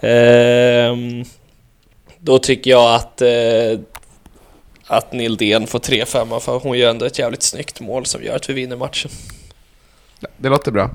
Ehm, 0.00 1.24
då 2.18 2.38
tycker 2.38 2.70
jag 2.70 2.94
att, 2.94 3.22
eh, 3.22 3.28
att 4.88 5.12
Nildén 5.12 5.66
får 5.66 5.78
3-5 5.78 6.40
för 6.40 6.58
hon 6.58 6.78
gör 6.78 6.90
ändå 6.90 7.06
ett 7.06 7.18
jävligt 7.18 7.42
snyggt 7.42 7.80
mål 7.80 8.06
som 8.06 8.22
gör 8.22 8.36
att 8.36 8.50
vi 8.50 8.54
vinner 8.54 8.76
matchen. 8.76 9.10
Det 10.36 10.48
låter 10.48 10.72
bra. 10.72 10.90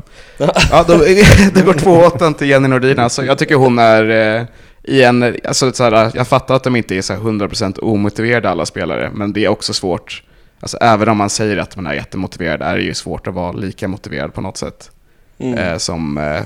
Ja, 0.71 0.85
då, 0.87 0.97
det 1.53 1.65
går 1.65 1.73
2-8 1.73 2.33
till 2.33 2.49
Jenny 2.49 2.67
Nordin. 2.67 2.99
Alltså, 2.99 3.25
jag 3.25 3.37
tycker 3.37 3.55
hon 3.55 3.79
är 3.79 4.09
eh, 4.09 4.45
i 4.83 5.03
en... 5.03 5.23
Alltså, 5.23 5.71
så 5.71 5.83
här, 5.83 6.11
jag 6.15 6.27
fattar 6.27 6.55
att 6.55 6.63
de 6.63 6.75
inte 6.75 6.95
är 6.95 7.01
så 7.01 7.13
här 7.13 7.19
100% 7.19 7.79
omotiverade 7.79 8.49
alla 8.49 8.65
spelare, 8.65 9.11
men 9.13 9.33
det 9.33 9.45
är 9.45 9.49
också 9.49 9.73
svårt. 9.73 10.23
Alltså, 10.59 10.77
även 10.81 11.09
om 11.09 11.17
man 11.17 11.29
säger 11.29 11.57
att 11.57 11.75
man 11.75 11.87
är 11.87 11.93
jättemotiverad 11.93 12.61
är 12.61 12.77
det 12.77 12.83
ju 12.83 12.93
svårt 12.93 13.27
att 13.27 13.33
vara 13.33 13.51
lika 13.51 13.87
motiverad 13.87 14.33
på 14.33 14.41
något 14.41 14.57
sätt. 14.57 14.91
Mm. 15.37 15.57
Eh, 15.57 15.77
som, 15.77 16.17
eh, 16.17 16.41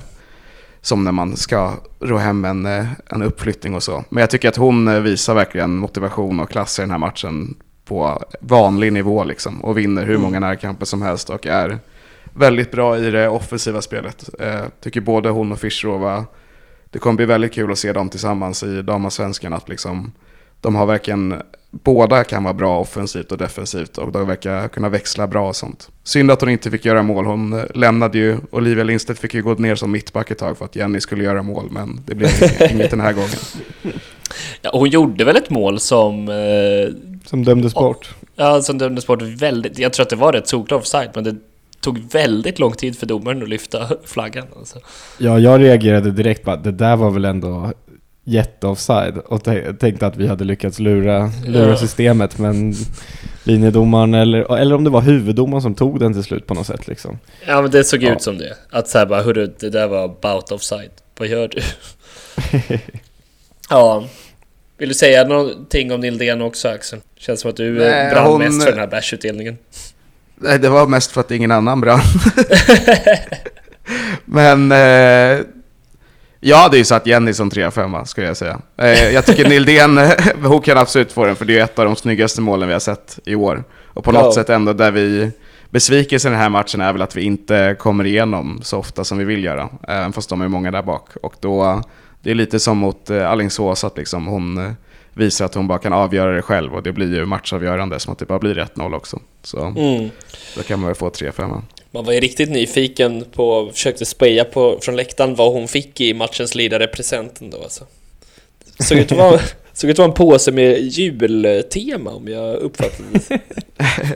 som 0.82 1.04
när 1.04 1.12
man 1.12 1.38
ska 1.38 1.74
ro 2.00 2.18
hem 2.18 2.46
en, 2.46 2.66
eh, 2.66 2.86
en 3.06 3.22
uppflyttning 3.22 3.76
och 3.76 3.84
så. 3.84 4.04
Men 4.10 4.22
jag 4.22 4.30
tycker 4.30 4.50
att 4.50 4.56
hon 4.56 4.88
eh, 4.88 5.00
visar 5.00 5.34
verkligen 5.34 5.78
motivation 5.78 6.40
och 6.40 6.50
klass 6.50 6.80
i 6.80 6.82
den 6.82 6.92
här 6.92 6.98
matchen 6.98 7.56
på 7.86 8.24
vanlig 8.42 8.94
nivå 8.94 9.24
liksom. 9.24 9.64
Och 9.64 9.78
vinner 9.78 10.06
hur 10.06 10.18
många 10.18 10.40
närkamper 10.40 10.86
som 10.86 11.02
helst 11.02 11.30
och 11.30 11.48
är 11.48 11.80
väldigt 12.34 12.72
bra 12.72 12.98
i 12.98 13.12
det 13.12 13.30
offensiva 13.30 13.82
spelet. 13.82 14.30
Eh, 14.40 14.62
tycker 14.82 15.02
både 15.02 15.30
hon 15.30 15.52
och 15.52 15.60
Fischerova, 15.60 16.26
det 16.90 17.00
kommer 17.00 17.16
bli 17.16 17.26
väldigt 17.26 17.54
kul 17.54 17.72
att 17.72 17.80
se 17.80 17.94
dem 17.94 18.10
tillsammans 18.10 18.64
i 18.64 18.82
damallsvenskan. 18.82 19.54
Att 19.54 19.70
liksom, 19.70 20.12
de 20.62 20.76
har 20.76 20.86
verkligen, 20.86 21.36
båda 21.72 22.24
kan 22.24 22.44
vara 22.44 22.54
bra 22.54 22.80
offensivt 22.80 23.32
och 23.32 23.38
defensivt 23.38 23.98
och 23.98 24.12
de 24.12 24.28
verkar 24.28 24.68
kunna 24.68 24.90
växla 24.90 25.28
bra 25.28 25.48
och 25.48 25.56
sånt. 25.56 25.90
Synd 26.04 26.32
att 26.32 26.42
hon 26.42 26.50
inte 26.50 26.72
fick 26.72 26.86
göra 26.86 27.04
mål. 27.04 27.26
Hon 27.26 27.62
lämnade 27.76 28.18
ju, 28.18 28.38
Olivia 28.52 28.84
Lindstedt 28.84 29.20
fick 29.20 29.34
ju 29.34 29.42
gå 29.44 29.54
ner 29.54 29.76
som 29.76 29.92
mittback 29.92 30.32
ett 30.32 30.38
tag 30.38 30.58
för 30.58 30.66
att 30.66 30.76
Jenny 30.76 31.00
skulle 31.02 31.24
göra 31.24 31.42
mål, 31.44 31.68
men 31.72 32.02
det 32.06 32.16
blev 32.16 32.30
inget 32.72 32.92
den 32.92 33.02
här 33.02 33.14
gången. 33.14 33.30
Ja, 34.62 34.70
hon 34.74 34.90
gjorde 34.90 35.24
väl 35.26 35.36
ett 35.38 35.50
mål 35.50 35.80
som, 35.80 36.30
eh, 36.30 36.96
Som 37.26 37.44
dömdes 37.44 37.74
bort. 37.74 38.16
ja, 38.36 38.62
som 38.62 38.78
dömdes 38.78 39.08
bort 39.08 39.22
väldigt, 39.22 39.80
jag 39.80 39.94
tror 39.94 40.04
att 40.04 40.10
det 40.10 40.16
var 40.16 40.34
rätt 40.34 40.48
solklar 40.48 40.78
offside, 40.78 41.10
men 41.16 41.24
det 41.24 41.36
tog 41.82 42.00
väldigt 42.12 42.60
lång 42.60 42.72
tid 42.72 42.98
för 42.98 43.06
domaren 43.06 43.44
att 43.44 43.50
lyfta 43.50 43.88
flaggan. 44.06 44.46
Alltså. 44.58 44.80
Ja, 45.18 45.40
jag 45.40 45.62
reagerade 45.62 46.12
direkt 46.12 46.44
på 46.44 46.52
att 46.52 46.64
det 46.64 46.72
där 46.72 46.96
var 46.96 47.12
väl 47.12 47.26
ändå 47.26 47.74
jätteoffside 48.28 49.18
och 49.18 49.44
tänkte 49.80 50.08
att 50.08 50.18
vi 50.18 50.28
hade 50.28 50.44
lyckats 50.44 50.80
lura, 50.80 51.32
lura 51.46 51.70
Ja. 51.70 51.78
systemet 51.78 52.38
men 52.38 52.74
linjedomaren 53.44 54.14
eller, 54.14 54.56
eller 54.58 54.76
om 54.76 54.84
det 54.84 54.90
var 54.90 55.02
huvuddomaren 55.02 55.62
som 55.62 55.76
tog 55.76 56.00
den 56.00 56.14
till 56.14 56.24
slut 56.24 56.48
på 56.48 56.54
något 56.54 56.68
sätt 56.68 56.88
liksom. 56.88 57.20
Ja 57.48 57.62
men 57.62 57.72
det 57.72 57.84
såg 57.84 58.04
Ja. 58.04 58.12
ut 58.16 58.22
som 58.22 58.38
det. 58.38 58.58
Att 58.70 58.88
såhär 58.88 59.06
bara, 59.06 59.22
hörru, 59.24 59.54
det 59.60 59.70
där 59.70 59.88
var 59.88 60.04
about 60.06 60.52
offside. 60.52 60.92
Vad 61.20 61.28
gör 61.28 61.48
du? 61.48 61.62
ja. 63.70 64.06
Vill 64.78 64.90
du 64.90 64.96
säga 64.96 65.24
någonting 65.28 65.92
om 65.92 66.00
Nildén 66.02 66.42
också 66.42 66.68
Axel? 66.68 67.00
Känns 67.18 67.40
som 67.42 67.50
att 67.50 67.58
du 67.58 67.72
Nej, 67.80 68.12
brann 68.14 68.28
hon- 68.28 68.40
mest 68.42 68.64
för 68.64 68.72
den 68.72 68.80
här 68.80 68.88
bärsutdelningen. 68.88 69.58
Nej, 70.36 70.60
det 70.60 70.70
var 70.70 70.88
mest 70.88 71.12
för 71.12 71.22
att 71.22 71.32
ingen 71.32 71.52
annan 71.52 71.82
brann. 71.82 72.00
Men 74.26 74.72
eh, 74.72 75.46
jag 76.40 76.58
hade 76.58 76.78
ju 76.78 76.84
satt 76.84 77.08
Jenny 77.08 77.34
som 77.34 77.52
3-5 77.52 78.06
skulle 78.06 78.28
jag 78.28 78.38
säga. 78.38 78.60
Eh, 78.78 79.10
jag 79.14 79.26
tycker 79.26 79.50
Nildén, 79.50 80.00
hon 80.44 80.62
kan 80.62 80.78
absolut 80.78 81.12
få 81.12 81.26
den 81.26 81.36
för 81.36 81.46
det 81.46 81.60
är 81.60 81.64
ett 81.64 81.80
av 81.80 81.86
de 81.86 81.96
snyggaste 81.96 82.42
målen 82.42 82.68
vi 82.68 82.74
har 82.74 82.80
sett 82.80 83.20
i 83.26 83.36
år. 83.36 83.64
Och 83.88 84.04
på 84.04 84.12
något 84.12 84.24
Ja. 84.26 84.32
sätt 84.32 84.50
ändå 84.50 84.74
där 84.74 84.92
vi 84.92 85.32
Besvikelsen 85.70 86.32
i 86.32 86.34
den 86.34 86.42
här 86.42 86.50
matchen 86.50 86.82
är 86.82 86.94
väl 86.94 87.02
att 87.02 87.16
vi 87.16 87.22
inte 87.22 87.76
kommer 87.80 88.06
igenom 88.06 88.60
så 88.64 88.78
ofta 88.78 89.04
som 89.04 89.18
vi 89.18 89.24
vill 89.26 89.44
göra. 89.44 89.70
Även 89.88 90.14
fast 90.14 90.30
de 90.30 90.42
är 90.42 90.48
många 90.48 90.72
där 90.72 90.82
bak. 90.84 91.10
Och 91.24 91.34
då, 91.40 91.82
det 92.22 92.32
är 92.32 92.36
lite 92.36 92.60
som 92.60 92.78
mot 92.78 93.10
eh, 93.10 93.30
Alingsås 93.32 93.84
att 93.84 93.98
liksom 93.98 94.26
hon 94.28 94.58
eh, 94.58 94.72
visar 95.14 95.46
att 95.46 95.56
hon 95.56 95.68
bara 95.68 95.80
kan 95.80 95.94
avgöra 95.94 96.36
det 96.36 96.42
själv. 96.42 96.74
Och 96.76 96.84
det 96.84 96.92
blir 96.92 97.16
ju 97.16 97.26
matchavgörande 97.26 98.00
som 98.00 98.14
att 98.14 98.20
det 98.20 98.26
bara 98.26 98.40
blir 98.40 98.56
1-0 98.76 98.96
också. 98.96 99.20
Så 99.44 99.60
Mm. 99.66 100.10
då 100.58 100.64
kan 100.64 100.80
man 100.80 100.88
väl 100.88 100.96
få 100.96 101.10
3-5. 101.10 101.62
Man 101.92 102.06
var 102.06 102.14
ju 102.14 102.20
riktigt 102.20 102.50
nyfiken 102.50 103.26
på, 103.34 103.70
försökte 103.74 104.06
speja 104.06 104.46
på 104.46 104.80
från 104.82 104.96
läktaren 104.96 105.36
vad 105.36 105.54
hon 105.54 105.68
fick 105.68 106.02
i 106.02 106.14
matchens 106.14 106.56
lidare 106.56 106.88
presenten 106.88 107.50
då 107.50 107.64
alltså. 107.64 107.86
Såg 108.80 108.98
ut 108.98 109.12
att 109.12 109.18
vara, 109.18 109.40
Såg 109.74 109.90
ut 109.90 109.94
att 109.94 109.98
vara 109.98 110.08
en 110.08 110.14
påse 110.14 110.52
med 110.52 110.80
jultema 110.82 112.12
om 112.12 112.28
jag 112.28 112.56
uppfattade, 112.56 113.20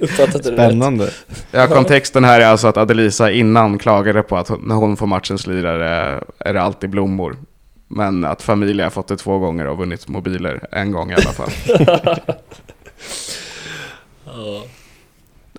uppfattade 0.01 0.43
det 0.43 0.51
rätt. 0.51 0.69
Spännande. 0.69 1.09
Ja, 1.51 1.67
kontexten 1.67 2.23
här 2.23 2.41
är 2.41 2.45
alltså 2.45 2.67
att 2.67 2.77
Adelisa 2.77 3.31
innan 3.31 3.77
klagade 3.77 4.23
på 4.23 4.37
att 4.37 4.49
när 4.63 4.75
hon 4.75 4.97
får 4.97 5.07
matchens 5.07 5.47
lirare 5.47 6.23
är 6.39 6.53
det 6.53 6.61
alltid 6.61 6.89
blommor. 6.89 7.37
Men 7.87 8.25
att 8.25 8.41
familjen 8.41 8.83
har 8.83 8.91
fått 8.91 9.07
det 9.07 9.17
två 9.17 9.39
gånger 9.39 9.67
och 9.67 9.77
vunnit 9.77 10.07
mobiler 10.07 10.67
en 10.71 10.91
gång 10.91 11.11
i 11.11 11.13
alla 11.13 11.31
fall. 11.31 11.51
Ja. 14.25 14.63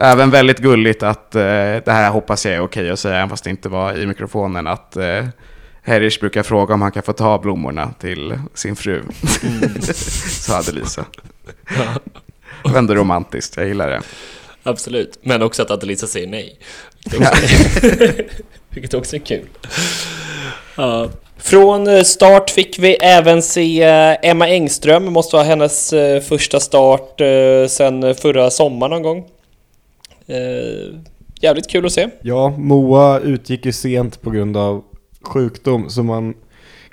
Även 0.00 0.31
väldigt 0.31 0.59
gulligt 0.59 1.02
att, 1.02 1.35
eh, 1.35 1.40
det 1.40 1.83
här 1.87 2.11
hoppas 2.11 2.46
jag 2.46 2.55
är 2.55 2.61
okej 2.61 2.90
att 2.90 2.98
säga, 2.98 3.16
även 3.16 3.28
fast 3.28 3.44
det 3.44 3.50
inte 3.50 3.68
var 3.68 3.98
i 3.98 4.07
mikrofonen, 4.07 4.66
att 4.66 4.96
eh, 4.96 5.26
Herrish 5.83 6.20
brukar 6.20 6.42
fråga 6.42 6.74
om 6.74 6.83
han 6.83 6.92
kan 6.92 7.02
få 7.02 7.12
ta 7.12 7.38
blommorna 7.38 7.94
till 8.00 8.38
sin 8.55 8.76
fru. 8.76 9.02
Så 10.28 10.52
hade 10.52 10.72
Lisa. 10.72 11.05
Ändå 12.76 12.94
romantiskt, 12.94 13.57
jag 13.57 13.66
gillar 13.66 13.90
det. 13.90 14.00
Absolut, 14.62 15.18
men 15.22 15.42
också 15.42 15.62
att 15.62 15.70
Adelisa 15.70 16.07
säger 16.07 16.26
nej. 16.26 16.59
Vilket 18.68 18.94
också, 18.94 19.16
är 19.16 19.20
kul. 19.20 19.48
Ja. 20.76 21.09
Från 21.38 21.87
eh, 21.87 22.02
start 22.02 22.50
fick 22.50 22.78
vi 22.78 22.94
även 22.94 23.42
se 23.42 23.83
eh, 23.83 24.16
Emma 24.22 24.48
Engström, 24.48 25.12
måste 25.12 25.37
vara 25.37 25.46
hennes 25.46 25.92
eh, 25.92 26.20
första 26.20 26.61
start 26.61 27.20
sen 27.68 28.14
förra 28.14 28.50
sommaren 28.50 28.90
någon 28.90 29.02
gång. 29.02 29.24
Eh, 30.27 30.97
Jävligt 31.41 31.71
kul 31.71 31.87
att 31.87 31.93
se. 31.93 32.09
Ja, 32.23 32.55
Moa 32.59 33.19
utgick 33.21 33.67
ju 33.67 33.73
sent 33.73 34.23
på 34.23 34.31
grund 34.31 34.57
av 34.57 34.85
sjukdom 35.23 35.91
så 35.91 36.03
man 36.03 36.35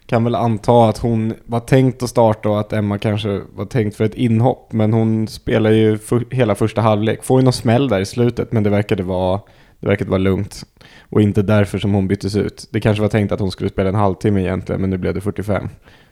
kan 0.06 0.24
väl 0.24 0.36
anta 0.36 0.90
att 0.90 0.98
hon 0.98 1.34
var 1.46 1.60
tänkt 1.60 2.04
att 2.04 2.10
starta 2.10 2.50
och 2.50 2.60
att 2.60 2.74
Emma 2.74 2.98
kanske 2.98 3.42
var 3.56 3.66
tänkt 3.66 3.96
för 3.98 4.04
ett 4.04 4.14
inhopp. 4.16 4.72
Men 4.74 4.94
hon 4.94 5.28
spelar 5.28 5.72
ju 5.72 5.98
för, 5.98 6.26
hela 6.32 6.56
första 6.56 6.82
halvlek. 6.82 7.24
Får 7.24 7.40
ju 7.40 7.44
någon 7.44 7.54
smäll 7.54 7.90
där 7.90 8.00
i 8.00 8.06
slutet 8.06 8.52
men 8.52 8.64
det 8.64 8.70
verkade 8.70 9.04
vara, 9.04 9.40
det 9.80 9.88
verkade 9.88 10.10
vara 10.10 10.18
lugnt. 10.18 10.64
Och 11.10 11.22
inte 11.22 11.42
därför 11.42 11.80
som 11.80 11.94
hon 11.94 12.08
byttes 12.08 12.36
ut. 12.36 12.68
Det 12.72 12.80
kanske 12.82 13.02
var 13.02 13.10
tänkt 13.10 13.32
att 13.32 13.40
hon 13.40 13.52
skulle 13.52 13.70
spela 13.70 13.90
en 13.90 13.96
halvtimme 13.96 14.42
egentligen 14.42 14.82
men 14.82 14.90
nu 14.90 14.98
blev 14.98 15.14
det 15.14 15.22
45. 15.22 15.70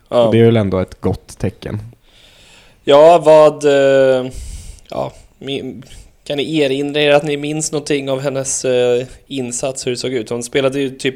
Ja. 0.10 0.26
Och 0.26 0.32
det 0.34 0.40
är 0.40 0.46
väl 0.46 0.58
ändå 0.58 0.80
ett 0.80 1.02
gott 1.02 1.38
tecken. 1.40 1.80
Ja, 2.84 3.22
vad... 3.26 3.66
eh, 3.66 4.32
Ja, 4.90 5.14
min- 5.40 5.84
kan 6.28 6.38
ni 6.38 6.58
erinra 6.60 7.02
er 7.02 7.12
att 7.12 7.24
ni 7.24 7.38
minns 7.38 7.72
någonting 7.72 8.10
av 8.10 8.20
hennes 8.20 8.66
eh, 8.66 9.06
insats, 9.28 9.88
hur 9.88 9.92
det 9.92 9.98
såg 9.98 10.14
ut? 10.14 10.30
Hon 10.30 10.44
spelade 10.44 10.80
ju 10.80 10.90
typ 10.90 11.16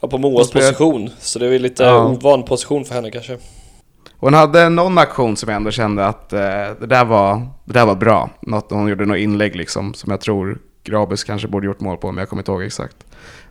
ja, 0.00 0.08
på 0.08 0.18
Moas 0.18 0.50
position, 0.50 1.10
så 1.18 1.38
det 1.38 1.46
är 1.46 1.50
väl 1.50 1.62
lite 1.62 1.82
Ja. 1.82 2.04
ovan 2.04 2.42
position 2.42 2.84
för 2.84 2.94
henne 2.94 3.10
kanske. 3.10 3.38
Hon 4.16 4.34
hade 4.34 4.68
någon 4.68 4.98
aktion 4.98 5.36
som 5.36 5.48
jag 5.48 5.56
ändå 5.56 5.70
kände 5.70 6.06
att 6.06 6.32
eh, 6.32 6.38
det, 6.80 6.86
där 6.86 7.04
var, 7.04 7.48
det 7.64 7.72
där 7.72 7.86
var 7.86 7.94
bra. 7.94 8.30
Något, 8.40 8.70
hon 8.70 8.88
gjorde 8.88 9.06
något 9.06 9.18
inlägg 9.18 9.56
liksom, 9.56 9.94
som 9.94 10.10
jag 10.10 10.20
tror 10.20 10.58
Grabus 10.84 11.24
kanske 11.24 11.48
borde 11.48 11.66
gjort 11.66 11.80
mål 11.80 11.96
på, 11.96 12.12
men 12.12 12.18
jag 12.22 12.28
kommer 12.28 12.40
inte 12.40 12.52
ihåg 12.52 12.62
exakt. 12.62 12.96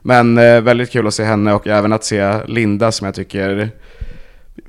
Men 0.02 0.38
eh, 0.38 0.62
väldigt 0.62 0.92
kul 0.92 1.08
att 1.08 1.14
se 1.14 1.24
henne 1.24 1.54
och 1.54 1.68
även 1.68 1.94
att 1.94 2.04
se 2.04 2.46
Linda 2.48 2.92
som 2.92 3.06
jag 3.06 3.16
tycker 3.16 3.70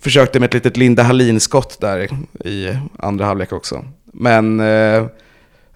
försökte 0.00 0.40
med 0.40 0.46
ett 0.46 0.54
litet 0.54 0.76
Linda 0.76 1.02
Hallin-skott 1.02 1.80
där 1.80 2.08
i 2.44 2.76
andra 2.98 3.24
halvlek 3.24 3.52
också. 3.52 3.84
Men 4.04 4.60
eh, 4.60 5.06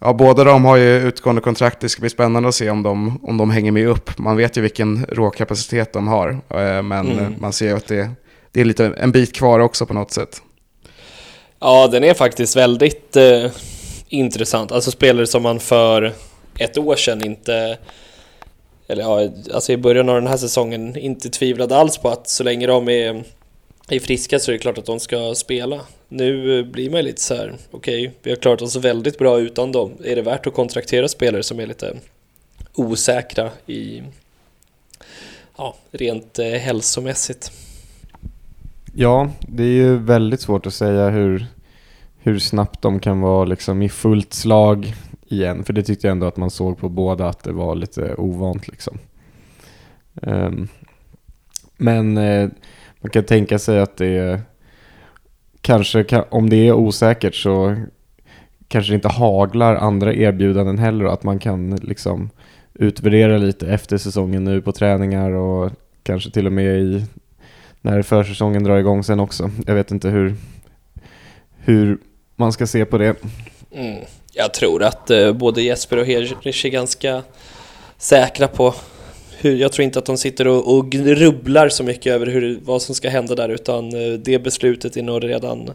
ja, 0.01 0.13
båda 0.13 0.45
de 0.45 0.65
har 0.65 0.77
ju 0.77 0.97
utgående 1.09 1.43
kontrakt, 1.43 1.81
det 1.81 1.89
ska 1.89 2.01
bli 2.01 2.11
spännande 2.11 2.49
att 2.49 2.55
se 2.55 2.71
om 2.71 2.83
de, 2.83 3.21
om 3.23 3.37
de 3.37 3.51
hänger 3.51 3.73
med 3.73 3.89
upp. 3.89 4.19
Man 4.19 4.37
vet 4.37 4.57
ju 4.57 4.61
vilken 4.61 5.07
råkapacitet 5.09 5.93
de 5.93 6.09
har, 6.09 6.31
eh, 6.31 6.83
men 6.83 7.19
Mm. 7.19 7.35
man 7.39 7.53
ser 7.53 7.67
ju 7.67 7.77
att 7.77 7.87
det, 7.87 8.11
det 8.53 8.61
är 8.61 8.65
lite 8.65 8.87
en 8.87 9.13
bit 9.13 9.35
kvar 9.35 9.61
också 9.61 9.87
på 9.87 9.95
något 9.95 10.11
sätt. 10.13 10.43
Ja, 11.61 11.89
den 11.93 12.05
är 12.05 12.15
faktiskt 12.15 12.57
väldigt 12.57 13.17
eh, 13.17 13.51
intressant. 14.09 14.73
Alltså 14.73 14.91
spelare 14.91 15.27
som 15.27 15.43
man 15.43 15.61
för 15.61 16.13
ett 16.59 16.79
år 16.79 16.97
sedan 16.97 17.25
inte... 17.25 17.79
Eller 18.89 19.03
ja, 19.03 19.29
alltså 19.55 19.73
i 19.73 19.77
början 19.77 20.09
av 20.09 20.15
den 20.15 20.27
här 20.27 20.37
säsongen 20.37 20.97
inte 20.97 21.29
tvivlade 21.29 21.77
alls 21.77 21.99
på 21.99 22.09
att 22.09 22.29
så 22.29 22.45
länge 22.45 22.67
de 22.67 22.89
är, 22.89 23.25
är 23.89 24.01
friska 24.01 24.39
så 24.39 24.51
är 24.51 24.53
det 24.53 24.59
klart 24.59 24.79
att 24.79 24.87
de 24.87 25.01
ska 25.01 25.35
spela. 25.35 25.81
Nu 26.09 26.59
eh, 26.59 26.67
blir 26.67 26.91
man 26.91 27.01
ju 27.01 27.07
lite 27.07 27.21
så 27.21 27.35
här, 27.35 27.55
okej, 27.71 28.13
vi 28.23 28.31
har 28.31 28.37
klarat 28.37 28.63
oss 28.63 28.77
väldigt 28.77 29.19
bra 29.19 29.39
utan 29.39 29.73
dem. 29.73 29.93
Är 30.05 30.17
det 30.17 30.23
värt 30.23 30.47
att 30.47 30.55
kontraktera 30.55 31.09
spelare 31.09 31.43
som 31.43 31.61
är 31.61 31.67
lite 31.67 31.97
osäkra 32.75 33.51
i... 33.67 34.03
Ja, 35.59 35.77
rent 35.91 36.39
eh, 36.39 36.47
hälsomässigt. 36.47 37.53
Ja, 38.95 39.31
det 39.41 39.63
är 39.63 39.75
ju 39.75 39.97
väldigt 39.97 40.41
svårt 40.41 40.67
att 40.67 40.75
säga 40.75 41.09
hur, 41.09 41.47
hur 42.19 42.39
snabbt 42.39 42.83
de 42.83 43.01
kan 43.01 43.21
vara 43.21 43.45
liksom 43.45 43.83
i 43.83 43.89
fullt 43.89 44.35
slag 44.35 44.95
igen. 45.29 45.65
För 45.65 45.73
det 45.73 45.83
tyckte 45.83 46.07
jag 46.07 46.13
ändå 46.13 46.27
att 46.27 46.37
man 46.37 46.51
såg 46.51 46.79
på 46.79 46.89
båda 46.89 47.29
att 47.29 47.45
det 47.45 47.53
var 47.53 47.75
lite 47.75 48.15
ovant 48.15 48.69
liksom. 48.69 48.99
Um, 50.15 50.69
men 51.77 52.19
eh, 52.19 52.49
man 53.07 53.11
kan 53.11 53.25
tänka 53.25 53.59
sig 53.59 53.81
att 53.81 53.97
det 53.97 54.07
är, 54.07 54.41
kanske 55.61 56.05
kan, 56.05 56.25
om 56.29 56.51
det 56.51 56.69
är 56.69 56.73
osäkert 56.73 57.35
så 57.35 57.77
kanske 58.69 58.93
det 58.93 58.95
inte 58.95 59.09
haglar 59.09 59.75
andra 59.75 60.15
erbjudanden 60.15 60.79
heller 60.79 61.05
och 61.05 61.13
att 61.13 61.23
man 61.23 61.39
kan 61.39 61.77
liksom 61.77 62.31
utvärdera 62.75 63.39
lite 63.39 63.67
efter 63.67 63.99
säsongen 63.99 64.45
nu 64.45 64.63
på 64.63 64.73
träningar 64.73 65.31
och 65.31 65.73
kanske 66.03 66.31
till 66.31 66.47
och 66.47 66.53
med 66.53 66.79
i 66.79 67.05
när 67.81 68.03
försäsongen 68.03 68.65
drar 68.65 68.79
igång 68.79 69.05
sen 69.05 69.21
också. 69.21 69.51
Jag 69.67 69.75
vet 69.75 69.91
inte 69.91 70.09
hur, 70.09 70.35
hur 71.59 71.99
man 72.37 72.53
ska 72.53 72.67
se 72.67 72.85
på 72.85 72.99
det. 72.99 73.17
Mm. 73.73 74.05
Jag 74.33 74.55
tror 74.55 74.83
att 74.83 75.11
eh, 75.11 75.33
både 75.33 75.63
Jesper 75.63 75.97
och 75.99 76.07
Herrich 76.07 76.65
är 76.65 76.71
ganska 76.71 77.23
säkra 77.99 78.49
på 78.49 78.75
hur, 79.41 79.57
jag 79.57 79.73
tror 79.73 79.85
inte 79.85 79.99
att 79.99 80.07
de 80.07 80.19
sitter 80.19 80.47
och, 80.49 80.77
och 80.77 80.91
grubblar 80.91 81.69
så 81.69 81.85
mycket 81.85 82.13
över 82.13 82.27
hur, 82.27 82.61
vad 82.65 82.83
som 82.83 82.95
ska 82.95 83.09
hända 83.09 83.35
där 83.35 83.49
utan 83.49 83.85
eh, 83.95 84.13
det 84.19 84.39
beslutet 84.39 84.97
är 84.97 85.03
nog 85.03 85.25
redan 85.25 85.71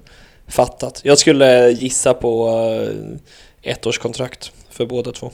fattat. 0.47 1.01
Jag 1.03 1.17
skulle 1.17 1.69
gissa 1.71 2.13
på 2.13 2.49
eh, 3.63 3.71
ettårskontrakt 3.71 4.51
för 4.69 4.85
båda 4.85 5.11
två. 5.11 5.31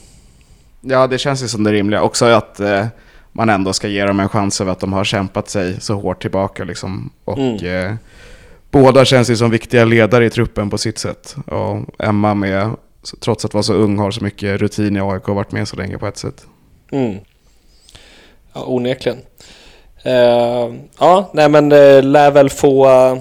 Ja, 0.81 1.07
det 1.07 1.17
känns 1.17 1.43
ju 1.43 1.47
som 1.47 1.63
det 1.63 1.71
rimliga. 1.73 2.01
Också 2.01 2.25
att 2.25 2.59
eh, 2.59 2.85
man 3.31 3.49
ändå 3.49 3.73
ska 3.73 3.87
ge 3.87 4.05
dem 4.05 4.19
en 4.19 4.29
chans 4.29 4.61
över 4.61 4.71
att 4.71 4.79
de 4.79 4.93
har 4.93 5.03
kämpat 5.03 5.49
sig 5.49 5.81
så 5.81 5.93
hårt 5.93 6.21
tillbaka. 6.21 6.63
Liksom. 6.63 7.09
Och 7.25 7.37
Mm. 7.37 7.85
eh, 7.89 7.95
båda 8.71 9.05
känns 9.05 9.29
ju 9.29 9.35
som 9.35 9.51
viktiga 9.51 9.85
ledare 9.85 10.25
i 10.25 10.29
truppen 10.29 10.69
på 10.69 10.77
sitt 10.77 10.97
sätt. 10.97 11.35
Och 11.45 11.85
Emma 11.99 12.33
med, 12.33 12.71
trots 13.19 13.45
att 13.45 13.53
vara 13.53 13.63
så 13.63 13.73
ung, 13.73 13.97
har 13.99 14.11
så 14.11 14.23
mycket 14.23 14.59
rutin 14.61 14.95
i 14.97 14.99
AIK 15.01 15.29
och 15.29 15.35
varit 15.35 15.51
med 15.51 15.67
så 15.67 15.75
länge 15.75 15.97
på 15.97 16.07
ett 16.07 16.17
sätt. 16.17 16.45
Mm. 16.91 17.15
Ja, 18.57 18.63
onekligen. 18.67 19.17
Eh, 20.03 20.73
ja, 20.99 21.29
nej 21.33 21.49
men 21.49 21.71
eh, 21.71 22.03
lär 22.03 22.31
väl 22.31 22.49
få... 22.49 22.87
Eh, 22.87 23.17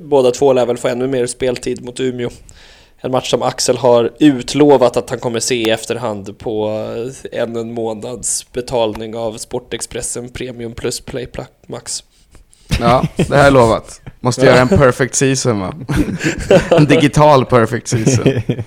båda 0.00 0.30
två 0.30 0.52
lär 0.52 0.66
väl 0.66 0.76
få 0.76 0.88
ännu 0.88 1.06
mer 1.06 1.26
speltid 1.26 1.84
mot 1.84 2.00
Umeå. 2.00 2.30
En 3.00 3.10
match 3.10 3.30
som 3.30 3.42
Axel 3.42 3.76
har 3.76 4.10
utlovat 4.18 4.96
att 4.96 5.10
han 5.10 5.18
kommer 5.18 5.40
se 5.40 5.54
i 5.54 5.70
efterhand 5.70 6.38
på 6.38 6.66
en, 7.32 7.56
en 7.56 7.72
månads 7.72 8.52
betalning 8.52 9.16
av 9.16 9.36
Sportexpressen 9.38 10.28
Premium 10.28 10.72
plus 10.74 11.00
Play 11.00 11.26
Pla- 11.26 11.46
Max. 11.66 12.04
Ja, 12.80 13.04
det 13.16 13.36
här 13.36 13.46
är 13.46 13.50
lovat. 13.50 14.00
Måste 14.20 14.46
göra 14.46 14.60
en 14.60 14.68
perfect 14.68 15.14
season 15.14 15.60
va? 15.60 15.74
En 16.70 16.84
digital 16.84 17.44
perfect 17.46 17.88
season. 17.88 18.24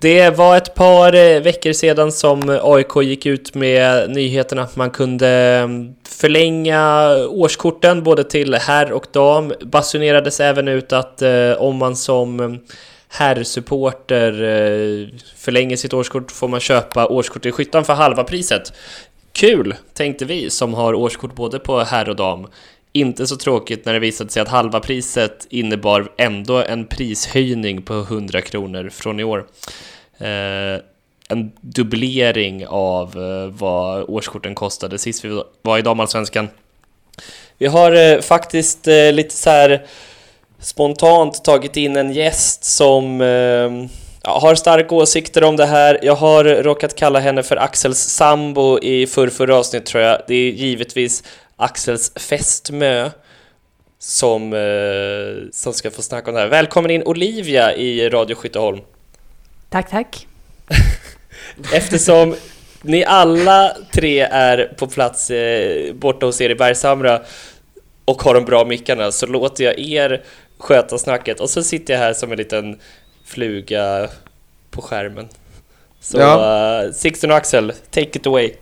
Det 0.00 0.30
var 0.30 0.56
ett 0.56 0.74
par 0.74 1.14
eh, 1.14 1.40
veckor 1.40 1.72
sedan 1.72 2.12
som 2.12 2.50
eh, 2.50 2.60
AIK 2.62 2.96
gick 3.02 3.26
ut 3.26 3.54
med 3.54 4.10
nyheten 4.10 4.58
att 4.58 4.76
man 4.76 4.90
kunde 4.90 5.28
mm, 5.28 5.94
förlänga 6.08 7.14
årskorten 7.28 8.02
både 8.02 8.24
till 8.24 8.54
herr 8.54 8.92
och 8.92 9.06
dam. 9.12 9.52
Basunerades 9.60 10.40
även 10.40 10.68
ut 10.68 10.92
att 10.92 11.22
eh, 11.22 11.52
om 11.58 11.76
man 11.76 11.96
som 11.96 12.40
mm, 12.40 12.58
herrsupporter 13.08 14.32
förlänger 15.36 15.76
sitt 15.76 15.94
årskort 15.94 16.30
får 16.30 16.48
man 16.48 16.60
köpa 16.60 17.06
årskort 17.06 17.46
i 17.46 17.52
skyttan 17.52 17.84
för 17.84 17.94
halva 17.94 18.24
priset. 18.24 18.72
Kul, 19.32 19.74
tänkte 19.94 20.24
vi 20.24 20.50
som 20.50 20.74
har 20.74 20.94
årskort 20.94 21.34
både 21.34 21.58
på 21.58 21.80
herr 21.80 22.08
och 22.08 22.16
dam. 22.16 22.46
Inte 22.92 23.26
så 23.26 23.36
tråkigt 23.36 23.84
när 23.84 23.92
det 23.92 23.98
visade 23.98 24.30
sig 24.30 24.42
att 24.42 24.48
halva 24.48 24.80
priset 24.80 25.46
innebar 25.50 26.12
ändå 26.18 26.62
en 26.62 26.86
prishöjning 26.86 27.82
på 27.82 27.94
100 27.94 28.40
kronor 28.40 28.90
från 28.92 29.20
i 29.20 29.24
år. 29.24 29.46
Eh, 30.18 30.82
en 31.28 31.52
dubblering 31.60 32.66
av 32.66 33.08
eh, 33.08 33.50
vad 33.58 34.04
årskorten 34.08 34.54
kostade 34.54 34.98
sist 34.98 35.24
vi 35.24 35.42
var 35.62 35.78
i 35.78 35.82
damallsvenskan. 35.82 36.48
Vi 37.58 37.66
har 37.66 37.92
eh, 37.92 38.20
faktiskt 38.20 38.88
eh, 38.88 39.12
lite 39.12 39.34
så 39.34 39.50
här 39.50 39.86
spontant 40.58 41.44
tagit 41.44 41.76
in 41.76 41.96
en 41.96 42.12
gäst 42.12 42.64
som 42.64 43.20
eh, 43.20 43.88
har 44.32 44.54
starka 44.54 44.94
åsikter 44.94 45.44
om 45.44 45.56
det 45.56 45.66
här. 45.66 45.98
Jag 46.02 46.14
har 46.14 46.44
råkat 46.44 46.94
kalla 46.94 47.18
henne 47.18 47.42
för 47.42 47.56
Axels 47.56 47.98
sambo 47.98 48.78
i 48.78 49.06
förrförra 49.06 49.56
avsnitt 49.56 49.86
tror 49.86 50.02
jag. 50.02 50.22
Det 50.28 50.34
är 50.34 50.52
givetvis 50.52 51.24
Axels 51.68 52.12
fästmö. 52.16 53.10
som, 54.00 54.52
eh, 54.52 55.48
som 55.52 55.72
ska 55.72 55.90
få 55.90 56.02
snacka 56.02 56.30
om 56.30 56.34
det 56.34 56.40
här. 56.40 56.48
Välkommen 56.48 56.90
in 56.90 57.02
Olivia 57.02 57.74
i 57.76 58.08
Radio 58.08 58.34
Skytteholm. 58.34 58.80
Tack, 59.70 59.90
tack. 59.90 60.26
Eftersom 61.72 62.36
ni 62.82 63.04
alla 63.04 63.76
tre 63.92 64.20
är 64.20 64.74
på 64.78 64.86
plats 64.86 65.30
eh, 65.30 65.94
borta 65.94 66.26
hos 66.26 66.40
er 66.40 66.50
i 66.50 66.54
Bergshamra 66.54 67.22
och 68.04 68.22
har 68.22 68.34
de 68.34 68.44
bra 68.44 68.64
mickarna 68.64 69.12
så 69.12 69.26
låter 69.26 69.64
jag 69.64 69.78
er 69.78 70.22
sköta 70.58 70.98
snacket 70.98 71.40
och 71.40 71.50
så 71.50 71.62
sitter 71.62 71.94
jag 71.94 72.00
här 72.00 72.12
som 72.14 72.32
en 72.32 72.38
liten 72.38 72.80
fluga 73.24 74.08
på 74.70 74.82
skärmen. 74.82 75.28
Så 76.00 76.18
Ja. 76.18 76.82
eh, 76.84 76.92
Sixten 76.92 77.30
och 77.30 77.36
Axel, 77.36 77.72
take 77.90 78.18
it 78.18 78.26
away. 78.26 78.52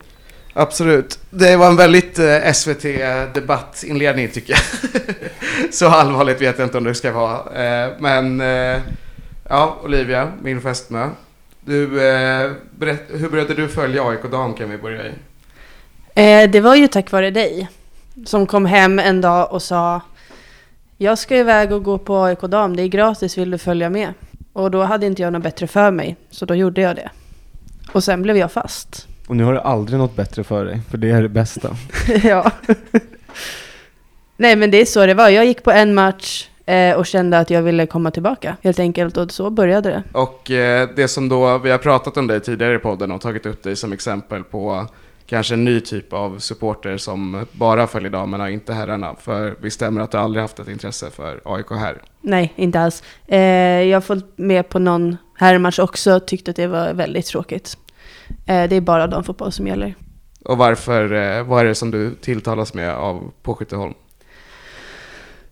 Absolut. 0.59 1.19
Det 1.31 1.57
var 1.57 1.69
en 1.69 1.77
väldigt 1.77 2.19
eh, 2.19 2.53
SVT-debattinledning 2.53 4.29
tycker 4.29 4.53
jag. 4.53 4.63
Så 5.75 5.89
allvarligt 5.89 6.41
vet 6.41 6.59
jag 6.59 6.67
inte 6.67 6.79
om 6.79 6.85
det 6.85 6.95
ska 6.95 7.13
vara. 7.13 7.35
Eh, 7.35 7.93
men 7.99 8.41
eh, 8.41 8.81
ja, 9.49 9.77
Olivia, 9.85 10.33
min 10.43 10.61
fästmö. 10.61 11.09
Du, 11.61 12.09
eh, 12.09 12.51
berätt, 12.71 13.03
hur 13.09 13.29
började 13.29 13.55
du 13.55 13.69
följa 13.69 14.09
AIK 14.09 14.23
Dam 14.31 14.55
kan 14.55 14.71
vi 14.71 14.79
börja 14.79 15.03
i? 15.07 15.13
Eh, 16.15 16.51
det 16.51 16.61
var 16.61 16.75
ju 16.75 16.89
tack 16.89 17.13
vare 17.13 17.31
dig 17.31 17.69
som 18.27 18.47
kom 18.47 18.67
hem 18.67 18.99
en 18.99 19.21
dag 19.21 19.53
och 19.53 19.63
sa 19.63 20.01
Jag 20.97 21.19
ska 21.19 21.37
iväg 21.37 21.73
och 21.73 21.83
gå 21.83 21.99
på 21.99 22.23
AIK 22.23 22.41
Dam, 22.41 22.77
det 22.77 22.83
är 22.83 22.89
gratis, 22.89 23.39
vill 23.39 23.51
du 23.51 23.59
följa 23.59 23.91
med? 23.91 24.15
Och 24.53 24.71
då 24.71 24.83
hade 24.83 25.07
inte 25.07 25.23
jag 25.23 25.33
något 25.33 25.43
bättre 25.43 25.67
för 25.67 25.91
mig, 25.91 26.17
så 26.31 26.45
då 26.45 26.55
gjorde 26.55 26.81
jag 26.81 26.97
det. 26.97 27.11
Och 27.93 28.05
sen 28.05 28.23
blev 28.23 28.37
jag 28.37 28.53
fast. 28.53 29.07
Och 29.27 29.37
nu 29.37 29.45
har 29.45 29.53
du 29.53 29.59
aldrig 29.59 29.99
något 29.99 30.17
bättre 30.17 30.45
för 30.45 30.65
dig, 30.65 30.81
för 30.91 30.99
det 30.99 31.11
är 31.11 31.23
det 31.23 31.29
bästa. 31.29 31.77
ja. 32.23 32.51
Nej 34.37 34.57
men 34.57 34.71
det 34.71 34.81
är 34.81 34.85
så 34.85 35.07
det 35.07 35.15
var, 35.15 35.29
jag 35.29 35.47
gick 35.47 35.63
på 35.63 35.71
en 35.71 35.95
match 35.95 36.49
eh, 36.67 36.97
och 36.97 37.07
kände 37.07 37.39
att 37.39 37.51
jag 37.51 37.63
ville 37.63 37.87
komma 37.87 38.11
tillbaka 38.11 38.57
helt 38.63 38.79
enkelt 38.79 39.17
och 39.17 39.33
så 39.33 39.51
började 39.51 39.91
det. 39.91 40.03
Och 40.19 40.51
eh, 40.51 40.89
det 40.97 41.09
som 41.09 41.29
då, 41.29 41.59
vi 41.59 41.71
har 41.71 41.79
pratat 41.79 42.17
om 42.17 42.27
dig 42.27 42.41
tidigare 42.41 42.75
i 42.75 42.79
podden 42.79 43.13
och 43.13 43.21
tagit 43.21 43.47
upp 43.47 43.63
dig 43.63 43.77
som 43.77 43.93
exempel 43.93 44.45
på 44.45 44.87
kanske 45.27 45.55
en 45.55 45.65
ny 45.65 45.81
typ 45.81 46.13
av 46.13 46.39
supporter 46.39 46.97
som 46.97 47.47
bara 47.53 47.87
följer 47.87 48.11
damerna, 48.11 48.51
inte 48.51 48.73
herrarna. 48.73 49.15
För 49.21 49.57
vi 49.61 49.71
stämmer 49.71 50.01
att 50.01 50.11
du 50.11 50.19
aldrig 50.19 50.43
haft 50.43 50.59
ett 50.59 50.69
intresse 50.69 51.11
för 51.11 51.41
AIK 51.45 51.71
här. 51.71 52.03
Nej, 52.21 52.53
inte 52.57 52.81
alls. 52.81 53.03
Eh, 53.27 53.39
jag 53.83 53.97
har 53.97 54.01
följt 54.01 54.27
med 54.37 54.69
på 54.69 54.79
någon 54.79 55.17
herrmatch 55.35 55.79
också, 55.79 56.21
tyckte 56.21 56.51
att 56.51 56.57
det 56.57 56.67
var 56.67 56.93
väldigt 56.93 57.27
tråkigt. 57.27 57.77
Eh, 58.47 58.69
det 58.69 58.77
är 58.77 58.81
bara 58.81 59.07
damfotboll 59.07 59.53
som 59.53 59.67
gäller. 59.67 59.95
Och 60.45 60.59
varför, 60.59 61.13
eh, 61.13 61.45
vad 61.45 61.61
är 61.61 61.65
det 61.65 61.75
som 61.75 61.91
du 61.91 62.15
tilltalas 62.15 62.75
med 62.75 62.91
av 62.95 63.33
på 63.43 63.55
Skytteholm? 63.55 63.95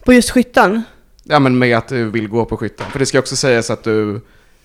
På 0.05 0.13
just 0.13 0.31
skyttan? 0.31 0.83
Ja 1.23 1.39
men 1.39 1.59
med 1.59 1.79
att 1.79 1.89
du 1.89 2.11
vill 2.11 2.29
gå 2.29 2.45
på 2.45 2.57
skyttan. 2.57 2.91
För 2.91 2.99
det 2.99 3.07
ska 3.07 3.19
också 3.19 3.37
sägas 3.37 3.71
att 3.71 3.85
du 3.85 4.21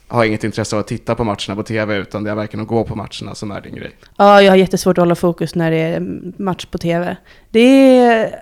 har 0.08 0.26
inget 0.26 0.44
intresse 0.44 0.76
av 0.76 0.80
att 0.80 0.88
titta 0.88 1.16
på 1.16 1.24
matcherna 1.24 1.56
på 1.56 1.64
tv 1.64 1.98
utan 1.98 2.24
det 2.24 2.32
är 2.32 2.36
verkligen 2.36 2.62
att 2.62 2.68
gå 2.68 2.84
på 2.84 2.96
matcherna 2.96 3.36
som 3.36 3.52
är 3.52 3.62
din 3.62 3.76
grej. 3.76 3.92
Ja, 4.18 4.42
jag 4.42 4.52
har 4.52 4.58
jättesvårt 4.58 4.98
att 4.98 5.02
hålla 5.02 5.16
fokus 5.16 5.56
när 5.56 5.72
det 5.72 5.78
är 5.78 6.00
match 6.42 6.66
på 6.66 6.78
tv. 6.78 7.18
Det 7.50 7.98
är 8.00 8.42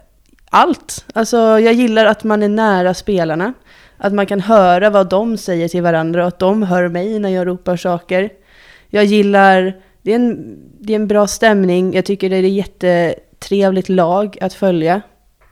allt. 0.49 1.05
Alltså, 1.13 1.37
jag 1.37 1.73
gillar 1.73 2.05
att 2.05 2.23
man 2.23 2.43
är 2.43 2.49
nära 2.49 2.93
spelarna. 2.93 3.53
Att 3.97 4.13
man 4.13 4.25
kan 4.25 4.39
höra 4.39 4.89
vad 4.89 5.09
de 5.09 5.37
säger 5.37 5.67
till 5.67 5.81
varandra 5.81 6.21
och 6.21 6.27
att 6.27 6.39
de 6.39 6.63
hör 6.63 6.87
mig 6.87 7.19
när 7.19 7.29
jag 7.29 7.47
ropar 7.47 7.77
saker. 7.77 8.29
Jag 8.89 9.05
gillar, 9.05 9.75
det 10.01 10.11
är 10.11 10.15
en, 10.15 10.57
det 10.79 10.93
är 10.93 10.95
en 10.95 11.07
bra 11.07 11.27
stämning. 11.27 11.93
Jag 11.93 12.05
tycker 12.05 12.29
det 12.29 12.35
är 12.35 12.43
ett 12.43 12.51
jättetrevligt 12.51 13.89
lag 13.89 14.37
att 14.41 14.53
följa. 14.53 15.01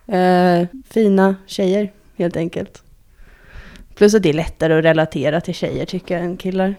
Eh, 0.06 0.66
fina 0.90 1.36
tjejer, 1.46 1.92
helt 2.16 2.36
enkelt. 2.36 2.82
Plus 3.94 4.14
att 4.14 4.22
det 4.22 4.28
är 4.28 4.32
lättare 4.32 4.78
att 4.78 4.84
relatera 4.84 5.40
till 5.40 5.54
tjejer 5.54 5.86
tycker 5.86 6.14
jag 6.14 6.24
än 6.24 6.36
killar. 6.36 6.74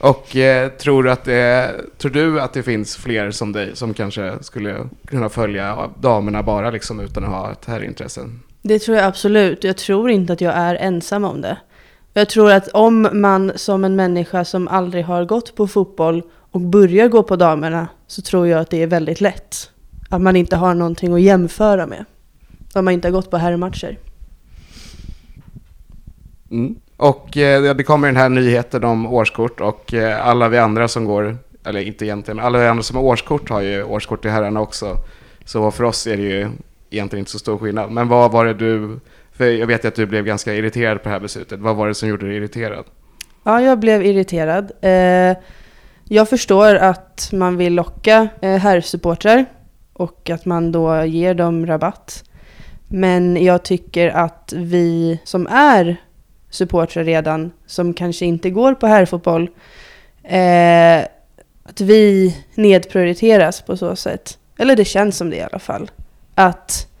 Och 0.00 0.36
eh, 0.36 0.68
tror, 0.68 1.08
att 1.08 1.24
det, 1.24 1.74
tror 1.98 2.10
du 2.10 2.40
att 2.40 2.52
det 2.52 2.62
finns 2.62 2.96
fler 2.96 3.30
som 3.30 3.52
dig 3.52 3.70
som 3.74 3.94
kanske 3.94 4.32
skulle 4.40 4.76
kunna 5.06 5.28
följa 5.28 5.90
damerna 6.00 6.42
bara 6.42 6.70
liksom 6.70 7.00
utan 7.00 7.24
att 7.24 7.30
ha 7.30 7.52
ett 7.52 7.64
herrintresse? 7.64 8.20
Det 8.62 8.78
tror 8.78 8.96
jag 8.96 9.06
absolut. 9.06 9.64
Jag 9.64 9.76
tror 9.76 10.10
inte 10.10 10.32
att 10.32 10.40
jag 10.40 10.54
är 10.54 10.74
ensam 10.74 11.24
om 11.24 11.40
det. 11.40 11.56
Jag 12.14 12.28
tror 12.28 12.50
att 12.52 12.68
om 12.68 13.08
man 13.12 13.52
som 13.54 13.84
en 13.84 13.96
människa 13.96 14.44
som 14.44 14.68
aldrig 14.68 15.04
har 15.04 15.24
gått 15.24 15.54
på 15.54 15.66
fotboll 15.66 16.22
och 16.50 16.60
börjar 16.60 17.08
gå 17.08 17.22
på 17.22 17.36
damerna 17.36 17.88
så 18.06 18.22
tror 18.22 18.48
jag 18.48 18.60
att 18.60 18.70
det 18.70 18.82
är 18.82 18.86
väldigt 18.86 19.20
lätt. 19.20 19.70
Att 20.10 20.20
man 20.20 20.36
inte 20.36 20.56
har 20.56 20.74
någonting 20.74 21.14
att 21.14 21.20
jämföra 21.20 21.86
med. 21.86 22.04
Om 22.74 22.84
man 22.84 22.94
inte 22.94 23.08
har 23.08 23.12
gått 23.12 23.30
på 23.30 23.36
herrmatcher. 23.36 23.98
Mm. 26.50 26.76
Och 26.96 27.36
eh, 27.36 27.74
det 27.74 27.84
kommer 27.84 28.08
den 28.08 28.16
här 28.16 28.28
nyheten 28.28 28.84
om 28.84 29.06
årskort 29.06 29.60
och 29.60 29.94
eh, 29.94 30.26
alla 30.26 30.48
vi 30.48 30.58
andra 30.58 30.88
som 30.88 31.04
går, 31.04 31.36
eller 31.64 31.80
inte 31.80 32.04
egentligen, 32.04 32.36
men 32.36 32.46
alla 32.46 32.58
vi 32.58 32.66
andra 32.66 32.82
som 32.82 32.96
har 32.96 33.04
årskort 33.04 33.50
har 33.50 33.60
ju 33.60 33.82
årskort 33.82 34.22
till 34.22 34.30
herrarna 34.30 34.60
också. 34.60 34.96
Så 35.44 35.70
för 35.70 35.84
oss 35.84 36.06
är 36.06 36.16
det 36.16 36.22
ju 36.22 36.48
egentligen 36.90 37.20
inte 37.20 37.30
så 37.30 37.38
stor 37.38 37.58
skillnad. 37.58 37.90
Men 37.90 38.08
vad 38.08 38.32
var 38.32 38.44
det 38.44 38.54
du, 38.54 39.00
för 39.32 39.44
jag 39.44 39.66
vet 39.66 39.84
ju 39.84 39.88
att 39.88 39.94
du 39.94 40.06
blev 40.06 40.24
ganska 40.24 40.54
irriterad 40.54 41.02
på 41.02 41.08
det 41.08 41.12
här 41.12 41.20
beslutet. 41.20 41.60
Vad 41.60 41.76
var 41.76 41.88
det 41.88 41.94
som 41.94 42.08
gjorde 42.08 42.26
dig 42.26 42.36
irriterad? 42.36 42.84
Ja, 43.44 43.62
jag 43.62 43.78
blev 43.78 44.06
irriterad. 44.06 44.72
Eh, 44.80 45.36
jag 46.08 46.28
förstår 46.28 46.74
att 46.74 47.28
man 47.32 47.56
vill 47.56 47.74
locka 47.74 48.28
eh, 48.40 48.56
herrsupportrar 48.56 49.44
och 49.92 50.30
att 50.30 50.44
man 50.44 50.72
då 50.72 51.04
ger 51.04 51.34
dem 51.34 51.66
rabatt. 51.66 52.24
Men 52.88 53.44
jag 53.44 53.62
tycker 53.62 54.08
att 54.08 54.52
vi 54.56 55.20
som 55.24 55.46
är 55.46 55.96
supportrar 56.50 57.04
redan, 57.04 57.52
som 57.66 57.94
kanske 57.94 58.26
inte 58.26 58.50
går 58.50 58.74
på 58.74 58.86
herrfotboll, 58.86 59.50
eh, 60.22 61.00
att 61.62 61.80
vi 61.80 62.36
nedprioriteras 62.54 63.62
på 63.62 63.76
så 63.76 63.96
sätt. 63.96 64.38
Eller 64.58 64.76
det 64.76 64.84
känns 64.84 65.16
som 65.16 65.30
det 65.30 65.36
i 65.36 65.42
alla 65.42 65.58
fall. 65.58 65.90
Att 66.34 66.91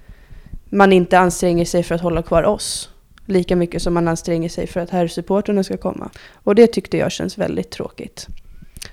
man 0.72 0.92
inte 0.92 1.18
anstränger 1.18 1.64
sig 1.64 1.82
för 1.82 1.94
att 1.94 2.00
hålla 2.00 2.22
kvar 2.22 2.42
oss 2.42 2.88
lika 3.26 3.56
mycket 3.56 3.82
som 3.82 3.94
man 3.94 4.08
anstränger 4.08 4.48
sig 4.48 4.66
för 4.66 4.80
att 4.80 4.90
herrsupportrarna 4.90 5.64
ska 5.64 5.76
komma. 5.76 6.10
Och 6.32 6.54
det 6.54 6.66
tyckte 6.66 6.96
jag 6.96 7.12
känns 7.12 7.38
väldigt 7.38 7.70
tråkigt. 7.70 8.26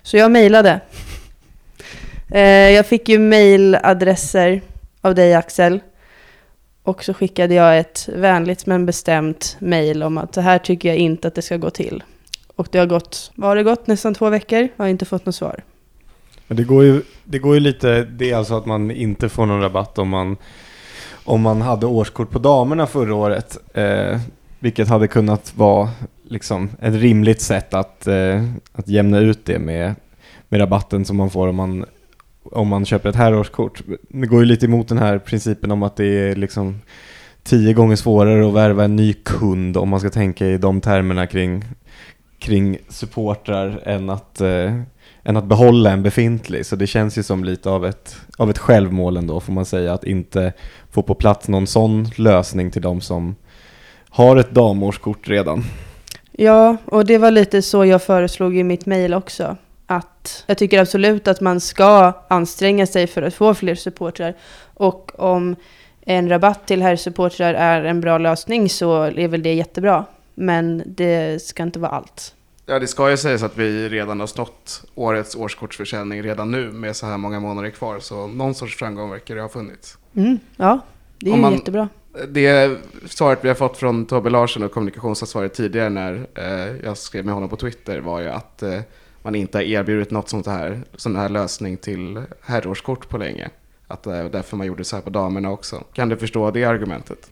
Så 0.03 0.17
jag 0.17 0.31
mejlade. 0.31 0.79
Eh, 2.31 2.41
jag 2.69 2.85
fick 2.85 3.09
ju 3.09 3.19
mejladresser 3.19 4.61
av 5.01 5.15
dig 5.15 5.35
Axel. 5.35 5.79
Och 6.83 7.03
så 7.03 7.13
skickade 7.13 7.53
jag 7.53 7.79
ett 7.79 8.09
vänligt 8.15 8.65
men 8.65 8.85
bestämt 8.85 9.57
mejl 9.59 10.03
om 10.03 10.17
att 10.17 10.33
så 10.33 10.41
här 10.41 10.59
tycker 10.59 10.89
jag 10.89 10.97
inte 10.97 11.27
att 11.27 11.35
det 11.35 11.41
ska 11.41 11.57
gå 11.57 11.69
till. 11.69 12.03
Och 12.55 12.67
det 12.71 12.79
har 12.79 12.85
gått, 12.85 13.31
vad 13.35 13.49
har 13.49 13.55
det 13.55 13.63
gått, 13.63 13.87
nästan 13.87 14.13
två 14.13 14.29
veckor? 14.29 14.59
Jag 14.59 14.83
har 14.83 14.89
inte 14.89 15.05
fått 15.05 15.25
något 15.25 15.35
svar. 15.35 15.63
Men 16.47 16.57
det 16.57 16.63
går 16.63 16.83
ju, 16.83 17.01
det 17.23 17.39
går 17.39 17.53
ju 17.53 17.59
lite, 17.59 18.03
det 18.03 18.31
är 18.31 18.35
alltså 18.35 18.57
att 18.57 18.65
man 18.65 18.91
inte 18.91 19.29
får 19.29 19.45
någon 19.45 19.61
rabatt 19.61 19.97
om 19.97 20.09
man, 20.09 20.37
om 21.29 21.41
man 21.41 21.61
hade 21.61 21.85
årskort 21.85 22.29
på 22.29 22.39
damerna 22.39 22.87
förra 22.87 23.15
året. 23.15 23.57
Eh, 23.73 24.19
vilket 24.59 24.87
hade 24.87 25.07
kunnat 25.07 25.53
vara 25.57 25.89
liksom 26.23 26.69
ett 26.81 26.93
rimligt 26.93 27.41
sätt 27.41 27.73
att, 27.73 28.07
eh, 28.07 28.43
att 28.73 28.87
jämna 28.87 29.19
ut 29.19 29.45
det 29.45 29.59
med, 29.59 29.95
med 30.49 30.61
rabatten 30.61 31.05
som 31.05 31.17
man 31.17 31.29
får 31.29 31.47
om 31.47 31.55
man, 31.55 31.85
om 32.43 32.67
man 32.67 32.85
köper 32.85 33.09
ett 33.09 33.15
herrårskort. 33.15 33.81
Det 34.09 34.27
går 34.27 34.39
ju 34.39 34.45
lite 34.45 34.65
emot 34.65 34.87
den 34.87 34.97
här 34.97 35.19
principen 35.19 35.71
om 35.71 35.83
att 35.83 35.95
det 35.95 36.05
är 36.05 36.35
liksom 36.35 36.81
tio 37.43 37.73
gånger 37.73 37.95
svårare 37.95 38.47
att 38.47 38.53
värva 38.53 38.83
en 38.83 38.95
ny 38.95 39.13
kund 39.13 39.77
om 39.77 39.89
man 39.89 39.99
ska 39.99 40.09
tänka 40.09 40.47
i 40.47 40.57
de 40.57 40.81
termerna 40.81 41.27
kring, 41.27 41.65
kring 42.39 42.77
supportrar 42.89 43.81
än 43.85 44.09
att, 44.09 44.41
eh, 44.41 44.81
än 45.29 45.37
att 45.37 45.45
behålla 45.45 45.91
en 45.91 46.03
befintlig. 46.03 46.65
Så 46.65 46.75
det 46.75 46.87
känns 46.87 47.17
ju 47.17 47.23
som 47.23 47.43
lite 47.43 47.69
av 47.69 47.85
ett, 47.85 48.15
av 48.37 48.49
ett 48.49 48.57
självmål 48.57 49.17
ändå 49.17 49.39
får 49.39 49.53
man 49.53 49.65
säga 49.65 49.93
att 49.93 50.03
inte 50.03 50.53
få 50.91 51.01
på 51.01 51.15
plats 51.15 51.47
någon 51.47 51.67
sån 51.67 52.07
lösning 52.15 52.71
till 52.71 52.81
de 52.81 53.01
som 53.01 53.35
har 54.09 54.37
ett 54.37 54.51
damårskort 54.51 55.27
redan. 55.27 55.63
Ja, 56.31 56.77
och 56.85 57.05
det 57.05 57.17
var 57.17 57.31
lite 57.31 57.61
så 57.61 57.85
jag 57.85 58.03
föreslog 58.03 58.57
i 58.57 58.63
mitt 58.63 58.85
mejl 58.85 59.13
också. 59.13 59.57
Att 59.85 60.43
jag 60.47 60.57
tycker 60.57 60.79
absolut 60.79 61.27
att 61.27 61.41
man 61.41 61.59
ska 61.59 62.13
anstränga 62.27 62.87
sig 62.87 63.07
för 63.07 63.21
att 63.21 63.33
få 63.33 63.53
fler 63.53 63.75
supportrar. 63.75 64.35
Och 64.73 65.19
om 65.19 65.55
en 66.01 66.29
rabatt 66.29 66.67
till 66.67 66.81
herrsupportrar 66.81 67.53
är 67.53 67.83
en 67.83 68.01
bra 68.01 68.17
lösning 68.17 68.69
så 68.69 69.03
är 69.03 69.27
väl 69.27 69.43
det 69.43 69.53
jättebra. 69.53 70.05
Men 70.35 70.83
det 70.85 71.41
ska 71.41 71.63
inte 71.63 71.79
vara 71.79 71.91
allt. 71.91 72.33
Ja, 72.69 72.79
det 72.79 72.87
ska 72.87 73.09
ju 73.09 73.17
sägas 73.17 73.43
att 73.43 73.57
vi 73.57 73.89
redan 73.89 74.19
har 74.19 74.27
snott 74.27 74.83
årets 74.95 75.35
årskortsförsäljning 75.35 76.23
redan 76.23 76.51
nu 76.51 76.71
med 76.71 76.95
så 76.95 77.05
här 77.05 77.17
många 77.17 77.39
månader 77.39 77.69
kvar. 77.69 77.99
Så 77.99 78.27
någon 78.27 78.55
sorts 78.55 78.75
framgång 78.77 79.09
verkar 79.09 79.35
det 79.35 79.41
ha 79.41 79.49
funnits. 79.49 79.97
Mm, 80.15 80.39
ja, 80.57 80.79
det 81.19 81.31
är 81.31 81.37
man- 81.37 81.53
jättebra. 81.53 81.89
Det 82.27 82.77
svaret 83.05 83.39
vi 83.41 83.47
har 83.47 83.55
fått 83.55 83.77
från 83.77 84.05
Tobbe 84.05 84.29
Larsson 84.29 84.63
och 84.63 84.71
kommunikationsansvarig 84.71 85.53
tidigare 85.53 85.89
när 85.89 86.27
eh, 86.35 86.75
jag 86.85 86.97
skrev 86.97 87.25
med 87.25 87.33
honom 87.33 87.49
på 87.49 87.55
Twitter 87.55 87.99
var 87.99 88.19
ju 88.19 88.27
att 88.27 88.63
eh, 88.63 88.79
man 89.21 89.35
inte 89.35 89.57
har 89.57 89.63
erbjudit 89.63 90.11
något 90.11 90.29
sånt 90.29 90.47
här, 90.47 90.81
sån 90.95 91.15
här 91.15 91.29
lösning 91.29 91.77
till 91.77 92.23
herrårskort 92.41 93.09
på 93.09 93.17
länge. 93.17 93.49
Att 93.87 94.03
det 94.03 94.15
är 94.15 94.29
därför 94.29 94.57
man 94.57 94.67
gjorde 94.67 94.83
så 94.83 94.95
här 94.95 95.03
på 95.03 95.09
damerna 95.09 95.51
också. 95.51 95.83
Kan 95.93 96.09
du 96.09 96.17
förstå 96.17 96.51
det 96.51 96.63
argumentet? 96.63 97.29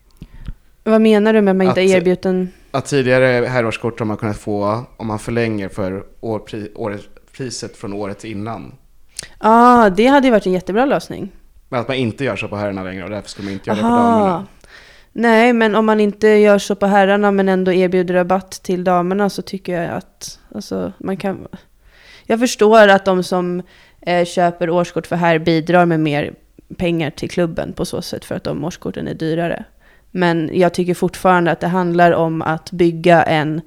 Vad 0.88 1.02
menar 1.02 1.34
du 1.34 1.42
med 1.42 1.52
att 1.52 1.58
man 1.58 1.68
inte 1.68 1.82
Att- 1.82 1.90
har 1.90 1.98
erbjudit 1.98 2.26
en... 2.26 2.50
Att 2.72 2.86
tidigare 2.86 3.46
herrårskort 3.46 4.00
har 4.00 4.06
man 4.06 4.18
kunnat 4.18 4.38
få 4.38 4.86
om 4.98 5.08
man 5.08 5.20
förlänger 5.20 5.70
för 5.70 6.04
år, 6.20 6.40
pri, 6.40 6.72
året, 6.76 7.02
priset 7.38 7.78
från 7.78 7.94
året 7.94 8.24
innan. 8.24 8.76
Ja, 9.22 9.28
ah, 9.40 9.90
det 9.90 10.06
hade 10.06 10.28
ju 10.28 10.32
varit 10.32 10.46
en 10.46 10.52
jättebra 10.52 10.86
lösning. 10.86 11.32
Men 11.70 11.80
att 11.80 11.88
man 11.88 11.98
inte 11.98 12.24
gör 12.24 12.36
så 12.36 12.48
på 12.48 12.56
herrarna 12.56 12.84
längre 12.84 13.04
och 13.04 13.10
därför 13.10 13.30
skulle 13.30 13.46
man 13.46 13.54
inte 13.54 13.70
göra 13.70 13.78
det 13.78 13.82
på 13.82 13.90
damerna. 13.90 14.48
Nej, 15.12 15.54
men 15.54 15.76
om 15.76 15.86
man 15.86 16.00
inte 16.00 16.28
gör 16.28 16.58
så 16.58 16.76
på 16.76 16.86
herrarna 16.86 17.32
men 17.32 17.50
ändå 17.50 17.74
erbjuder 17.74 18.14
rabatt 18.14 18.52
till 18.52 18.84
damerna 18.84 19.30
så 19.30 19.42
tycker 19.42 19.82
jag 19.82 19.92
att 19.92 20.40
alltså, 20.56 20.94
man 20.98 21.18
kan... 21.18 21.48
Jag 22.24 22.40
förstår 22.40 22.88
att 22.88 23.06
de 23.06 23.24
som 23.24 23.62
eh, 24.02 24.26
köper 24.26 24.70
årskort 24.70 25.08
för 25.08 25.16
herr 25.16 25.40
bidrar 25.40 25.86
med 25.86 26.00
mer 26.00 26.34
pengar 26.78 27.10
till 27.10 27.30
klubben 27.30 27.74
på 27.74 27.86
så 27.86 28.02
sätt 28.02 28.26
för 28.26 28.36
att 28.36 28.44
de 28.44 28.66
årskorten 28.66 29.08
är 29.08 29.14
dyrare. 29.14 29.66
Men 30.12 30.50
jag 30.54 30.74
tycker 30.74 30.94
fortfarande 30.94 31.52
att 31.52 31.60
det 31.60 31.68
handlar 31.68 32.12
om 32.12 32.42
att 32.42 32.72
bygga 32.72 33.24
en, 33.24 33.62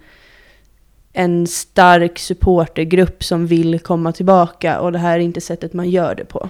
en 1.12 1.46
stark 1.46 2.18
supportergrupp 2.18 3.24
som 3.24 3.46
vill 3.46 3.78
komma 3.78 4.12
tillbaka 4.12 4.80
och 4.80 4.92
det 4.92 4.98
här 4.98 5.14
är 5.14 5.18
inte 5.18 5.40
sättet 5.40 5.72
man 5.72 5.90
gör 5.90 6.14
det 6.14 6.24
på. 6.24 6.48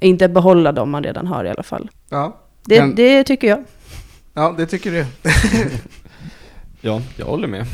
Inte 0.00 0.28
behålla 0.28 0.72
dem 0.72 0.90
man 0.90 1.04
redan 1.04 1.26
har 1.26 1.44
i 1.44 1.48
alla 1.48 1.62
fall. 1.62 1.90
Ja, 2.08 2.36
Det, 2.64 2.80
Men- 2.80 2.94
det 2.94 3.24
tycker 3.24 3.48
jag. 3.48 3.64
ja 4.34 4.54
det 4.58 4.66
tycker 4.66 4.90
du. 4.92 5.06
Ja, 6.84 7.00
jag 7.16 7.26
håller 7.26 7.48
med. 7.48 7.66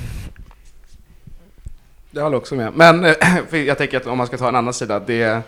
Jag 2.11 2.23
håller 2.23 2.37
också 2.37 2.55
med. 2.55 2.73
Men 2.75 3.05
eh, 3.05 3.15
jag 3.67 3.79
tänker 3.79 3.97
att 3.97 4.07
om 4.07 4.19
man 4.19 4.27
ska 4.27 4.37
ta 4.39 4.49
en 4.49 4.57
annan 4.57 4.75
sida, 4.75 5.01
det 5.01 5.23
är 5.23 5.43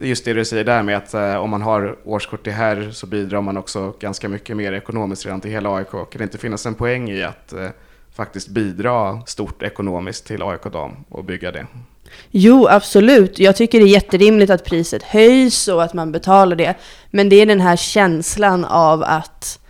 just 0.00 0.24
det 0.24 0.32
du 0.32 0.44
säger 0.44 0.64
där 0.64 0.82
med 0.82 0.96
att 0.96 1.14
eh, 1.14 1.36
om 1.36 1.50
man 1.50 1.62
har 1.62 1.96
årskort 2.04 2.44
till 2.44 2.52
här 2.52 2.90
så 2.92 3.06
bidrar 3.06 3.40
man 3.40 3.56
också 3.56 3.94
ganska 4.00 4.28
mycket 4.28 4.56
mer 4.56 4.72
ekonomiskt 4.72 5.26
redan 5.26 5.40
till 5.40 5.50
hela 5.50 5.74
AIK. 5.74 5.90
Kan 5.90 6.18
det 6.18 6.22
inte 6.24 6.38
finnas 6.38 6.66
en 6.66 6.74
poäng 6.74 7.10
i 7.10 7.22
att 7.22 7.52
eh, 7.52 7.68
faktiskt 8.14 8.48
bidra 8.48 9.22
stort 9.26 9.62
ekonomiskt 9.62 10.26
till 10.26 10.42
AIK 10.42 10.62
Dam 10.62 10.96
och 11.08 11.24
bygga 11.24 11.52
det? 11.52 11.66
Jo, 12.30 12.66
absolut. 12.70 13.38
Jag 13.38 13.56
tycker 13.56 13.78
det 13.78 13.84
är 13.84 13.94
jätterimligt 13.94 14.50
att 14.50 14.64
priset 14.64 15.02
höjs 15.02 15.68
och 15.68 15.82
att 15.82 15.94
man 15.94 16.12
betalar 16.12 16.56
det. 16.56 16.74
Men 17.10 17.28
det 17.28 17.36
är 17.36 17.46
den 17.46 17.60
här 17.60 17.76
känslan 17.76 18.64
av 18.64 19.02
att 19.02 19.60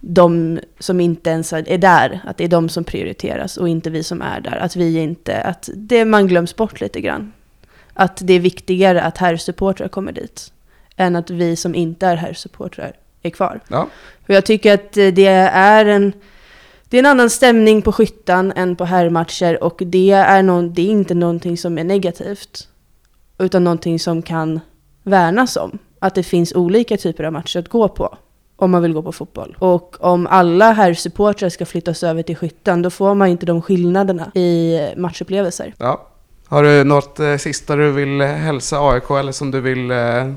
de 0.00 0.60
som 0.78 1.00
inte 1.00 1.30
ens 1.30 1.52
är 1.52 1.78
där, 1.78 2.20
att 2.26 2.36
det 2.36 2.44
är 2.44 2.48
de 2.48 2.68
som 2.68 2.84
prioriteras 2.84 3.56
och 3.56 3.68
inte 3.68 3.90
vi 3.90 4.02
som 4.02 4.22
är 4.22 4.40
där. 4.40 4.56
Att 4.56 4.76
vi 4.76 4.98
inte, 4.98 5.42
att 5.42 5.68
det 5.74 6.04
man 6.04 6.26
glöms 6.26 6.56
bort 6.56 6.80
lite 6.80 7.00
grann. 7.00 7.32
Att 7.94 8.20
det 8.22 8.32
är 8.32 8.40
viktigare 8.40 9.02
att 9.02 9.18
herrsupportrar 9.18 9.88
kommer 9.88 10.12
dit 10.12 10.52
än 10.96 11.16
att 11.16 11.30
vi 11.30 11.56
som 11.56 11.74
inte 11.74 12.06
är 12.06 12.16
herrsupportrar 12.16 12.92
är 13.22 13.30
kvar. 13.30 13.60
Ja, 13.68 13.88
För 14.26 14.34
jag 14.34 14.46
tycker 14.46 14.74
att 14.74 14.96
eh, 14.96 15.06
det 15.08 15.26
är 15.26 15.86
en, 15.86 16.12
det 16.84 16.96
är 16.96 16.98
en 16.98 17.06
annan 17.06 17.30
stämning 17.30 17.82
på 17.82 17.92
skyttan 17.92 18.52
än 18.56 18.76
på 18.76 18.84
herrmatcher 18.84 19.64
och 19.64 19.82
det 19.86 20.10
är, 20.10 20.42
någon, 20.42 20.74
det 20.74 20.82
är 20.82 20.90
inte 20.90 21.14
någonting 21.14 21.56
som 21.58 21.78
är 21.78 21.84
negativt. 21.84 22.68
Utan 23.38 23.64
någonting 23.64 23.98
som 23.98 24.22
kan 24.22 24.60
värnas 25.02 25.56
om. 25.56 25.78
Att 25.98 26.14
det 26.14 26.22
finns 26.22 26.54
olika 26.54 26.96
typer 26.96 27.24
av 27.24 27.32
matcher 27.32 27.58
att 27.58 27.68
gå 27.68 27.88
på. 27.88 28.18
Om 28.56 28.70
man 28.70 28.82
vill 28.82 28.92
gå 28.92 29.02
på 29.02 29.12
fotboll. 29.12 29.56
Och 29.58 29.96
om 30.00 30.26
alla 30.26 30.72
herrsupportrar 30.72 31.48
ska 31.48 31.66
flyttas 31.66 32.02
över 32.02 32.22
till 32.22 32.36
skyttan 32.36 32.82
då 32.82 32.90
får 32.90 33.14
man 33.14 33.28
inte 33.28 33.46
de 33.46 33.62
skillnaderna 33.62 34.32
i 34.34 34.80
matchupplevelser. 34.96 35.74
ja. 35.78 36.11
Har 36.52 36.62
du 36.62 36.84
något 36.84 37.20
eh, 37.20 37.36
sista 37.36 37.76
du 37.76 37.90
vill 37.92 38.20
eh, 38.20 38.26
hälsa 38.26 38.78
AIK 38.90 39.10
eller 39.10 39.32
som 39.32 39.50
du 39.50 39.60
vill 39.60 39.90
eh, 39.90 40.32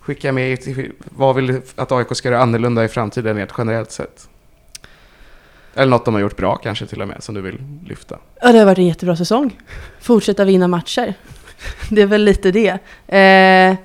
skicka 0.00 0.32
med? 0.32 0.60
till- 0.60 0.92
Vad 1.04 1.34
vill 1.36 1.46
du 1.46 1.62
att 1.76 1.92
AIK 1.92 2.06
ska 2.16 2.28
göra 2.28 2.42
annorlunda 2.42 2.84
i 2.84 2.88
framtiden 2.88 3.36
rent 3.36 3.50
generellt 3.58 3.90
sett? 3.90 4.28
Eller 5.74 5.90
något 5.90 6.04
de 6.04 6.14
har 6.14 6.20
gjort 6.20 6.36
bra 6.36 6.56
kanske 6.56 6.86
till 6.86 7.02
och 7.02 7.08
med 7.08 7.22
som 7.22 7.34
du 7.34 7.40
vill 7.40 7.58
lyfta? 7.88 8.18
Ja, 8.42 8.52
det 8.52 8.58
har 8.58 8.66
varit 8.66 8.78
en 8.78 8.86
jättebra 8.86 9.16
säsong. 9.16 9.60
Fortsätta 10.00 10.44
vinna 10.44 10.68
matcher. 10.68 11.14
Det 11.90 12.02
är 12.02 12.06
väl 12.06 12.24
lite 12.24 12.50
det. 12.52 12.78
Eh, 13.18 13.76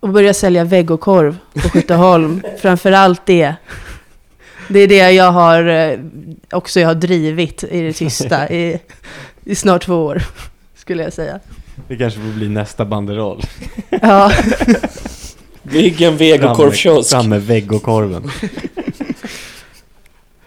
och 0.00 0.08
börja 0.08 0.34
sälja 0.34 0.64
vegokorv 0.64 1.36
på 1.54 1.60
Skytteholm. 1.68 2.42
Framförallt 2.60 3.26
det. 3.26 3.54
Det 4.68 4.78
är 4.80 4.88
det 4.88 5.10
jag 5.10 5.32
har 5.32 5.64
eh, 5.66 5.98
också 6.52 6.80
jag 6.80 6.88
har 6.88 6.94
drivit 6.94 7.64
i 7.64 7.80
det 7.82 7.92
tysta 7.92 8.48
i, 8.50 8.80
i 9.44 9.54
snart 9.54 9.82
två 9.82 9.94
år, 10.04 10.22
skulle 10.92 11.02
jag 11.02 11.12
säga. 11.12 11.40
Det 11.88 11.96
kanske 11.96 12.20
får 12.20 12.32
bli 12.32 12.48
nästa 12.48 12.84
banderoll. 12.84 13.42
Ja, 14.02 14.32
Bygg 15.62 16.02
en 16.02 16.16
vegokorvkiosk. 16.16 17.10
Fram 17.10 17.28
med 17.28 17.42
vegokorven. 17.42 18.30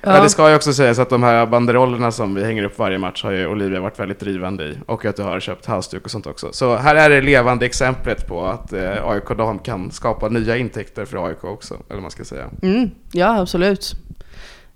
Ja. 0.02 0.16
ja. 0.16 0.24
det 0.24 0.30
ska 0.30 0.50
ju 0.50 0.56
också 0.56 0.74
sägas 0.74 1.00
att 1.00 1.10
de 1.10 1.24
här 1.24 1.46
banderollerna 1.46 2.12
som 2.12 2.36
vi 2.36 2.44
hänger 2.44 2.64
upp 2.64 2.80
varje 2.80 2.98
match 2.98 3.24
har 3.24 3.32
ju 3.32 3.48
Olivia 3.48 3.80
varit 3.80 4.00
väldigt 4.00 4.20
drivande 4.20 4.64
i. 4.64 4.78
Och 4.86 5.06
att 5.06 5.16
du 5.16 5.24
har 5.24 5.40
köpt 5.40 5.66
halsduk 5.66 6.06
och 6.06 6.12
sånt 6.12 6.28
också. 6.28 6.50
Så 6.52 6.76
här 6.76 6.96
är 6.96 7.10
det 7.10 7.22
levande 7.22 7.66
exemplet 7.66 8.28
på 8.28 8.46
att 8.46 8.74
eh, 8.74 9.08
AIK 9.08 9.28
Dam 9.38 9.60
kan 9.60 9.92
skapa 9.92 10.30
nya 10.30 10.58
intäkter 10.58 11.06
för 11.06 11.28
AIK 11.28 11.44
också. 11.44 11.74
Eller 11.74 11.84
vad 11.96 12.02
man 12.02 12.12
ska 12.12 12.24
säga. 12.24 12.46
Mm, 12.62 12.92
ja 13.12 13.42
absolut. 13.42 13.96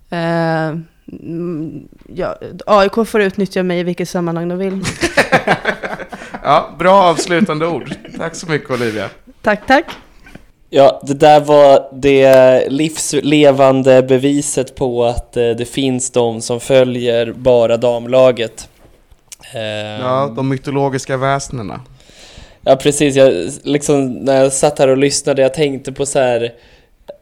Eh, 0.10 0.80
ja, 2.16 2.36
AIK 2.66 3.08
får 3.08 3.22
utnyttja 3.22 3.64
mig 3.64 3.80
i 3.80 3.84
vilket 3.84 4.10
sammanhang 4.10 4.50
de 4.50 4.58
vill. 4.58 4.82
Ja, 6.44 6.70
bra 6.80 7.04
avslutande 7.04 7.68
ord. 7.68 7.94
Tack 8.18 8.36
så 8.36 8.48
mycket 8.48 8.72
Olivia. 8.72 9.10
Tack, 9.42 9.68
tack. 9.68 9.86
Ja, 10.70 11.02
det 11.04 11.14
där 11.14 11.40
var 11.40 11.90
det 11.94 12.64
livslevande 12.70 14.04
beviset 14.04 14.76
på 14.76 15.06
att 15.06 15.38
eh, 15.38 15.50
det 15.50 15.66
finns 15.70 16.12
de 16.12 16.42
som 16.42 16.60
följer 16.60 17.32
bara 17.34 17.78
damlaget. 17.78 18.70
Eh, 19.54 19.62
Ja, 20.02 20.34
de 20.36 20.50
mytologiska 20.50 21.18
väsnena. 21.18 21.82
Ja 22.62 22.76
precis, 22.76 23.16
jag, 23.16 23.34
liksom, 23.64 24.12
när 24.14 24.42
jag 24.44 24.54
satt 24.54 24.80
här 24.80 24.88
och 24.88 24.98
lyssnade, 24.98 25.42
jag 25.42 25.54
tänkte 25.54 25.92
på 25.92 26.06
så 26.06 26.20
här 26.20 26.54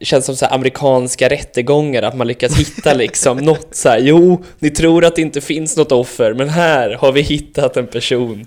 Känns 0.00 0.26
som 0.26 0.36
så 0.36 0.46
amerikanska 0.46 1.28
rättegångar, 1.28 2.02
att 2.02 2.16
man 2.16 2.26
lyckas 2.26 2.58
hitta 2.58 2.94
liksom 2.94 3.36
något 3.44 3.74
så 3.74 3.88
här. 3.88 3.98
Jo, 3.98 4.44
ni 4.58 4.70
tror 4.70 5.04
att 5.04 5.16
det 5.16 5.22
inte 5.22 5.40
finns 5.40 5.76
något 5.76 5.92
offer, 5.92 6.34
men 6.34 6.48
här 6.48 6.90
har 6.90 7.12
vi 7.12 7.20
hittat 7.20 7.76
en 7.76 7.86
person 7.86 8.46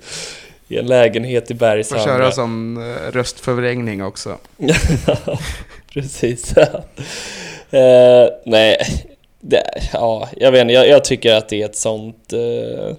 i 0.67 0.77
en 0.77 0.86
lägenhet 0.88 1.51
i 1.51 1.54
Får 1.54 1.60
Bergshamra. 1.60 2.04
köra 2.06 2.32
som 2.32 2.77
eh, 2.77 3.12
röstförvrängning 3.12 4.04
också. 4.04 4.38
Precis. 5.93 6.54
Eh, 7.73 8.30
nej, 8.45 8.77
det, 9.39 9.63
ja, 9.93 10.30
jag 10.38 10.51
vet 10.51 10.62
inte, 10.62 10.73
jag, 10.73 10.88
jag 10.88 11.06
tycker 11.06 11.34
att 11.34 11.49
det 11.49 11.62
är 11.62 11.65
ett 11.65 11.75
sånt, 11.75 12.34
eh, 12.34 12.95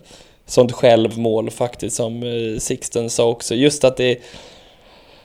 sånt 0.46 0.72
självmål 0.72 1.50
faktiskt 1.50 1.96
som 1.96 2.22
eh, 2.22 2.58
Sixten 2.58 3.10
sa 3.10 3.28
också. 3.28 3.54
Just 3.54 3.84
att 3.84 3.96
det, 3.96 4.18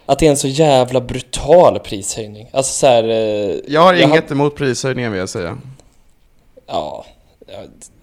att 0.10 0.20
det 0.20 0.26
är 0.26 0.30
en 0.30 0.38
så 0.38 0.48
jävla 0.48 1.02
brutal 1.02 1.80
prishöjning. 1.80 2.50
Alltså 2.54 2.74
så 2.74 2.88
här, 2.88 3.04
eh, 3.04 3.10
Jag 3.68 3.82
har 3.82 3.94
Jag 3.94 4.08
har- 4.08 4.14
inget 4.14 4.32
emot 4.32 4.56
prishöjningen 4.56 5.12
vill 5.12 5.20
jag 5.20 5.30
säga. 5.30 5.58
Ja, 6.68 7.06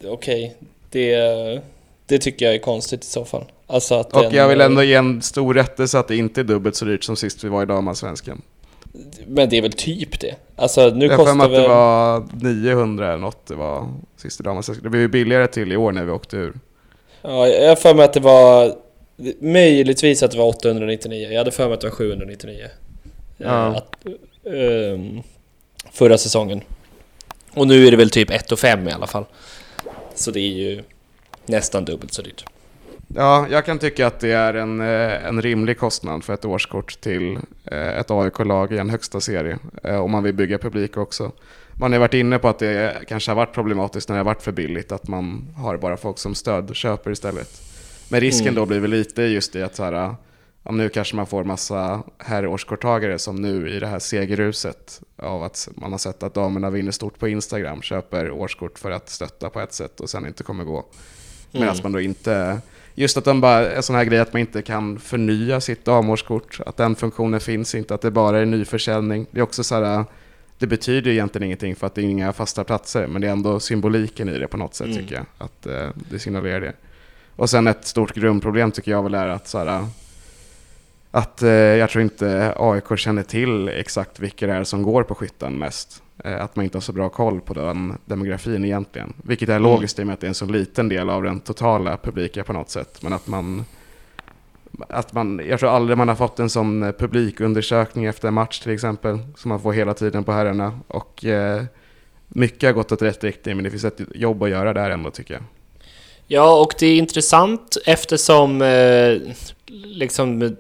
okej. 0.09 0.57
Det, 0.91 1.17
det 2.07 2.19
tycker 2.19 2.47
jag 2.47 2.55
är 2.55 2.59
konstigt 2.59 3.05
i 3.05 3.07
så 3.07 3.25
fall. 3.25 3.45
Alltså 3.67 3.95
att 3.95 4.13
Och 4.17 4.23
den- 4.23 4.35
jag 4.35 4.49
vill 4.49 4.61
ändå 4.61 4.83
ge 4.83 4.95
en 4.95 5.23
stor 5.23 5.55
rättelse 5.55 5.99
att 5.99 6.09
det 6.09 6.17
inte 6.17 6.41
är 6.41 6.45
dubbelt 6.45 6.77
så 6.77 6.85
dyrt 6.85 7.05
som 7.05 7.17
sist 7.17 7.45
vi 7.45 7.49
var 7.49 7.63
i 7.63 7.67
damallsvenskan. 7.67 8.43
Men 9.27 9.49
det 9.49 9.59
är 9.59 9.63
väl 9.63 9.73
typ 9.73 10.21
det. 10.21 10.35
Alltså 10.57 10.89
nu 10.89 11.05
Jag 11.07 11.13
har 11.13 11.25
kostar 11.25 11.45
att 11.45 11.51
väl... 11.51 11.63
det 11.63 11.69
var 11.69 12.25
900 12.43 13.09
eller 13.09 13.19
något 13.23 13.47
det 13.47 13.55
var 13.55 13.89
sist 14.17 14.41
i 14.41 14.43
damallsvenskan. 14.43 14.83
Det 14.85 14.91
blev 14.91 15.03
ju 15.03 15.09
billigare 15.09 15.47
till 15.47 15.73
i 15.73 15.77
år 15.77 15.93
när 15.93 16.05
vi 16.05 16.11
åkte 16.13 16.37
ur. 16.37 16.53
Ja, 17.23 17.49
jag 17.49 17.69
har 17.69 17.77
för 17.77 17.95
mig 17.95 18.05
att 18.05 18.13
det 18.13 18.21
var 18.21 18.75
möjligtvis 19.41 20.23
att 20.23 20.31
det 20.31 20.39
var 20.39 20.47
899. 20.47 21.29
Jag 21.31 21.39
hade 21.39 21.51
för 21.51 21.65
mig 21.65 21.75
att 21.75 21.81
det 21.81 21.87
var 21.87 21.95
799. 21.95 22.69
Ja. 23.37 23.47
Eh, 23.47 23.77
Att, 23.77 24.07
ehm, 24.55 25.23
förra 25.93 26.19
säsongen. 26.19 26.61
Och 27.55 27.67
nu 27.67 27.87
är 27.87 27.91
det 27.91 27.97
väl 27.97 28.11
typ 28.11 28.31
1 28.31 28.53
och 28.53 28.59
5 28.59 28.89
i 28.89 28.93
alla 28.93 29.07
fall. 29.07 29.25
Så 30.15 30.31
det 30.31 30.41
är 30.41 30.53
ju 30.53 30.83
nästan 31.47 31.85
dubbelt 31.85 32.13
så 32.15 32.23
dyrt. 32.23 32.45
Ja, 33.15 33.47
jag 33.51 33.65
kan 33.67 33.79
tycka 33.79 34.07
att 34.07 34.21
det 34.21 34.31
är 34.33 34.55
en, 34.55 34.81
eh, 34.81 35.27
en 35.27 35.43
rimlig 35.43 35.79
kostnad 35.79 36.25
för 36.25 36.35
ett 36.35 36.45
årskort 36.45 37.01
till 37.01 37.39
eh, 37.65 37.99
ett 37.99 38.11
AIK-lag 38.11 38.73
i 38.73 38.79
en 38.79 38.91
högsta 38.91 39.21
serie. 39.21 39.59
Om 39.83 40.11
man 40.11 40.23
vill 40.23 40.35
bygga 40.35 40.59
publik 40.59 40.97
också. 40.97 41.33
Man 41.79 41.93
har 41.93 41.99
varit 41.99 42.15
inne 42.15 42.39
på 42.39 42.49
att 42.49 42.59
det 42.59 42.97
kanske 43.09 43.31
har 43.31 43.37
varit 43.37 43.55
problematiskt 43.55 44.09
när 44.09 44.17
det 44.17 44.21
har 44.21 44.25
varit 44.25 44.43
för 44.43 44.53
billigt, 44.53 44.93
att 44.93 45.09
man 45.09 45.55
har 45.57 45.77
bara 45.77 45.97
folk 45.97 46.19
som 46.19 46.35
stöd 46.35 46.77
köper 46.77 47.11
istället. 47.11 47.49
Men 48.15 48.21
risken 48.21 48.49
Mm. 48.49 48.55
då 48.55 48.67
blir 48.67 48.81
väl 48.81 48.91
lite 48.91 49.23
just 49.23 49.57
i 49.57 49.63
att 49.63 49.77
så 49.77 49.85
här, 49.85 49.93
ja, 50.65 50.71
nu 50.73 50.89
kanske 50.89 51.17
man 51.17 51.27
får 51.27 51.45
massa 51.45 52.03
herrårskorttagare 52.19 53.19
som 53.19 53.37
nu 53.37 53.69
i 53.71 53.81
det 53.81 53.87
här 53.87 53.99
segerruset 53.99 55.01
av 55.17 55.43
att 55.43 55.69
man 55.75 55.91
har 55.93 55.99
sett 55.99 56.23
att 56.23 56.35
damerna 56.35 56.71
vinner 56.71 56.91
stort 56.93 57.19
på 57.19 57.29
Instagram, 57.29 57.83
köper 57.83 58.31
årskort 58.31 58.79
för 58.79 58.91
att 58.91 59.09
stötta 59.11 59.51
på 59.51 59.61
ett 59.61 59.73
sätt 59.73 60.01
och 60.01 60.11
sen 60.11 60.27
inte 60.27 60.43
kommer 60.43 60.65
gå. 60.65 60.87
Medan 61.53 61.69
Mm. 61.69 61.81
man 61.83 61.93
då 61.93 62.01
inte... 62.01 62.59
Just 62.95 63.17
att 63.17 63.25
de 63.25 63.41
bara, 63.41 63.71
en 63.73 63.83
sån 63.83 63.97
här 63.97 64.05
grej 64.05 64.19
att 64.21 64.33
man 64.33 64.41
inte 64.41 64.63
kan 64.63 64.99
förnya 64.99 65.61
sitt 65.61 65.85
damårskort, 65.85 66.61
att 66.67 66.77
den 66.77 66.95
funktionen 66.97 67.41
finns 67.41 67.75
inte, 67.75 67.95
att 67.95 68.01
det 68.01 68.11
bara 68.11 68.39
är 68.39 68.47
nyförsäljning. 68.47 69.27
Det 69.31 69.39
är 69.41 69.43
också 69.45 69.65
så 69.65 69.75
här, 69.85 70.05
det 70.59 70.67
betyder 70.67 71.11
egentligen 71.11 71.47
ingenting 71.47 71.77
för 71.77 71.87
att 71.87 71.95
det 71.95 72.01
är 72.01 72.05
inga 72.05 72.33
fasta 72.33 72.65
platser, 72.65 73.07
men 73.07 73.21
det 73.23 73.29
är 73.29 73.33
ändå 73.33 73.61
symboliken 73.61 74.29
i 74.29 74.39
det 74.39 74.49
på 74.49 74.57
något 74.57 74.75
sätt 74.75 74.87
Mm. 74.87 74.99
tycker 74.99 75.15
jag. 75.15 75.25
Att 75.39 75.67
eh, 75.67 75.89
det 76.11 76.19
signalerar 76.19 76.61
det. 76.61 76.73
Och 77.37 77.51
sen 77.51 77.67
ett 77.67 77.87
stort 77.87 78.15
grundproblem 78.15 78.73
tycker 78.73 78.91
jag 78.91 79.03
väl 79.03 79.15
är 79.15 79.29
att 79.29 79.49
så 79.49 79.59
här, 79.59 79.87
att 81.11 81.43
eh, 81.43 81.51
jag 81.51 81.91
tror 81.91 82.03
inte 82.03 82.55
AIK 82.57 82.99
känner 82.99 83.23
till 83.23 83.69
exakt 83.69 84.21
vilka 84.21 84.47
det 84.47 84.53
är 84.53 84.65
som 84.65 84.83
går 84.83 85.03
på 85.03 85.15
skyttan 85.15 85.59
mest. 85.59 86.03
Eh, 86.25 86.43
att 86.45 86.57
man 86.57 86.65
inte 86.65 86.77
har 86.77 86.83
så 86.83 86.93
bra 86.93 87.09
koll 87.09 87.41
på 87.41 87.55
den 87.55 87.99
demografin 88.05 88.65
egentligen. 88.65 89.13
Vilket 89.23 89.49
är 89.49 89.57
Mm. 89.57 89.63
logiskt 89.63 89.99
i 89.99 90.03
och 90.03 90.07
med 90.07 90.15
att 90.15 90.21
det 90.21 90.27
är 90.27 90.29
en 90.29 90.35
så 90.35 90.47
liten 90.47 90.89
del 90.89 91.11
av 91.11 91.23
den 91.23 91.41
totala 91.41 91.97
publiken 91.97 92.45
på 92.45 92.53
något 92.53 92.71
sätt. 92.71 93.03
Men 93.03 93.13
att 93.13 93.27
man, 93.27 93.65
att 94.89 95.13
man, 95.13 95.41
jag 95.49 95.61
tror 95.61 95.71
aldrig 95.71 95.99
man 95.99 96.09
har 96.09 96.15
fått 96.15 96.39
en 96.41 96.51
sån 96.51 96.93
publikundersökning 96.99 98.05
efter 98.05 98.29
en 98.29 98.35
match 98.35 98.61
till 98.61 98.73
exempel. 98.73 99.19
Som 99.37 99.49
man 99.49 99.61
får 99.61 99.73
hela 99.73 99.95
tiden 99.95 100.25
på 100.25 100.33
herrarna. 100.33 100.81
Och 100.89 101.25
eh, 101.25 101.63
mycket 102.29 102.69
har 102.69 102.73
gått 102.75 102.93
åt 102.93 103.03
rätt 103.03 103.25
riktning 103.25 103.57
men 103.57 103.65
det 103.65 103.71
finns 103.71 103.85
ett 103.85 104.01
jobb 104.15 104.43
att 104.43 104.51
göra 104.51 104.73
där 104.73 104.91
ändå 104.91 105.11
tycker 105.11 105.35
jag. 105.35 105.43
Ja, 106.27 106.61
och 106.61 106.75
det 106.79 106.87
är 106.87 106.97
intressant 106.97 107.77
eftersom 107.87 108.63
eh, 108.63 109.19
liksom 109.67 110.57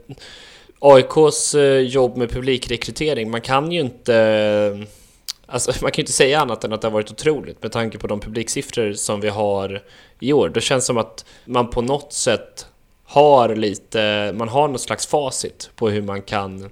AIKs 0.78 1.54
eh, 1.54 1.78
jobb 1.78 2.16
med 2.16 2.30
publikrekrytering, 2.30 3.30
man 3.30 3.40
kan 3.40 3.72
ju 3.72 3.80
inte 3.80 4.86
Alltså, 5.46 5.72
man 5.82 5.92
kan 5.92 6.00
ju 6.00 6.02
inte 6.02 6.12
säga 6.12 6.40
annat 6.40 6.64
än 6.64 6.72
att 6.72 6.80
det 6.80 6.86
har 6.86 6.92
varit 6.92 7.10
otroligt 7.10 7.62
med 7.62 7.72
tanke 7.72 7.98
på 7.98 8.06
de 8.06 8.20
publiksiffror 8.20 8.92
som 8.92 9.20
vi 9.20 9.28
har 9.28 9.82
i 10.20 10.32
år. 10.32 10.48
Det 10.48 10.60
känns 10.60 10.86
som 10.86 10.98
att 10.98 11.24
man 11.44 11.70
på 11.70 11.82
något 11.82 12.12
sätt 12.12 12.66
har 13.04 13.56
lite, 13.56 14.32
man 14.36 14.48
har 14.48 14.68
något 14.68 14.80
slags 14.80 15.06
facit 15.06 15.70
på 15.76 15.88
hur 15.88 16.02
man 16.02 16.22
kan 16.22 16.70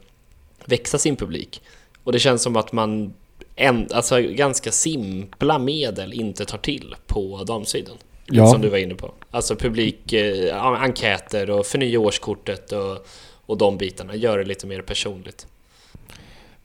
växa 0.65 0.99
sin 0.99 1.17
publik. 1.17 1.63
Och 2.05 2.13
det 2.13 2.19
känns 2.19 2.43
som 2.43 2.57
att 2.57 2.73
man 2.73 3.15
en, 3.57 3.89
alltså 3.93 4.21
ganska 4.21 4.73
simpla 4.73 5.59
medel 5.59 6.13
inte 6.13 6.45
tar 6.45 6.59
till 6.59 6.95
på 7.07 7.45
damsidan. 7.45 7.97
Ja. 8.27 8.47
som 8.47 8.61
du 8.61 8.69
var 8.69 8.79
inne 8.79 8.95
på. 8.95 9.13
Alltså 9.31 9.57
publik, 9.57 10.13
eh, 10.13 10.65
enkäter 10.65 11.51
och 11.51 11.67
förnya 11.67 12.01
årskortet 12.01 12.73
och, 12.73 13.07
och 13.47 13.59
de 13.59 13.79
bitarna. 13.79 14.15
Gör 14.15 14.39
det 14.39 14.45
lite 14.45 14.67
mer 14.67 14.83
personligt. 14.83 15.47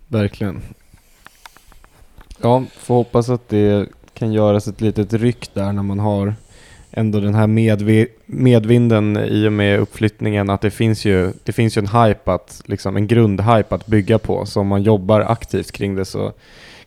Verkligen. 0.08 0.62
Ja, 2.42 2.64
får 2.78 2.96
hoppas 2.96 3.30
att 3.30 3.50
det 3.50 3.90
kan 4.14 4.34
göras 4.34 4.68
ett 4.68 4.82
litet 4.82 5.14
ryck 5.14 5.50
där 5.54 5.72
när 5.72 5.84
man 5.84 6.00
har 6.00 6.36
ändå 6.92 7.20
den 7.20 7.36
här 7.36 7.48
medvi- 7.48 8.08
medvinden 8.26 9.18
i 9.18 9.48
och 9.48 9.54
med 9.54 9.80
uppflyttningen 9.80 10.50
att 10.50 10.62
det 10.62 10.72
finns 10.72 11.06
ju, 11.06 11.32
det 11.44 11.52
finns 11.52 11.78
ju 11.78 11.80
en 11.80 11.88
hype 11.88 12.32
att, 12.32 12.62
liksom 12.66 12.96
en 12.98 13.08
grundhype 13.08 13.76
att 13.76 13.86
bygga 13.86 14.20
på. 14.20 14.46
Så 14.46 14.60
om 14.60 14.68
man 14.68 14.84
jobbar 14.84 15.22
aktivt 15.22 15.72
kring 15.72 15.96
det 15.96 16.06
så 16.06 16.34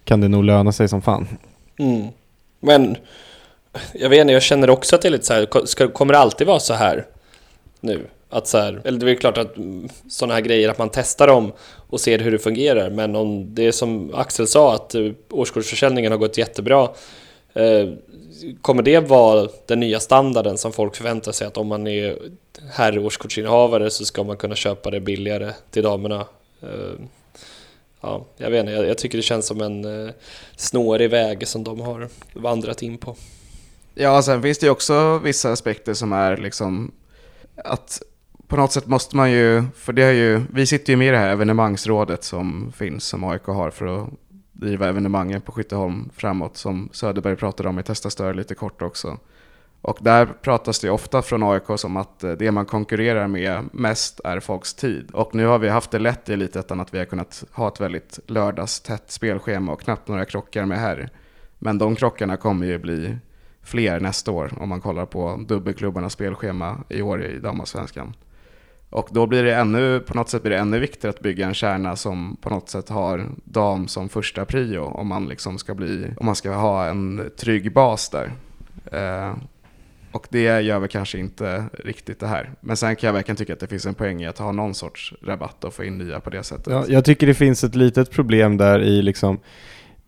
kan 0.04 0.20
det 0.20 0.28
nog 0.28 0.44
löna 0.44 0.72
sig 0.72 0.88
som 0.88 1.02
fan. 1.02 1.26
Mm. 1.78 2.06
Men 2.60 2.96
jag 3.92 4.08
vet 4.08 4.20
inte, 4.20 4.32
jag 4.32 4.42
känner 4.42 4.70
också 4.70 4.96
att 4.96 5.02
det 5.02 5.08
är 5.08 5.12
lite 5.12 5.26
så 5.26 5.34
här, 5.34 5.66
ska, 5.66 5.88
kommer 5.88 6.12
det 6.12 6.18
alltid 6.18 6.46
vara 6.46 6.60
så 6.60 6.74
här 6.74 7.06
nu? 7.80 8.06
Att 8.28 8.46
så 8.46 8.58
här, 8.58 8.80
eller 8.84 8.98
det 8.98 9.10
är 9.10 9.14
klart 9.14 9.38
att 9.38 9.56
mm, 9.56 9.88
sådana 10.08 10.34
här 10.34 10.40
grejer, 10.40 10.68
att 10.68 10.78
man 10.78 10.90
testar 10.92 11.26
dem 11.26 11.52
och 11.88 12.00
ser 12.00 12.18
hur 12.18 12.32
det 12.32 12.38
fungerar. 12.38 12.90
Men 12.90 13.16
om 13.16 13.54
det 13.54 13.66
är 13.66 13.72
som 13.72 14.14
Axel 14.14 14.46
sa, 14.46 14.74
att 14.74 14.94
eh, 14.94 15.10
årskortsförsäljningen 15.30 16.12
har 16.12 16.18
gått 16.18 16.38
jättebra. 16.38 16.88
Eh, 17.54 17.88
kommer 18.62 18.82
det 18.82 19.00
vara 19.00 19.48
den 19.66 19.80
nya 19.80 20.00
standarden 20.00 20.58
som 20.58 20.72
folk 20.72 20.96
förväntar 20.96 21.32
sig? 21.32 21.46
Att 21.46 21.56
om 21.56 21.66
man 21.66 21.86
är 21.86 22.18
herrårskortsinnehavare 22.72 23.90
så 23.90 24.04
ska 24.04 24.24
man 24.24 24.36
kunna 24.36 24.54
köpa 24.54 24.90
det 24.90 25.00
billigare 25.00 25.52
till 25.70 25.82
damerna? 25.82 26.26
Eh, 26.62 27.00
ja, 28.00 28.24
jag 28.36 28.50
vet 28.50 28.60
inte, 28.60 28.72
jag, 28.72 28.88
jag 28.88 28.98
tycker 28.98 29.18
det 29.18 29.22
känns 29.22 29.46
som 29.46 29.60
en 29.60 30.06
eh, 30.06 30.12
snårig 30.56 31.10
väg 31.10 31.48
som 31.48 31.64
de 31.64 31.80
har 31.80 32.08
vandrat 32.34 32.82
in 32.82 32.98
på. 32.98 33.16
Ja, 33.94 34.22
sen 34.22 34.42
finns 34.42 34.58
det 34.58 34.66
ju 34.66 34.72
också 34.72 35.18
vissa 35.18 35.52
aspekter 35.52 35.94
som 35.94 36.12
är 36.12 36.36
liksom 36.36 36.92
att 37.64 38.02
på 38.48 38.56
något 38.56 38.72
sätt 38.72 38.86
måste 38.86 39.16
man 39.16 39.32
ju, 39.32 39.64
för 39.74 39.92
det 39.92 40.02
är 40.02 40.12
ju, 40.12 40.42
vi 40.52 40.66
sitter 40.66 40.92
ju 40.92 40.96
med 40.96 41.08
i 41.08 41.10
det 41.10 41.18
här 41.18 41.30
evenemangsrådet 41.30 42.24
som 42.24 42.72
finns, 42.72 43.04
som 43.04 43.24
AIK 43.24 43.44
har 43.44 43.70
för 43.70 43.86
att 43.86 44.08
driva 44.52 44.88
evenemangen 44.88 45.40
på 45.40 45.52
Skytteholm 45.52 46.10
framåt, 46.16 46.56
som 46.56 46.88
Söderberg 46.92 47.36
pratade 47.36 47.68
om 47.68 47.78
i 47.78 47.82
Testa 47.82 48.10
Stör 48.10 48.34
lite 48.34 48.54
kort 48.54 48.82
också. 48.82 49.18
Och 49.82 49.98
där 50.00 50.26
pratas 50.26 50.78
det 50.78 50.86
ju 50.86 50.92
ofta 50.92 51.22
från 51.22 51.42
AIK 51.42 51.62
som 51.76 51.96
att 51.96 52.24
eh, 52.24 52.32
det 52.32 52.50
man 52.50 52.66
konkurrerar 52.66 53.28
med 53.28 53.68
mest 53.72 54.20
är 54.24 54.40
folks 54.40 54.74
tid. 54.74 55.10
Och 55.10 55.34
nu 55.34 55.46
har 55.46 55.58
vi 55.58 55.68
haft 55.68 55.90
det 55.90 55.98
lätt 55.98 56.28
i 56.28 56.32
Elitettan 56.32 56.80
att 56.80 56.94
vi 56.94 56.98
har 56.98 57.04
kunnat 57.04 57.44
ha 57.52 57.68
ett 57.68 57.80
väldigt 57.80 58.18
lördagstätt 58.26 59.10
spelschema 59.10 59.72
och 59.72 59.80
knappt 59.80 60.08
några 60.08 60.24
krockar 60.24 60.64
med 60.64 60.78
här. 60.78 61.08
Men 61.58 61.78
de 61.78 61.96
krockarna 61.96 62.36
kommer 62.36 62.66
ju 62.66 62.78
bli 62.78 63.16
fler 63.62 64.00
nästa 64.00 64.30
år 64.30 64.52
om 64.60 64.68
man 64.68 64.80
kollar 64.80 65.06
på 65.06 65.44
dubbelklubbarnas 65.48 66.12
spelschema 66.12 66.78
i 66.88 67.02
år 67.02 67.24
i 67.24 67.38
damallsvenskan. 67.38 68.14
Och 68.90 69.08
då 69.10 69.26
blir 69.26 69.42
det 69.42 69.54
ännu, 69.54 70.00
på 70.00 70.14
något 70.14 70.28
sätt 70.28 70.42
blir 70.42 70.52
det 70.52 70.58
ännu 70.58 70.78
viktigare 70.78 71.14
att 71.14 71.20
bygga 71.20 71.46
en 71.46 71.54
kärna 71.54 71.96
som 71.96 72.36
på 72.40 72.50
något 72.50 72.68
sätt 72.68 72.88
har 72.88 73.26
dam 73.44 73.88
som 73.88 74.08
första 74.08 74.44
prio 74.44 74.80
om 74.80 75.06
man 75.06 75.28
liksom 75.28 75.58
ska 75.58 75.74
bli, 75.74 76.14
om 76.16 76.26
man 76.26 76.36
ska 76.36 76.52
ha 76.52 76.86
en 76.86 77.30
trygg 77.36 77.72
bas 77.72 78.08
där. 78.08 78.32
Eh, 78.92 79.34
och 80.12 80.26
det 80.30 80.60
gör 80.60 80.78
väl 80.78 80.88
kanske 80.88 81.18
inte 81.18 81.64
riktigt 81.72 82.20
det 82.20 82.26
här. 82.26 82.50
Men 82.60 82.76
sen 82.76 82.96
kan 82.96 83.06
jag 83.06 83.14
verkligen 83.14 83.36
tycka 83.36 83.52
att 83.52 83.60
det 83.60 83.66
finns 83.66 83.86
en 83.86 83.94
poäng 83.94 84.22
i 84.22 84.26
att 84.26 84.38
ha 84.38 84.52
någon 84.52 84.74
sorts 84.74 85.14
rabatt 85.22 85.64
och 85.64 85.74
få 85.74 85.84
in 85.84 85.98
nya 85.98 86.20
på 86.20 86.30
det 86.30 86.42
sättet. 86.42 86.66
Ja, 86.66 86.84
jag 86.88 87.04
tycker 87.04 87.26
det 87.26 87.34
finns 87.34 87.64
ett 87.64 87.74
litet 87.74 88.10
problem 88.10 88.56
där 88.56 88.80
i 88.80 89.02
liksom 89.02 89.38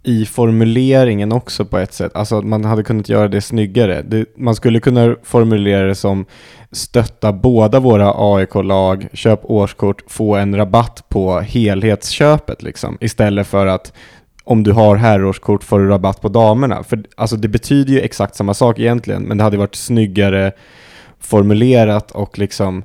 i 0.02 0.26
formuleringen 0.26 1.32
också 1.32 1.64
på 1.64 1.78
ett 1.78 1.92
sätt. 1.92 2.16
Alltså 2.16 2.38
att 2.38 2.44
man 2.44 2.64
hade 2.64 2.82
kunnat 2.82 3.08
göra 3.08 3.28
det 3.28 3.40
snyggare. 3.40 4.02
Det, 4.02 4.26
man 4.36 4.54
skulle 4.54 4.80
kunna 4.80 5.16
formulera 5.22 5.86
det 5.86 5.94
som 5.94 6.24
stötta 6.72 7.32
båda 7.32 7.80
våra 7.80 8.12
AIK-lag, 8.16 9.08
köp 9.12 9.40
årskort, 9.44 10.02
få 10.06 10.36
en 10.36 10.56
rabatt 10.56 11.04
på 11.08 11.40
helhetsköpet 11.40 12.62
liksom. 12.62 12.98
Istället 13.00 13.46
för 13.46 13.66
att 13.66 13.92
om 14.44 14.62
du 14.62 14.72
har 14.72 14.96
herrårskort 14.96 15.64
får 15.64 15.80
du 15.80 15.88
rabatt 15.88 16.20
på 16.20 16.28
damerna. 16.28 16.82
För 16.82 17.04
alltså 17.16 17.36
det 17.36 17.48
betyder 17.48 17.92
ju 17.92 18.00
exakt 18.00 18.34
samma 18.34 18.54
sak 18.54 18.78
egentligen, 18.78 19.22
men 19.22 19.38
det 19.38 19.44
hade 19.44 19.56
varit 19.56 19.74
snyggare 19.74 20.52
formulerat 21.20 22.10
och 22.10 22.38
liksom 22.38 22.84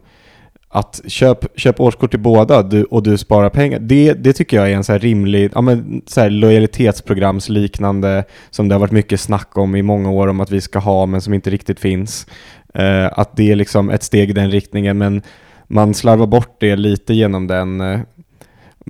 att 0.70 1.02
köp, 1.08 1.60
köp 1.60 1.80
årskort 1.80 2.12
till 2.12 2.20
båda 2.20 2.64
du, 2.64 2.84
och 2.84 3.04
du 3.04 3.18
sparar 3.18 3.50
pengar. 3.50 3.80
Det, 3.80 4.14
det 4.14 4.34
tycker 4.34 4.58
jag 4.58 4.72
är 4.72 4.76
en 4.76 4.84
så 4.84 4.92
här 4.92 5.00
rimlig, 5.00 5.52
ja 5.56 5.62
men 5.62 6.02
så 6.06 6.22
här 6.22 6.30
lojalitetsprogramsliknande 6.30 8.24
som 8.50 8.68
det 8.68 8.76
har 8.76 8.80
varit 8.80 8.92
mycket 8.92 9.20
snack 9.20 9.58
om 9.58 9.76
i 9.76 9.82
många 9.82 10.12
år 10.12 10.28
om 10.28 10.40
att 10.40 10.52
vi 10.52 10.62
ska 10.62 10.80
ha 10.80 11.06
men 11.06 11.22
som 11.22 11.34
inte 11.34 11.50
riktigt 11.50 11.80
finns. 11.80 12.28
Eh, 12.74 13.20
att 13.20 13.36
det 13.36 13.52
är 13.52 13.56
liksom 13.56 13.90
ett 13.90 14.04
steg 14.04 14.30
i 14.30 14.34
den 14.34 14.52
riktningen 14.52 14.98
men 14.98 15.22
man 15.68 15.94
slarvar 15.94 16.28
bort 16.28 16.58
det 16.60 16.76
lite 16.76 17.14
genom 17.14 17.48
den 17.48 17.82
eh, 17.82 18.00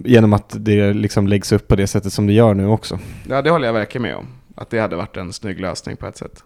genom 0.05 0.33
att 0.33 0.55
det 0.57 0.93
liksom 0.93 1.27
läggs 1.27 1.51
upp 1.51 1.67
på 1.67 1.75
det 1.75 1.87
sättet 1.87 2.13
som 2.13 2.27
det 2.27 2.33
gör 2.33 2.53
nu 2.53 2.67
också. 2.67 2.99
Ja, 3.29 3.41
det 3.41 3.49
håller 3.49 3.65
jag 3.65 3.73
verkligen 3.73 4.01
med 4.01 4.15
om. 4.15 4.27
Att 4.55 4.69
det 4.69 4.79
hade 4.79 4.95
varit 4.95 5.17
en 5.17 5.33
snygg 5.33 5.59
lösning 5.59 5.97
på 5.97 6.07
ett 6.07 6.17
sätt. 6.17 6.43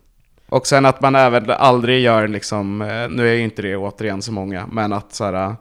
Och 0.52 0.68
sen 0.68 0.86
att 0.86 1.02
man 1.02 1.16
även 1.16 1.49
aldrig 1.49 2.02
gör 2.02 2.28
liksom, 2.28 2.82
eh, 2.82 3.10
nu 3.10 3.30
är 3.30 3.34
ju 3.34 3.43
inte 3.43 3.62
det 3.62 3.76
återigen 3.76 4.22
så 4.22 4.32
många, 4.32 4.68
men 4.72 4.93
att 4.93 5.14
så 5.14 5.26
här, 5.26 5.56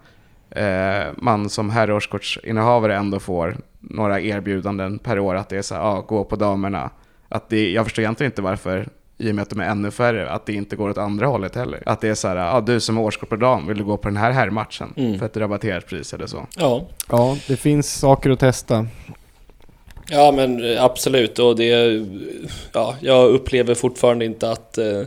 eh, 0.50 1.08
man 1.16 1.48
som 1.48 1.70
herrårskortsinnehavare 1.70 2.96
ändå 2.96 3.18
får 3.18 3.56
några 3.80 4.20
erbjudanden 4.20 4.98
per 4.98 5.18
år 5.18 5.34
att 5.34 5.48
det 5.48 5.56
är 5.56 5.62
så 5.62 5.74
här, 5.74 5.82
ja, 5.82 6.04
gå 6.08 6.24
på 6.24 6.36
damerna. 6.36 6.90
Att 7.28 7.48
det, 7.48 7.70
jag 7.70 7.84
förstår 7.84 8.02
egentligen 8.02 8.32
inte 8.32 8.42
varför, 8.42 8.88
i 9.18 9.30
och 9.30 9.34
med 9.34 9.42
att 9.42 9.50
de 9.50 9.60
är 9.60 9.68
ännu 9.68 9.90
färre, 9.90 10.30
att 10.30 10.46
det 10.46 10.52
inte 10.52 10.76
går 10.76 10.90
åt 10.90 10.98
andra 10.98 11.26
hållet 11.26 11.54
heller. 11.54 11.82
Att 11.86 12.00
det 12.00 12.08
är 12.08 12.14
så 12.14 12.28
här, 12.28 12.36
ja, 12.36 12.60
du 12.60 12.80
som 12.80 12.96
har 12.96 13.04
årskort 13.04 13.28
på 13.28 13.36
dam, 13.36 13.66
vill 13.66 13.78
du 13.78 13.84
gå 13.84 13.96
på 13.96 14.08
den 14.08 14.16
här 14.16 14.30
herrmatchen? 14.30 14.94
Mm. 14.96 15.18
För 15.18 15.26
ett 15.26 15.36
rabatterat 15.36 15.86
pris 15.86 16.14
eller 16.14 16.26
så. 16.26 16.46
Ja, 16.56 16.86
Ja, 17.08 17.36
det 17.48 17.56
finns 17.56 17.92
saker 17.92 18.30
att 18.30 18.40
testa. 18.40 18.86
Ja 20.12 20.32
men 20.32 20.64
eh, 20.64 20.84
absolut 20.84 21.38
och 21.38 21.56
det... 21.56 22.06
Ja, 22.72 22.96
jag 23.00 23.30
upplever 23.30 23.74
fortfarande 23.74 24.24
inte 24.24 24.50
att, 24.50 24.78
eh, 24.78 25.02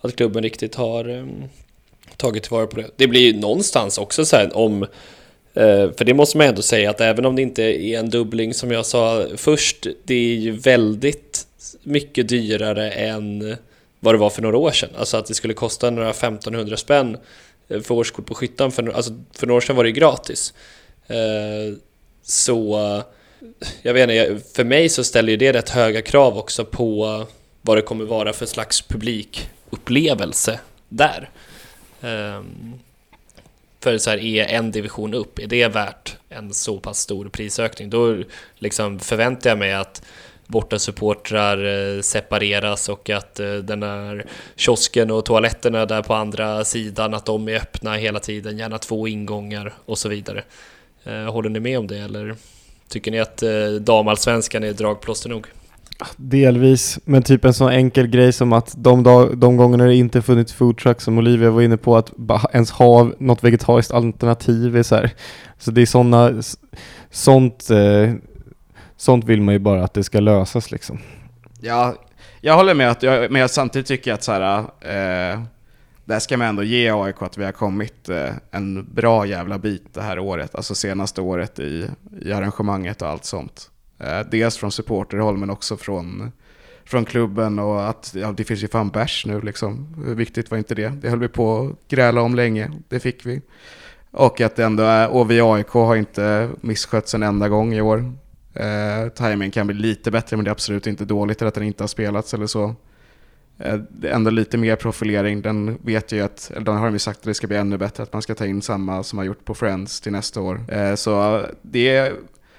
att 0.00 0.16
klubben 0.16 0.42
riktigt 0.42 0.74
har 0.74 1.08
eh, 1.08 1.26
tagit 2.16 2.42
tillvara 2.42 2.66
på 2.66 2.76
det. 2.76 2.86
Det 2.96 3.06
blir 3.06 3.20
ju 3.20 3.40
någonstans 3.40 3.98
också 3.98 4.24
så 4.24 4.36
här 4.36 4.56
om... 4.56 4.86
För 5.96 6.04
det 6.04 6.14
måste 6.14 6.38
man 6.38 6.46
ändå 6.46 6.62
säga 6.62 6.90
att 6.90 7.00
även 7.00 7.26
om 7.26 7.36
det 7.36 7.42
inte 7.42 7.62
är 7.62 7.98
en 7.98 8.10
dubbling 8.10 8.54
som 8.54 8.70
jag 8.70 8.86
sa 8.86 9.26
först, 9.36 9.86
det 10.04 10.14
är 10.14 10.34
ju 10.34 10.50
väldigt 10.50 11.46
mycket 11.82 12.28
dyrare 12.28 12.90
än 12.90 13.56
vad 14.00 14.14
det 14.14 14.18
var 14.18 14.30
för 14.30 14.42
några 14.42 14.58
år 14.58 14.70
sedan. 14.70 14.88
Alltså 14.98 15.16
att 15.16 15.26
det 15.26 15.34
skulle 15.34 15.54
kosta 15.54 15.90
några 15.90 16.10
1500 16.10 16.76
spänn 16.76 17.16
för 17.68 17.92
årskort 17.92 18.26
på 18.26 18.34
skyttan. 18.34 18.72
För, 18.72 18.88
alltså, 18.88 19.12
för 19.32 19.46
några 19.46 19.56
år 19.56 19.60
sedan 19.60 19.76
var 19.76 19.84
det 19.84 19.90
ju 19.90 19.94
gratis. 19.94 20.54
Så 22.22 22.78
jag 23.82 23.94
vet 23.94 24.10
inte, 24.10 24.40
för 24.54 24.64
mig 24.64 24.88
så 24.88 25.04
ställer 25.04 25.30
ju 25.30 25.36
det 25.36 25.52
rätt 25.52 25.70
höga 25.70 26.02
krav 26.02 26.38
också 26.38 26.64
på 26.64 27.26
vad 27.62 27.78
det 27.78 27.82
kommer 27.82 28.04
vara 28.04 28.32
för 28.32 28.46
slags 28.46 28.82
publikupplevelse 28.82 30.60
där. 30.88 31.30
Ehm, 32.00 32.72
för 33.80 33.98
så 33.98 34.10
här, 34.10 34.18
är 34.18 34.44
en 34.44 34.70
division 34.70 35.14
upp, 35.14 35.38
är 35.38 35.46
det 35.46 35.68
värt 35.68 36.16
en 36.28 36.54
så 36.54 36.80
pass 36.80 36.98
stor 36.98 37.28
prisökning? 37.28 37.90
Då 37.90 38.18
liksom 38.58 39.00
förväntar 39.00 39.50
jag 39.50 39.58
mig 39.58 39.72
att 39.72 40.02
borta 40.46 40.78
supportrar 40.78 41.64
eh, 41.96 42.00
separeras 42.00 42.88
och 42.88 43.10
att 43.10 43.40
eh, 43.40 43.54
den 43.54 43.82
här 43.82 44.26
kiosken 44.56 45.10
och 45.10 45.24
toaletterna 45.24 45.86
där 45.86 46.02
på 46.02 46.14
andra 46.14 46.64
sidan, 46.64 47.14
att 47.14 47.26
de 47.26 47.48
är 47.48 47.56
öppna 47.56 47.94
hela 47.94 48.20
tiden, 48.20 48.58
gärna 48.58 48.78
två 48.78 49.08
ingångar 49.08 49.72
och 49.84 49.98
så 49.98 50.08
vidare. 50.08 50.44
Eh, 51.04 51.32
håller 51.32 51.50
ni 51.50 51.60
med 51.60 51.78
om 51.78 51.86
det 51.86 51.98
eller 51.98 52.36
tycker 52.92 53.10
ni 53.10 53.20
att 53.20 53.42
damallsvenskan 53.80 54.64
är 54.64 54.72
dragplåster 54.72 55.28
nog? 55.28 55.46
Delvis, 56.16 56.98
men 57.04 57.22
typ 57.22 57.44
en 57.44 57.54
sån 57.54 57.70
enkel 57.70 58.06
grej 58.06 58.32
som 58.32 58.52
att 58.52 58.74
de, 58.76 59.02
dag, 59.02 59.38
de 59.38 59.56
gångerna 59.56 59.84
det 59.84 59.94
inte 59.94 60.22
funnits 60.22 60.52
foodtruck 60.52 61.00
som 61.00 61.18
Olivia 61.18 61.50
var 61.50 61.62
inne 61.62 61.76
på, 61.76 61.96
att 61.96 62.12
ens 62.52 62.70
ha 62.70 63.10
något 63.18 63.44
vegetariskt 63.44 63.92
alternativ 63.92 64.76
är 64.76 64.82
så 64.82 64.94
här. 64.94 65.10
Så 65.58 65.70
det 65.70 65.82
är 65.82 65.86
såna, 65.86 66.42
sånt, 67.10 67.70
eh, 67.70 68.12
sånt 68.96 69.24
vill 69.24 69.42
man 69.42 69.54
ju 69.54 69.58
bara 69.58 69.84
att 69.84 69.94
det 69.94 70.04
ska 70.04 70.20
lösas 70.20 70.70
liksom. 70.70 70.98
Ja, 71.60 71.94
jag 72.40 72.54
håller 72.54 72.74
med, 72.74 72.90
att 72.90 73.02
jag, 73.02 73.30
men 73.30 73.40
jag 73.40 73.50
samtidigt 73.50 73.86
tycker 73.86 74.12
att 74.12 74.24
så 74.24 74.32
här, 74.32 74.58
eh, 74.80 75.40
där 76.04 76.18
ska 76.18 76.36
man 76.36 76.46
ändå 76.46 76.62
ge 76.62 76.90
AIK 76.90 77.22
att 77.22 77.38
vi 77.38 77.44
har 77.44 77.52
kommit 77.52 78.08
eh, 78.08 78.30
en 78.50 78.94
bra 78.94 79.26
jävla 79.26 79.58
bit 79.58 79.94
det 79.94 80.02
här 80.02 80.18
året, 80.18 80.54
alltså 80.54 80.74
senaste 80.74 81.20
året 81.20 81.58
i, 81.58 81.88
i 82.20 82.32
arrangemanget 82.32 83.02
och 83.02 83.08
allt 83.08 83.24
sånt. 83.24 83.70
Eh, 83.98 84.20
dels 84.30 84.56
från 84.56 84.72
supporterhåll 84.72 85.36
men 85.36 85.50
också 85.50 85.76
från, 85.76 86.32
från 86.84 87.04
klubben 87.04 87.58
och 87.58 87.88
att 87.88 88.12
ja, 88.14 88.32
det 88.32 88.44
finns 88.44 88.62
ju 88.62 88.68
fan 88.68 88.88
bärs 88.88 89.26
nu 89.26 89.40
liksom. 89.40 89.94
Hur 90.06 90.14
viktigt 90.14 90.50
var 90.50 90.58
inte 90.58 90.74
det? 90.74 90.88
Det 90.88 91.10
höll 91.10 91.18
vi 91.18 91.28
på 91.28 91.60
att 91.60 91.88
gräla 91.88 92.22
om 92.22 92.34
länge, 92.34 92.70
det 92.88 93.00
fick 93.00 93.26
vi. 93.26 93.42
Och 94.10 94.40
att 94.40 94.56
det 94.56 94.64
ändå 94.64 94.82
är, 94.82 95.08
och 95.08 95.30
vi 95.30 95.40
AIK 95.40 95.68
har 95.68 95.96
inte 95.96 96.50
misskötts 96.60 97.14
en 97.14 97.22
enda 97.22 97.48
gång 97.48 97.74
i 97.74 97.80
år. 97.80 98.12
Eh, 98.54 99.08
timing 99.08 99.50
kan 99.50 99.66
bli 99.66 99.76
lite 99.76 100.10
bättre 100.10 100.36
men 100.36 100.44
det 100.44 100.48
är 100.48 100.52
absolut 100.52 100.86
inte 100.86 101.04
dåligt 101.04 101.42
att 101.42 101.54
den 101.54 101.64
inte 101.64 101.82
har 101.82 101.88
spelats 101.88 102.34
eller 102.34 102.46
så. 102.46 102.74
Eh, 103.58 103.78
ändå 104.02 104.30
lite 104.30 104.58
mer 104.58 104.76
profilering, 104.76 105.42
den 105.42 105.78
vet 105.82 106.12
jag 106.12 106.18
ju 106.18 106.24
att, 106.24 106.50
eller 106.50 106.66
den 106.66 106.76
har 106.76 106.84
de 106.84 106.92
ju 106.92 106.98
sagt 106.98 107.18
att 107.18 107.24
det 107.24 107.34
ska 107.34 107.46
bli 107.46 107.56
ännu 107.56 107.78
bättre, 107.78 108.02
att 108.02 108.12
man 108.12 108.22
ska 108.22 108.34
ta 108.34 108.46
in 108.46 108.62
samma 108.62 109.02
som 109.02 109.18
har 109.18 109.24
gjort 109.24 109.44
på 109.44 109.54
Friends 109.54 110.00
till 110.00 110.12
nästa 110.12 110.40
år. 110.40 110.64
Eh, 110.68 110.94
så 110.94 111.42
det 111.62 111.96
är 111.96 112.12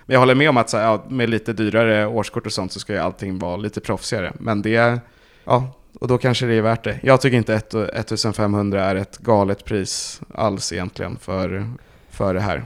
men 0.06 0.14
jag 0.14 0.20
håller 0.20 0.36
med 0.36 0.50
om 0.50 0.58
att 0.58 0.70
så 0.70 0.78
här, 0.78 0.84
ja, 0.84 1.06
med 1.10 1.30
lite 1.30 1.54
dyrare 1.54 2.08
årskort 2.08 2.46
och 2.46 2.52
sånt 2.52 2.72
så 2.72 2.80
ska 2.80 2.94
ju 2.94 3.00
allting 3.00 3.40
vara 3.40 3.58
lite 3.58 3.82
proffsigare. 3.82 4.34
Men 4.40 4.62
det, 4.62 5.00
ja, 5.46 5.74
och 6.00 6.08
då 6.08 6.18
kanske 6.18 6.46
det 6.46 6.54
är 6.54 6.62
värt 6.62 6.84
det. 6.84 7.00
Jag 7.04 7.22
tycker 7.22 7.38
inte 7.38 7.56
1500 7.56 8.84
är 8.84 8.96
ett 8.96 9.18
galet 9.18 9.66
pris 9.66 10.22
alls 10.34 10.74
egentligen 10.74 11.18
för, 11.18 11.70
för 12.10 12.34
det 12.34 12.40
här. 12.40 12.66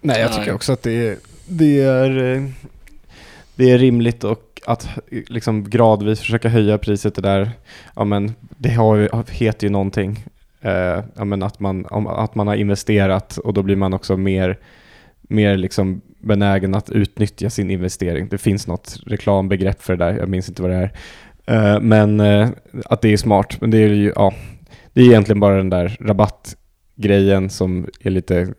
Nej, 0.00 0.20
jag 0.20 0.32
tycker 0.32 0.54
också 0.54 0.72
att 0.72 0.82
det 0.82 1.08
är, 1.08 1.18
det 1.46 1.80
är, 1.80 2.42
det 3.54 3.70
är 3.70 3.78
rimligt 3.78 4.24
och 4.24 4.51
att 4.66 4.88
liksom 5.08 5.64
gradvis 5.64 6.20
försöka 6.20 6.48
höja 6.48 6.78
priset 6.78 7.14
det 7.14 7.22
där, 7.22 7.50
ja 7.96 8.04
men 8.04 8.34
det 8.58 8.70
har, 8.70 9.24
heter 9.32 9.66
ju 9.66 9.70
någonting. 9.70 10.24
Eh, 10.60 11.04
ja, 11.16 11.24
men 11.24 11.42
att, 11.42 11.60
man, 11.60 11.86
att 12.08 12.34
man 12.34 12.46
har 12.46 12.54
investerat 12.54 13.38
och 13.38 13.54
då 13.54 13.62
blir 13.62 13.76
man 13.76 13.94
också 13.94 14.16
mer, 14.16 14.58
mer 15.22 15.56
liksom 15.56 16.00
benägen 16.18 16.74
att 16.74 16.90
utnyttja 16.90 17.50
sin 17.50 17.70
investering. 17.70 18.28
Det 18.28 18.38
finns 18.38 18.66
något 18.66 18.98
reklambegrepp 19.06 19.82
för 19.82 19.96
det 19.96 20.04
där, 20.04 20.18
jag 20.18 20.28
minns 20.28 20.48
inte 20.48 20.62
vad 20.62 20.70
det 20.70 20.76
är. 20.76 20.92
Eh, 21.46 21.80
men 21.80 22.20
eh, 22.20 22.48
att 22.84 23.00
det 23.00 23.08
är 23.08 23.16
smart. 23.16 23.60
Men 23.60 23.70
det 23.70 23.78
är 23.78 23.88
ju, 23.88 24.12
ja, 24.16 24.34
det 24.92 25.00
är 25.00 25.06
egentligen 25.06 25.40
bara 25.40 25.56
den 25.56 25.70
där 25.70 25.96
rabattgrejen 26.00 27.50
som 27.50 27.86
är 28.00 28.10
lite, 28.10 28.54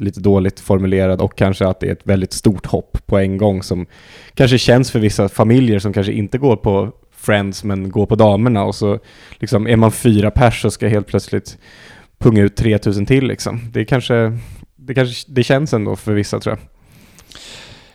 lite 0.00 0.20
dåligt 0.20 0.60
formulerad 0.60 1.20
och 1.20 1.36
kanske 1.38 1.66
att 1.66 1.80
det 1.80 1.86
är 1.86 1.92
ett 1.92 2.06
väldigt 2.06 2.32
stort 2.32 2.66
hopp 2.66 3.06
på 3.06 3.18
en 3.18 3.36
gång 3.36 3.62
som 3.62 3.86
kanske 4.34 4.58
känns 4.58 4.90
för 4.90 4.98
vissa 4.98 5.28
familjer 5.28 5.78
som 5.78 5.92
kanske 5.92 6.12
inte 6.12 6.38
går 6.38 6.56
på 6.56 6.92
Friends 7.16 7.64
men 7.64 7.90
går 7.90 8.06
på 8.06 8.14
damerna 8.14 8.64
och 8.64 8.74
så 8.74 8.98
liksom 9.38 9.66
är 9.66 9.76
man 9.76 9.92
fyra 9.92 10.30
pers 10.30 10.64
och 10.64 10.72
ska 10.72 10.88
helt 10.88 11.06
plötsligt 11.06 11.58
punga 12.18 12.42
ut 12.42 12.56
3000 12.56 13.06
till 13.06 13.26
liksom. 13.26 13.60
Det 13.72 13.84
kanske, 13.84 14.38
det 14.76 14.94
kanske, 14.94 15.32
det 15.32 15.42
känns 15.42 15.72
ändå 15.72 15.96
för 15.96 16.12
vissa 16.12 16.40
tror 16.40 16.52
jag. 16.52 16.68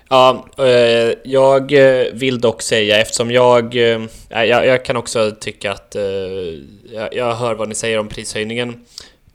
Ja, 0.10 0.46
eh, 0.58 1.14
jag 1.24 1.72
eh, 1.74 2.06
vill 2.14 2.42
dock 2.42 2.62
säga 2.62 3.02
eftersom 3.02 3.32
jag, 3.32 3.76
eh, 3.76 4.02
jag, 4.30 4.66
jag 4.68 4.86
kan 4.86 4.98
också 4.98 5.32
tycka 5.40 5.72
att 5.72 5.96
jag, 6.94 7.14
jag 7.14 7.36
hör 7.36 7.56
vad 7.56 7.70
ni 7.70 7.76
säger 7.76 8.00
om 8.00 8.08
prishöjningen. 8.08 8.86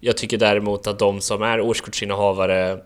Jag 0.01 0.17
tycker 0.17 0.39
däremot 0.39 0.87
att 0.87 0.99
de 0.99 1.21
som 1.21 1.43
är 1.43 1.61
årskortsinnehavare 1.61 2.79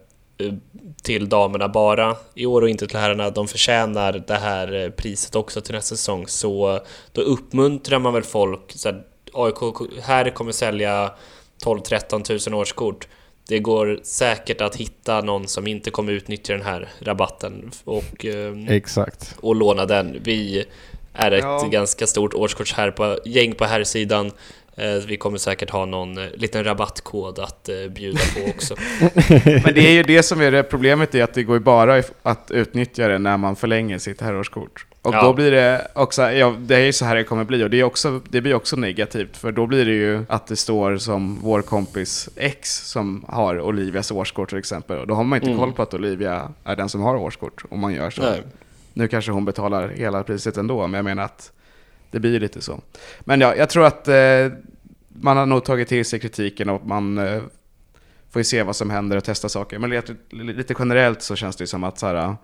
till 1.03 1.29
damerna 1.29 1.69
bara 1.69 2.17
i 2.35 2.47
år 2.47 2.63
och 2.63 2.69
inte 2.69 2.87
till 2.87 2.99
herrarna, 2.99 3.31
de 3.31 3.49
förtjänar 3.49 4.25
det 4.27 4.35
här 4.35 4.93
priset 4.97 5.37
också 5.37 5.61
till 5.61 5.75
nästa 5.75 5.97
säsong. 5.97 6.27
Så 6.27 6.81
då 7.13 7.21
uppmuntrar 7.21 7.99
man 7.99 8.15
väl 8.15 8.23
folk. 8.23 8.73
Så 8.73 8.89
här, 8.89 9.03
AIK 9.33 9.57
här 10.03 10.31
kommer 10.31 10.53
sälja 10.53 11.13
12-13 11.65 12.51
000 12.51 12.61
årskort 12.61 13.09
det 13.51 13.59
går 13.59 14.01
säkert 14.03 14.61
att 14.61 14.77
hitta 14.77 15.21
någon 15.21 15.49
som 15.49 15.67
inte 15.67 15.91
kommer 15.91 16.13
utnyttja 16.13 16.53
den 16.53 16.63
här 16.63 16.89
rabatten 17.01 17.71
och, 17.85 18.25
ehm, 18.25 18.69
Exakt. 18.69 19.37
och 19.41 19.55
låna 19.55 19.87
den. 19.87 20.19
Vi 20.23 20.65
är 21.13 21.31
ett 21.33 21.45
ja. 21.45 21.69
ganska 21.71 22.07
stort 22.07 22.35
årskortsgäng 22.35 22.93
på, 22.93 23.19
gäng 23.25 23.55
på 23.55 23.65
här 23.65 23.85
sidan. 23.85 24.31
Eh, 24.81 25.07
vi 25.07 25.17
kommer 25.17 25.39
säkert 25.39 25.71
ha 25.71 25.85
någon 25.85 26.19
eh, 26.19 26.25
liten 26.35 26.65
rabattkod 26.65 27.39
att 27.39 27.69
eh, 27.69 27.75
bjuda 27.95 28.21
på 28.35 28.51
också. 28.51 28.75
Men 29.65 29.75
det 29.75 29.89
är 29.89 29.93
ju 29.93 30.03
det 30.03 30.23
som 30.23 30.41
är 30.41 30.51
det 30.51 30.63
problemet 30.63 31.15
är 31.15 31.25
att 31.25 31.35
det 31.35 31.43
går 31.43 31.57
ju 31.57 31.61
bara 31.61 32.03
att 32.23 32.51
utnyttja 32.51 33.09
det 33.09 33.19
när 33.19 33.37
man 33.37 33.57
förlänger 33.57 33.99
sitt 33.99 34.21
herrårskort. 34.21 34.87
Och 35.03 35.15
ja. 35.15 35.23
då 35.23 35.33
blir 35.33 35.51
det 35.51 35.89
också, 35.95 36.23
ja, 36.23 36.55
det 36.59 36.77
är 36.77 36.81
ju 36.85 36.93
så 36.93 37.05
här 37.05 37.17
det 37.17 37.25
kommer 37.25 37.45
bli 37.45 37.65
och 37.65 37.71
det, 37.71 37.81
är 37.81 37.85
också, 37.85 38.21
det 38.29 38.41
blir 38.41 38.55
också 38.55 38.77
negativt 38.77 39.37
för 39.37 39.53
då 39.53 39.67
blir 39.67 39.85
det 39.85 39.93
ju 39.93 40.25
att 40.29 40.47
det 40.47 40.57
står 40.57 40.97
som 40.97 41.39
vår 41.43 41.63
kompis 41.63 42.29
X 42.37 42.89
som 42.89 43.25
har 43.29 43.61
Olivias 43.61 44.11
årskort 44.11 44.49
till 44.49 44.59
exempel. 44.59 44.99
Och 44.99 45.07
då 45.07 45.15
har 45.15 45.25
man 45.25 45.37
inte 45.37 45.51
mm. 45.51 45.59
koll 45.59 45.73
på 45.73 45.83
att 45.83 45.95
Olivia 45.95 46.53
är 46.65 46.77
den 46.77 46.89
som 46.89 47.01
har 47.01 47.17
årskort 47.17 47.65
om 47.71 47.81
man 47.81 47.93
gör 47.93 48.11
så. 48.11 48.23
Nej. 48.23 48.43
Nu 48.93 49.09
kanske 49.09 49.33
hon 49.33 49.45
betalar 49.45 49.89
hela 49.89 50.23
priset 50.23 50.57
ändå, 50.57 50.87
men 50.87 50.95
jag 50.95 51.05
menar 51.05 51.23
att 51.23 51.53
det 52.11 52.21
blir 52.21 52.33
ju 52.33 52.39
lite 52.39 52.61
så. 52.61 52.81
Men 53.21 53.41
ja, 53.41 53.55
jag 53.55 53.71
tror 53.71 53.87
att 53.87 54.09
eh, 54.09 54.49
man 55.09 55.37
har 55.37 55.47
nog 55.47 55.65
tagit 55.65 55.89
till 55.89 56.05
sig 56.05 56.21
kritiken 56.21 56.69
och 56.69 56.87
man 56.87 57.19
eh, 57.19 57.43
får 58.31 58.41
ju 58.41 58.45
se 58.45 58.63
vad 58.63 58.77
som 58.77 58.91
händer 58.91 59.17
och 59.17 59.25
testa 59.25 59.49
saker. 59.49 59.79
Men 59.79 59.91
lite, 59.91 60.17
lite 60.31 60.75
generellt 60.79 61.23
så 61.23 61.37
känns 61.37 61.57
det 61.57 61.63
ju 61.63 61.67
som 61.67 61.85
att 61.85 61.99
så 61.99 62.07
här, 62.07 62.37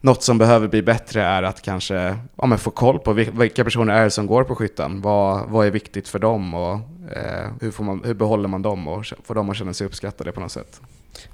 något 0.00 0.22
som 0.22 0.38
behöver 0.38 0.68
bli 0.68 0.82
bättre 0.82 1.22
är 1.22 1.42
att 1.42 1.62
kanske 1.62 2.18
ja, 2.36 2.46
men 2.46 2.58
få 2.58 2.70
koll 2.70 2.98
på 2.98 3.12
vilka 3.12 3.64
personer 3.64 3.94
är 3.94 4.04
det 4.04 4.10
som 4.10 4.26
går 4.26 4.44
på 4.44 4.54
skyttan. 4.54 5.00
Vad, 5.00 5.48
vad 5.48 5.66
är 5.66 5.70
viktigt 5.70 6.08
för 6.08 6.18
dem 6.18 6.54
och 6.54 6.74
eh, 7.16 7.50
hur, 7.60 7.70
får 7.70 7.84
man, 7.84 8.02
hur 8.04 8.14
behåller 8.14 8.48
man 8.48 8.62
dem 8.62 8.88
och 8.88 9.06
får 9.24 9.34
dem 9.34 9.50
att 9.50 9.56
känna 9.56 9.74
sig 9.74 9.86
uppskattade 9.86 10.32
på 10.32 10.40
något 10.40 10.52
sätt? 10.52 10.80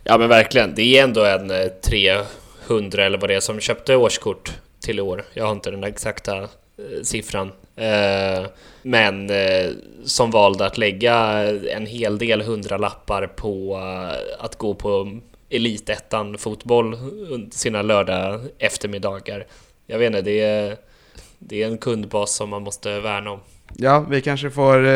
Ja 0.05 0.19
men 0.19 0.29
verkligen, 0.29 0.75
det 0.75 0.83
är 0.83 1.05
ändå 1.05 1.25
en 1.25 1.51
eh, 1.51 1.67
300 2.69 3.05
eller 3.05 3.19
vad 3.19 3.31
det 3.31 3.35
är 3.35 3.41
som 3.41 3.61
köpte 3.61 3.97
årskort 3.97 4.53
till 4.81 4.99
i 4.99 5.03
år. 5.03 5.25
Jag 5.35 5.45
har 5.45 5.53
inte 5.53 5.71
den 5.71 5.85
exakta 5.85 6.49
siffran. 7.03 7.53
Eh, 7.77 8.47
men 8.83 9.31
eh, 9.31 9.71
som 10.05 10.31
valde 10.31 10.67
att 10.67 10.79
lägga 10.79 11.15
en 11.71 11.87
hel 11.87 12.19
del 12.19 12.43
hundralappar 12.43 13.27
på 13.27 13.77
eh, 13.77 14.45
att 14.45 14.59
gå 14.59 14.75
på 14.75 15.19
elitettan 15.51 16.39
fotboll 16.39 16.97
sina 17.51 17.83
lördag 17.83 18.41
eftermiddagar. 18.59 19.47
Jag 19.87 19.99
vet 19.99 20.07
inte, 20.07 20.23
det 20.23 20.41
är, 20.41 20.77
det 21.39 21.63
är 21.63 21.69
en 21.69 21.79
kundbas 21.79 22.35
som 22.35 22.51
man 22.51 22.63
måste 22.63 23.01
värna 23.01 23.31
om. 23.31 23.41
Ja, 23.77 24.01
vi 24.11 24.21
kanske 24.21 24.51
får 24.51 24.87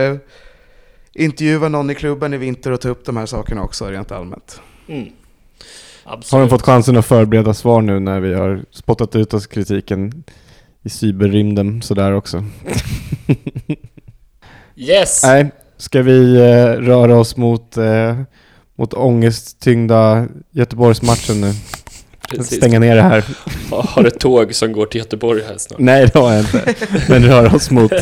intervjua 1.12 1.68
någon 1.68 1.90
i 1.90 1.94
klubben 1.94 2.34
i 2.34 2.36
vinter 2.36 2.70
och 2.70 2.80
ta 2.80 2.88
upp 2.88 3.04
de 3.04 3.16
här 3.16 3.26
sakerna 3.26 3.62
också 3.62 3.86
rent 3.86 4.12
allmänt. 4.12 4.60
Mm. 4.88 5.12
Har 6.04 6.40
de 6.40 6.48
fått 6.48 6.62
chansen 6.62 6.96
att 6.96 7.06
förbereda 7.06 7.54
svar 7.54 7.82
nu 7.82 8.00
när 8.00 8.20
vi 8.20 8.34
har 8.34 8.64
spottat 8.70 9.16
ut 9.16 9.34
oss 9.34 9.46
kritiken 9.46 10.24
i 10.86 10.88
cyberrymden 10.88 11.82
sådär 11.82 12.12
också? 12.12 12.44
yes! 14.76 15.22
Nej, 15.24 15.50
ska 15.76 16.02
vi 16.02 16.36
eh, 16.36 16.66
röra 16.66 17.18
oss 17.18 17.36
mot 17.36 17.76
eh, 17.76 18.20
mot 18.78 18.94
ångesttyngda 18.94 20.26
Göteborgsmatchen 20.50 21.40
nu. 21.40 21.52
Precis. 22.30 22.56
Stänga 22.56 22.78
ner 22.78 22.96
det 22.96 23.02
här. 23.02 23.24
Har 23.70 24.04
ett 24.04 24.20
tåg 24.20 24.54
som 24.54 24.72
går 24.72 24.86
till 24.86 24.98
Göteborg 24.98 25.42
här 25.42 25.58
snart? 25.58 25.78
Nej, 25.78 26.10
det 26.12 26.18
har 26.18 26.32
jag 26.32 26.40
inte. 26.40 26.74
Men 27.08 27.24
rör 27.24 27.54
oss 27.54 27.70
mot 27.70 27.92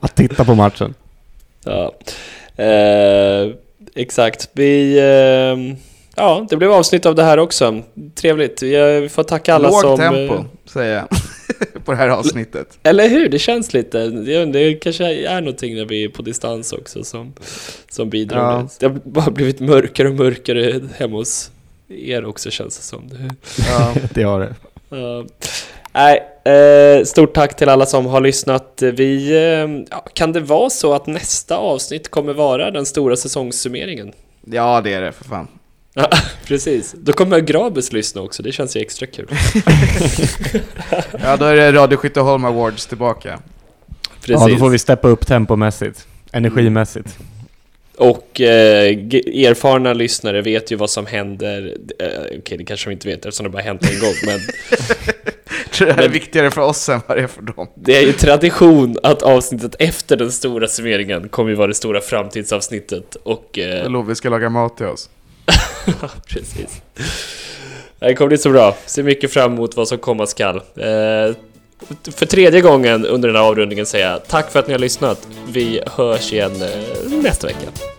att 0.00 0.14
titta 0.14 0.44
på 0.44 0.54
matchen. 0.54 0.94
Ja, 1.64 1.94
eh, 2.64 3.54
exakt. 3.94 4.48
Vi... 4.52 4.98
Eh, 4.98 5.76
ja, 6.16 6.46
det 6.50 6.56
blev 6.56 6.72
avsnitt 6.72 7.06
av 7.06 7.14
det 7.14 7.24
här 7.24 7.38
också. 7.38 7.82
Trevligt. 8.14 8.62
Vi 8.62 9.08
får 9.12 9.22
tacka 9.22 9.54
alla 9.54 9.70
Låg 9.70 9.80
som... 9.80 9.98
tempo, 9.98 10.44
säger 10.66 10.94
jag. 10.94 11.08
på 11.84 11.92
det 11.92 11.98
här 11.98 12.08
avsnittet. 12.08 12.78
Eller 12.82 13.08
hur? 13.08 13.28
Det 13.28 13.38
känns 13.38 13.72
lite. 13.72 14.06
Det, 14.08 14.44
det 14.44 14.74
kanske 14.74 15.04
är 15.28 15.40
någonting 15.40 15.74
när 15.76 15.84
vi 15.84 16.04
är 16.04 16.08
på 16.08 16.22
distans 16.22 16.72
också 16.72 17.04
som, 17.04 17.32
som 17.88 18.10
bidrar. 18.10 18.38
Ja. 18.38 18.68
Det 18.80 18.86
har 18.86 19.00
bara 19.04 19.30
blivit 19.30 19.60
mörkare 19.60 20.08
och 20.08 20.14
mörkare 20.14 20.80
hemma 20.96 21.16
hos 21.16 21.50
er 21.88 22.24
också 22.24 22.50
känns 22.50 22.76
det 22.76 22.82
som. 22.82 23.08
Det, 23.08 23.34
Ja. 23.68 23.94
Det 24.14 24.22
har 24.22 24.40
det. 24.40 24.54
Ja. 24.88 25.24
Nej, 25.92 26.22
eh, 26.54 27.04
stort 27.04 27.34
tack 27.34 27.56
till 27.56 27.68
alla 27.68 27.86
som 27.86 28.06
har 28.06 28.20
lyssnat. 28.20 28.82
Vi, 28.82 29.86
ja, 29.90 30.04
kan 30.12 30.32
det 30.32 30.40
vara 30.40 30.70
så 30.70 30.94
att 30.94 31.06
nästa 31.06 31.56
avsnitt 31.56 32.10
kommer 32.10 32.34
vara 32.34 32.70
den 32.70 32.86
stora 32.86 33.16
säsongssummeringen? 33.16 34.12
ja, 34.46 34.80
det 34.80 34.92
är 34.92 35.02
det 35.02 35.12
för 35.12 35.24
fan. 35.24 35.48
Ja, 35.94 36.10
precis. 36.46 36.94
Då 36.98 37.12
kommer 37.12 37.40
Grabus 37.40 37.92
lyssna 37.92 38.20
också, 38.20 38.42
det 38.42 38.52
känns 38.52 38.76
ju 38.76 38.80
extra 38.80 39.06
kul. 39.06 39.28
Ja, 41.22 41.36
då 41.36 41.44
är 41.44 41.56
det 41.56 41.72
Radio 41.72 41.96
Skytteholm 41.96 42.44
Awards 42.44 42.86
tillbaka. 42.86 43.40
Precis. 44.20 44.40
Ja, 44.40 44.48
då 44.48 44.56
får 44.56 44.68
vi 44.70 44.78
steppa 44.78 45.08
upp 45.08 45.26
tempomässigt. 45.26 46.06
Energimässigt. 46.32 47.18
Och 47.96 48.40
eh, 48.40 48.88
erfarna 49.48 49.92
lyssnare 49.92 50.42
vet 50.42 50.72
ju 50.72 50.76
vad 50.76 50.90
som 50.90 51.06
händer. 51.06 51.76
Eh, 51.98 52.38
Okej, 52.38 52.58
det 52.58 52.64
kanske 52.64 52.90
de 52.90 52.92
inte 52.92 53.08
vet 53.08 53.18
eftersom 53.26 53.44
det 53.44 53.50
bara 53.50 53.62
hänt 53.62 53.82
en 53.82 54.00
gång, 54.00 54.14
men 54.26 54.40
Jag 55.62 55.70
tror 55.70 55.86
det 55.86 55.92
här 55.92 56.02
är 56.02 56.08
viktigare 56.08 56.50
för 56.50 56.60
oss 56.60 56.88
än 56.88 57.00
vad 57.06 57.16
det 57.16 57.22
är 57.22 57.26
för 57.26 57.42
dem. 57.42 57.66
det 57.74 57.96
är 57.96 58.02
ju 58.06 58.12
tradition 58.12 58.96
att 59.02 59.22
avsnittet 59.22 59.76
efter 59.78 60.16
den 60.16 60.32
stora 60.32 60.68
summeringen 60.68 61.28
kommer 61.28 61.50
ju 61.50 61.56
vara 61.56 61.68
det 61.68 61.74
stora 61.74 62.00
framtidsavsnittet 62.00 63.14
och... 63.22 63.58
Eh, 63.58 63.90
Love 63.90 64.14
ska 64.14 64.28
laga 64.28 64.48
mat 64.50 64.76
till 64.76 64.86
oss. 64.86 65.10
Precis. 66.26 66.82
Det 67.98 68.14
kommer 68.14 68.28
bli 68.28 68.38
så 68.38 68.50
bra. 68.50 68.76
Ser 68.86 69.02
mycket 69.02 69.32
fram 69.32 69.52
emot 69.52 69.76
vad 69.76 69.88
som 69.88 69.98
komma 69.98 70.26
skall. 70.26 70.56
Eh, 70.56 71.34
för 72.14 72.26
tredje 72.26 72.60
gången 72.60 73.06
under 73.06 73.28
den 73.28 73.36
här 73.36 73.44
avrundningen 73.44 73.86
säger 73.86 74.10
jag 74.10 74.28
tack 74.28 74.52
för 74.52 74.58
att 74.58 74.66
ni 74.66 74.72
har 74.72 74.78
lyssnat. 74.78 75.28
Vi 75.48 75.80
hörs 75.86 76.32
igen 76.32 76.62
eh, 76.62 77.12
nästa 77.22 77.46
vecka. 77.46 77.93